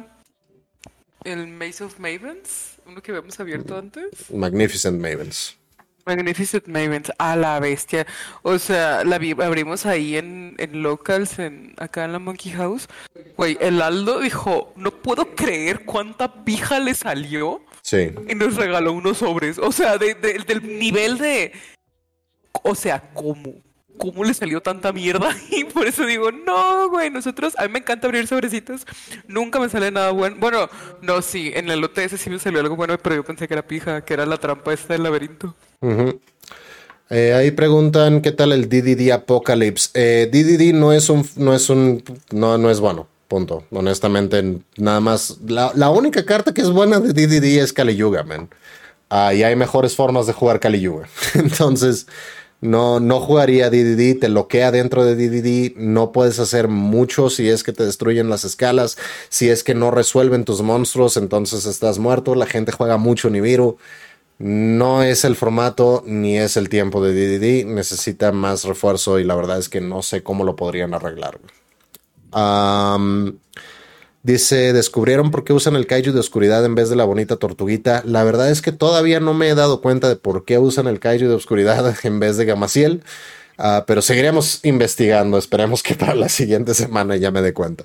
[1.22, 4.32] El Maze of Mavens, uno que habíamos abierto antes.
[4.32, 5.56] Magnificent Mavens.
[6.04, 8.04] Magnificent Mavens, a la bestia.
[8.42, 12.88] O sea, la abrimos ahí en, en locals, en, acá en la Monkey House.
[13.36, 17.62] Güey, el Aldo dijo, no puedo creer cuánta pija le salió.
[17.82, 18.10] Sí.
[18.28, 19.56] Y nos regaló unos sobres.
[19.58, 21.52] O sea, del nivel de...
[22.64, 23.54] O sea, ¿cómo?
[23.98, 25.36] ¿Cómo le salió tanta mierda?
[25.50, 28.86] Y por eso digo, no, güey, nosotros, a mí me encanta abrir sobrecitos,
[29.26, 30.36] nunca me sale nada bueno.
[30.38, 30.68] Bueno,
[31.02, 33.66] no, sí, en el OTS sí me salió algo bueno, pero yo pensé que era
[33.66, 35.54] pija, que era la trampa esta del laberinto.
[37.08, 39.90] Eh, ahí preguntan qué tal el DDD Apocalypse.
[39.94, 43.08] Eh, DDD no es un, no es un, no, no es bueno.
[43.28, 43.64] Punto.
[43.70, 45.38] Honestamente, nada más.
[45.46, 48.48] La, única carta que es buena de DDD es Kali Yuga, man.
[49.08, 51.08] Ah, hay mejores formas de jugar Kali Yuga.
[51.34, 52.06] Entonces,
[52.60, 57.62] no, no jugaría DDD, te bloquea dentro de DDD, no puedes hacer mucho si es
[57.62, 58.96] que te destruyen las escalas,
[59.28, 63.76] si es que no resuelven tus monstruos, entonces estás muerto, la gente juega mucho Nibiru.
[64.38, 69.34] No es el formato ni es el tiempo de DDD, necesita más refuerzo y la
[69.34, 71.38] verdad es que no sé cómo lo podrían arreglar.
[74.26, 78.02] Dice, descubrieron por qué usan el kaiju de oscuridad en vez de la bonita tortuguita.
[78.04, 80.98] La verdad es que todavía no me he dado cuenta de por qué usan el
[80.98, 83.04] kaiju de oscuridad en vez de Gamaciel.
[83.56, 85.38] Ah, pero seguiremos investigando.
[85.38, 87.84] Esperemos que para la siguiente semana ya me dé cuenta.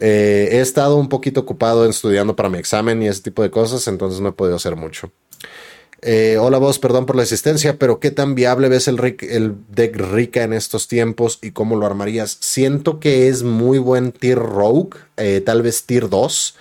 [0.00, 3.86] Eh, he estado un poquito ocupado estudiando para mi examen y ese tipo de cosas,
[3.88, 5.12] entonces no he podido hacer mucho.
[6.04, 8.96] Eh, hola vos, perdón por la existencia, pero ¿qué tan viable ves el,
[9.68, 12.38] deck Rica en estos tiempos y cómo lo armarías?
[12.40, 16.56] Siento que es muy buen tier rogue, eh, tal vez tier 2.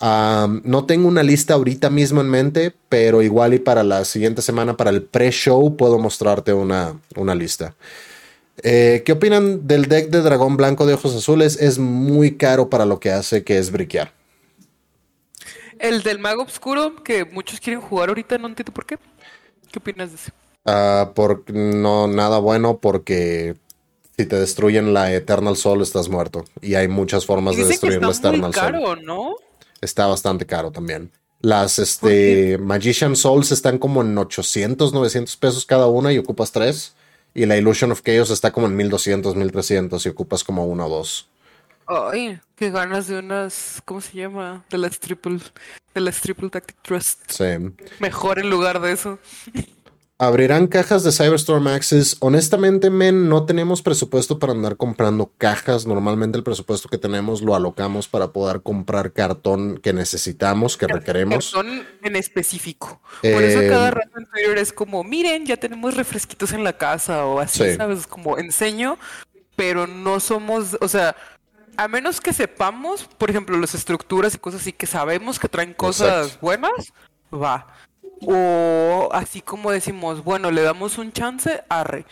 [0.00, 4.76] no tengo una lista ahorita mismo en mente, pero igual y para la siguiente semana,
[4.76, 7.74] para el pre-show, puedo mostrarte una, una lista.
[8.62, 11.58] Eh, ¿Qué opinan del deck de dragón blanco de ojos azules?
[11.60, 14.12] Es muy caro para lo que hace, que es briquear.
[15.84, 18.98] El del mago oscuro, que muchos quieren jugar ahorita, no entiendo por qué.
[19.70, 20.30] ¿Qué opinas de eso?
[20.64, 23.54] Ah, por, no, nada bueno porque
[24.16, 26.46] si te destruyen la Eternal Soul estás muerto.
[26.62, 28.46] Y hay muchas formas de destruir la Eternal Soul.
[28.46, 29.36] Está caro, ¿no?
[29.82, 31.10] Está bastante caro también.
[31.42, 36.94] Las este, Magician Souls están como en 800, 900 pesos cada una y ocupas tres.
[37.34, 40.88] Y la Illusion of Chaos está como en 1200, 1300 y ocupas como una o
[40.88, 41.28] dos.
[41.86, 44.64] Ay, qué ganas de unas, ¿cómo se llama?
[44.70, 45.38] De las triple,
[45.94, 47.20] de las triple tactic trust.
[47.30, 47.44] Sí.
[47.98, 49.18] Mejor en lugar de eso.
[50.16, 52.16] Abrirán cajas de Cyberstorm Access.
[52.20, 55.86] Honestamente, men, no tenemos presupuesto para andar comprando cajas.
[55.86, 61.52] Normalmente el presupuesto que tenemos lo alocamos para poder comprar cartón que necesitamos, que requeremos.
[61.52, 63.00] Cartón en específico.
[63.22, 67.26] Por eso eh, cada rato anterior es como, miren, ya tenemos refresquitos en la casa
[67.26, 68.06] o así, ¿sabes?
[68.06, 68.98] Como enseño,
[69.56, 71.16] pero no somos, o sea,
[71.76, 75.74] a menos que sepamos, por ejemplo, las estructuras y cosas así, que sabemos que traen
[75.74, 76.92] cosas buenas,
[77.32, 77.66] va.
[78.20, 82.06] O así como decimos, bueno, le damos un chance, arre.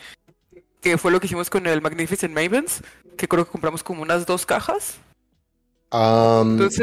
[0.81, 2.83] Que fue lo que hicimos con el Magnificent Mavens,
[3.17, 4.99] que creo que compramos como unas dos cajas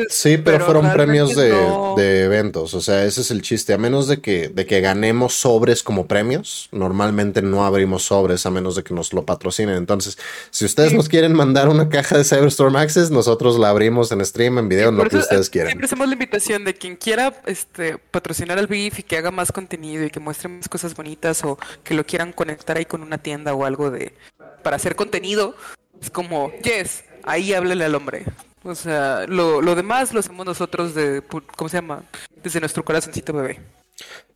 [0.10, 2.73] sí, pero, fueron premios de, eventos.
[2.73, 3.73] O sea, ese es el chiste.
[3.73, 8.52] A menos de que, de que ganemos sobres como premios, normalmente no abrimos sobres a
[8.52, 9.76] menos de que nos lo patrocinen.
[9.76, 10.18] Entonces,
[10.52, 14.60] si ustedes nos quieren mandar una caja de Cyberstorm Access, nosotros la abrimos en stream,
[14.60, 15.69] en video, en lo que ustedes quieran.
[15.69, 19.52] Siempre hacemos la invitación de quien quiera este, patrocinar al BIF y que haga más
[19.52, 23.18] contenido y que muestre más cosas bonitas o que lo quieran conectar ahí con una
[23.18, 24.14] tienda o algo de
[24.64, 25.56] para hacer contenido.
[26.02, 28.26] Es como, yes, ahí háblele al hombre.
[28.64, 31.23] O sea, lo, lo demás lo hacemos nosotros de,
[31.56, 32.03] ¿cómo se llama?
[32.44, 33.60] Desde nuestro corazoncito bebé.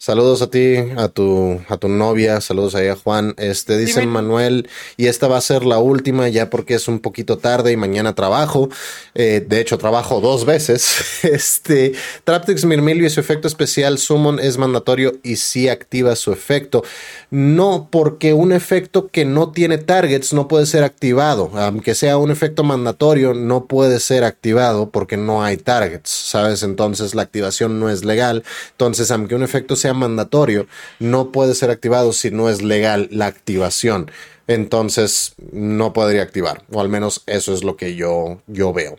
[0.04, 3.36] Saludos a ti, a tu, a tu novia, saludos ahí a Juan.
[3.38, 4.68] Este dice Manuel,
[4.98, 8.14] y esta va a ser la última ya porque es un poquito tarde y mañana
[8.14, 8.68] trabajo.
[9.16, 11.22] Eh, de hecho, trabajo dos veces.
[11.24, 11.94] Este
[12.26, 16.84] Traptix Mirmilio y su efecto especial Summon es mandatorio y sí activa su efecto.
[17.30, 21.50] No, porque un efecto que no tiene targets no puede ser activado.
[21.54, 26.62] Aunque sea un efecto mandatorio, no puede ser activado porque no hay targets, ¿sabes?
[26.62, 28.44] Entonces la activación no es legal.
[28.72, 30.68] Entonces, aunque un efecto sea mandatorio,
[31.00, 34.12] no puede ser activado si no es legal la activación.
[34.48, 38.98] Entonces no podría activar, o al menos eso es lo que yo, yo veo.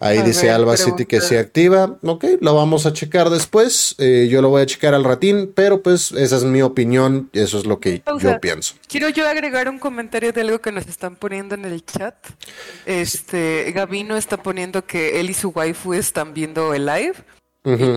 [0.00, 1.98] Ahí dice Alba City que se activa.
[2.02, 3.96] Ok, lo vamos a checar después.
[3.98, 7.30] Eh, yo lo voy a checar al ratín, pero pues esa es mi opinión.
[7.32, 8.74] Eso es lo que yo pienso.
[8.86, 12.14] Quiero yo agregar un comentario de algo que nos están poniendo en el chat.
[12.86, 17.16] Este, Gabino está poniendo que él y su waifu están viendo el live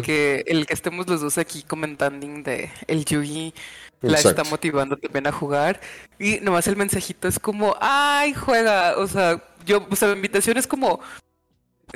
[0.01, 3.53] que el que estemos los dos aquí comentando de el Yugi
[4.01, 5.79] la está motivando también a jugar.
[6.19, 8.97] Y nomás el mensajito es como, ay, juega.
[8.97, 10.99] O sea, yo, o sea, la invitación es como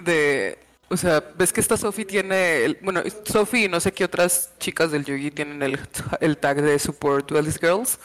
[0.03, 4.06] de, o sea, ves que esta Sophie tiene, el, bueno, Sophie y no sé qué
[4.06, 5.80] otras chicas del Yugi tienen el,
[6.22, 7.99] el tag de support Duelist Girls.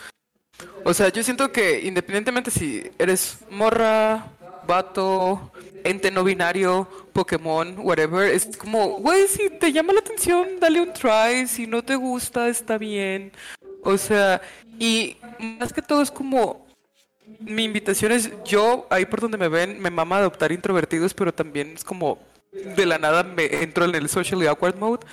[0.85, 4.27] O sea, yo siento que independientemente si eres morra,
[4.67, 5.53] vato,
[5.85, 10.93] ente no binario, Pokémon, whatever, es como, güey, si te llama la atención, dale un
[10.93, 13.33] try, si no te gusta, está bien.
[13.83, 14.41] O sea,
[14.79, 16.67] y más que todo es como,
[17.41, 21.73] mi invitación es, yo, ahí por donde me ven, me mama adoptar introvertidos, pero también
[21.75, 22.19] es como,
[22.53, 25.07] de la nada me entro en el socially awkward mode.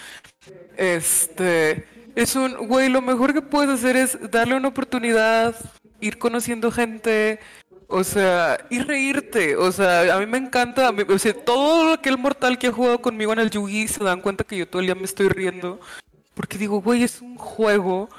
[0.75, 5.55] Este, es un, güey, lo mejor que puedes hacer es darle una oportunidad,
[5.99, 7.39] ir conociendo gente,
[7.87, 9.55] o sea, y reírte.
[9.55, 10.91] O sea, a mí me encanta.
[10.91, 14.43] o sea, todo aquel mortal que ha jugado conmigo en el Yugi se dan cuenta
[14.43, 15.79] que yo todo el día me estoy riendo.
[16.33, 18.09] Porque digo, güey, es un juego.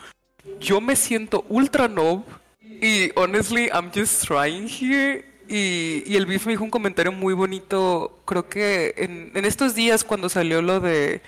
[0.61, 2.25] Yo me siento ultra noob.
[2.63, 5.25] Y honestly, I'm just trying here.
[5.49, 8.21] Y, y el Beef me dijo un comentario muy bonito.
[8.25, 11.21] Creo que en, en estos días, cuando salió lo de.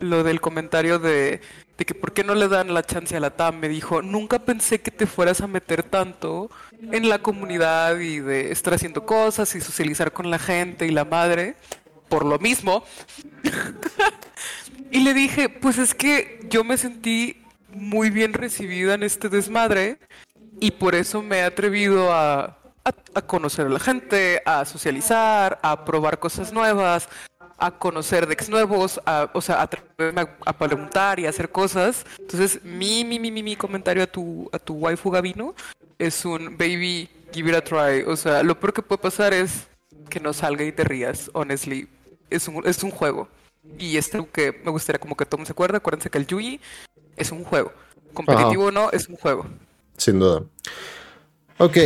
[0.00, 1.40] Lo del comentario de
[1.78, 3.60] de que por qué no le dan la chance a la TAM.
[3.60, 6.50] Me dijo, nunca pensé que te fueras a meter tanto
[6.80, 11.04] en la comunidad y de estar haciendo cosas y socializar con la gente y la
[11.04, 11.54] madre,
[12.08, 12.82] por lo mismo.
[14.90, 19.98] y le dije, pues es que yo me sentí muy bien recibida en este desmadre
[20.58, 22.58] y por eso me he atrevido a,
[23.14, 27.08] a conocer a la gente, a socializar, a probar cosas nuevas,
[27.58, 29.70] a conocer decks nuevos, a, o sea, a,
[30.46, 32.06] a, preguntar y a hacer cosas.
[32.18, 35.54] Entonces, mi, mi, mi, mi, mi comentario a tu, a tu waifu Gabino
[35.98, 38.02] es un baby, give it a try.
[38.06, 39.66] O sea, lo peor que puede pasar es
[40.08, 41.88] que no salga y te rías, honestly.
[42.30, 43.28] Es un, es un juego.
[43.78, 45.78] Y esto que me gustaría como que todo se acuerde.
[45.78, 46.60] Acuérdense que el Yugi
[47.16, 47.72] es un juego.
[48.14, 49.46] Competitivo o no, es un juego.
[49.96, 50.44] Sin duda.
[51.60, 51.76] Ok,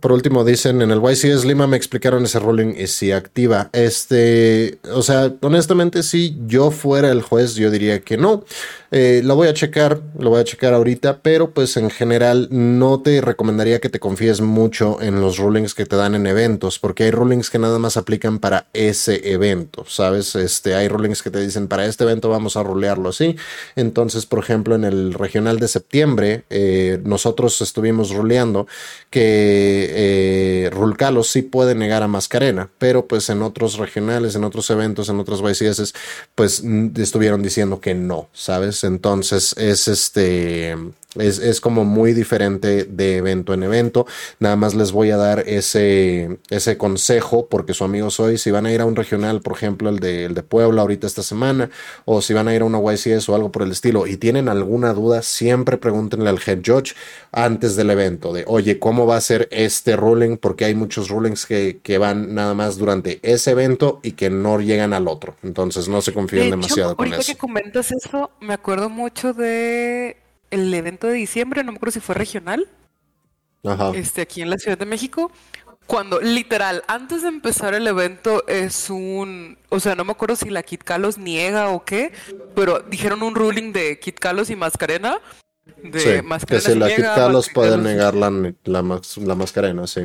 [0.00, 3.70] por último dicen, en el YCS Lima me explicaron ese ruling y si activa.
[3.72, 8.44] Este, o sea, honestamente si yo fuera el juez yo diría que no.
[8.92, 13.00] Eh, lo voy a checar, lo voy a checar ahorita, pero pues en general no
[13.00, 17.04] te recomendaría que te confíes mucho en los rulings que te dan en eventos, porque
[17.04, 20.36] hay rulings que nada más aplican para ese evento, ¿sabes?
[20.36, 23.36] Este, hay rulings que te dicen para este evento vamos a rulearlo así.
[23.74, 28.68] Entonces, por ejemplo, en el regional de septiembre, eh, nosotros estuvimos ruleando
[29.16, 34.68] que eh, Rulcalos sí puede negar a Mascarena, pero pues en otros regionales, en otros
[34.68, 35.94] eventos, en otros YCS,
[36.34, 36.62] pues
[36.98, 38.84] estuvieron diciendo que no, ¿sabes?
[38.84, 40.76] Entonces es este
[41.18, 44.06] es, como muy diferente de evento en evento.
[44.38, 48.38] Nada más les voy a dar ese, ese consejo porque su amigo soy.
[48.38, 51.06] Si van a ir a un regional, por ejemplo, el de, el de Puebla ahorita
[51.06, 51.70] esta semana,
[52.04, 54.48] o si van a ir a una YCS o algo por el estilo y tienen
[54.48, 56.94] alguna duda, siempre pregúntenle al head judge
[57.32, 60.36] antes del evento de, oye, ¿cómo va a ser este ruling?
[60.36, 64.60] Porque hay muchos rulings que, que van nada más durante ese evento y que no
[64.60, 65.36] llegan al otro.
[65.42, 67.14] Entonces no se confíen demasiado con eso.
[67.14, 70.16] Ahorita que comentas eso, me acuerdo mucho de
[70.50, 72.68] el evento de diciembre, no me acuerdo si fue regional,
[73.94, 75.32] este aquí en la Ciudad de México,
[75.86, 80.50] cuando literal, antes de empezar el evento es un, o sea, no me acuerdo si
[80.50, 82.12] la Kit Kalos niega o qué,
[82.54, 85.20] pero dijeron un ruling de Kit Kalos y Mascarena.
[85.82, 88.30] De sí, que si la Kit Kalos puede negar la,
[88.64, 90.02] la, Mascarena, sí.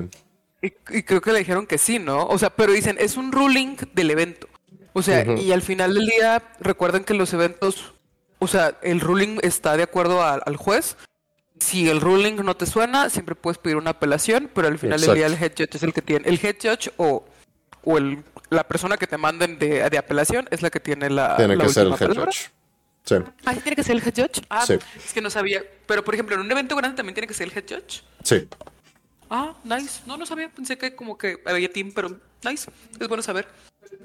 [0.62, 2.28] Y, creo que le dijeron que sí, ¿no?
[2.28, 4.48] O sea, pero dicen, es un ruling del evento.
[4.94, 7.94] O sea, y al final del día, recuerden que los eventos
[8.44, 10.98] o sea, el ruling está de acuerdo al juez.
[11.60, 15.14] Si el ruling no te suena, siempre puedes pedir una apelación, pero al final del
[15.14, 16.28] día el head judge es el que tiene.
[16.28, 17.24] El head judge o,
[17.84, 21.38] o el, la persona que te manden de, de apelación es la que tiene la.
[21.38, 22.26] Tiene la que ser el head palabra.
[22.26, 22.50] judge.
[23.06, 23.16] Sí.
[23.46, 24.42] Ah, ¿sí tiene que ser el head judge.
[24.50, 24.74] Ah, Sí.
[24.96, 25.64] es que no sabía.
[25.88, 28.04] Pero por ejemplo, en un evento grande también tiene que ser el head judge.
[28.24, 28.48] Sí.
[29.30, 30.02] Ah, nice.
[30.06, 30.50] No, no sabía.
[30.50, 32.70] Pensé que como que había team, pero nice.
[33.00, 33.48] Es bueno saber.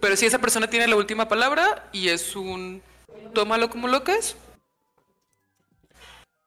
[0.00, 2.82] Pero si esa persona tiene la última palabra y es un
[3.34, 4.36] tómalo como lo que es.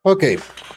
[0.01, 0.23] Ok,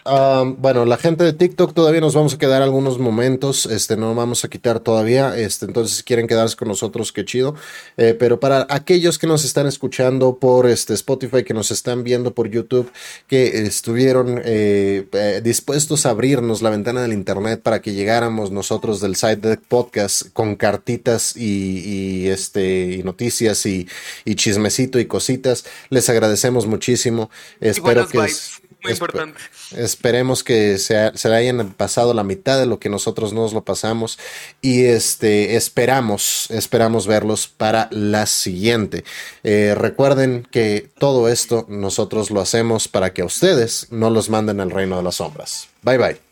[0.04, 4.16] um, bueno, la gente de TikTok todavía nos vamos a quedar algunos momentos, este, no
[4.16, 7.54] vamos a quitar todavía, este, entonces si quieren quedarse con nosotros, qué chido,
[7.96, 12.34] Eh, pero para aquellos que nos están escuchando por este Spotify, que nos están viendo
[12.34, 12.90] por YouTube,
[13.28, 19.00] que estuvieron eh, eh, dispuestos a abrirnos la ventana del internet para que llegáramos nosotros
[19.00, 23.86] del Side Deck Podcast con cartitas y, y, este, y noticias y,
[24.24, 27.30] y chismecito y cositas, les agradecemos muchísimo,
[27.60, 28.18] espero que...
[28.18, 28.61] vibes.
[28.82, 29.40] Muy espe- importante.
[29.76, 33.62] Esperemos que se, se le hayan pasado la mitad de lo que nosotros nos lo
[33.64, 34.18] pasamos
[34.60, 39.04] y este esperamos esperamos verlos para la siguiente.
[39.44, 44.60] Eh, recuerden que todo esto nosotros lo hacemos para que a ustedes no los manden
[44.60, 45.68] al reino de las sombras.
[45.82, 46.31] Bye bye.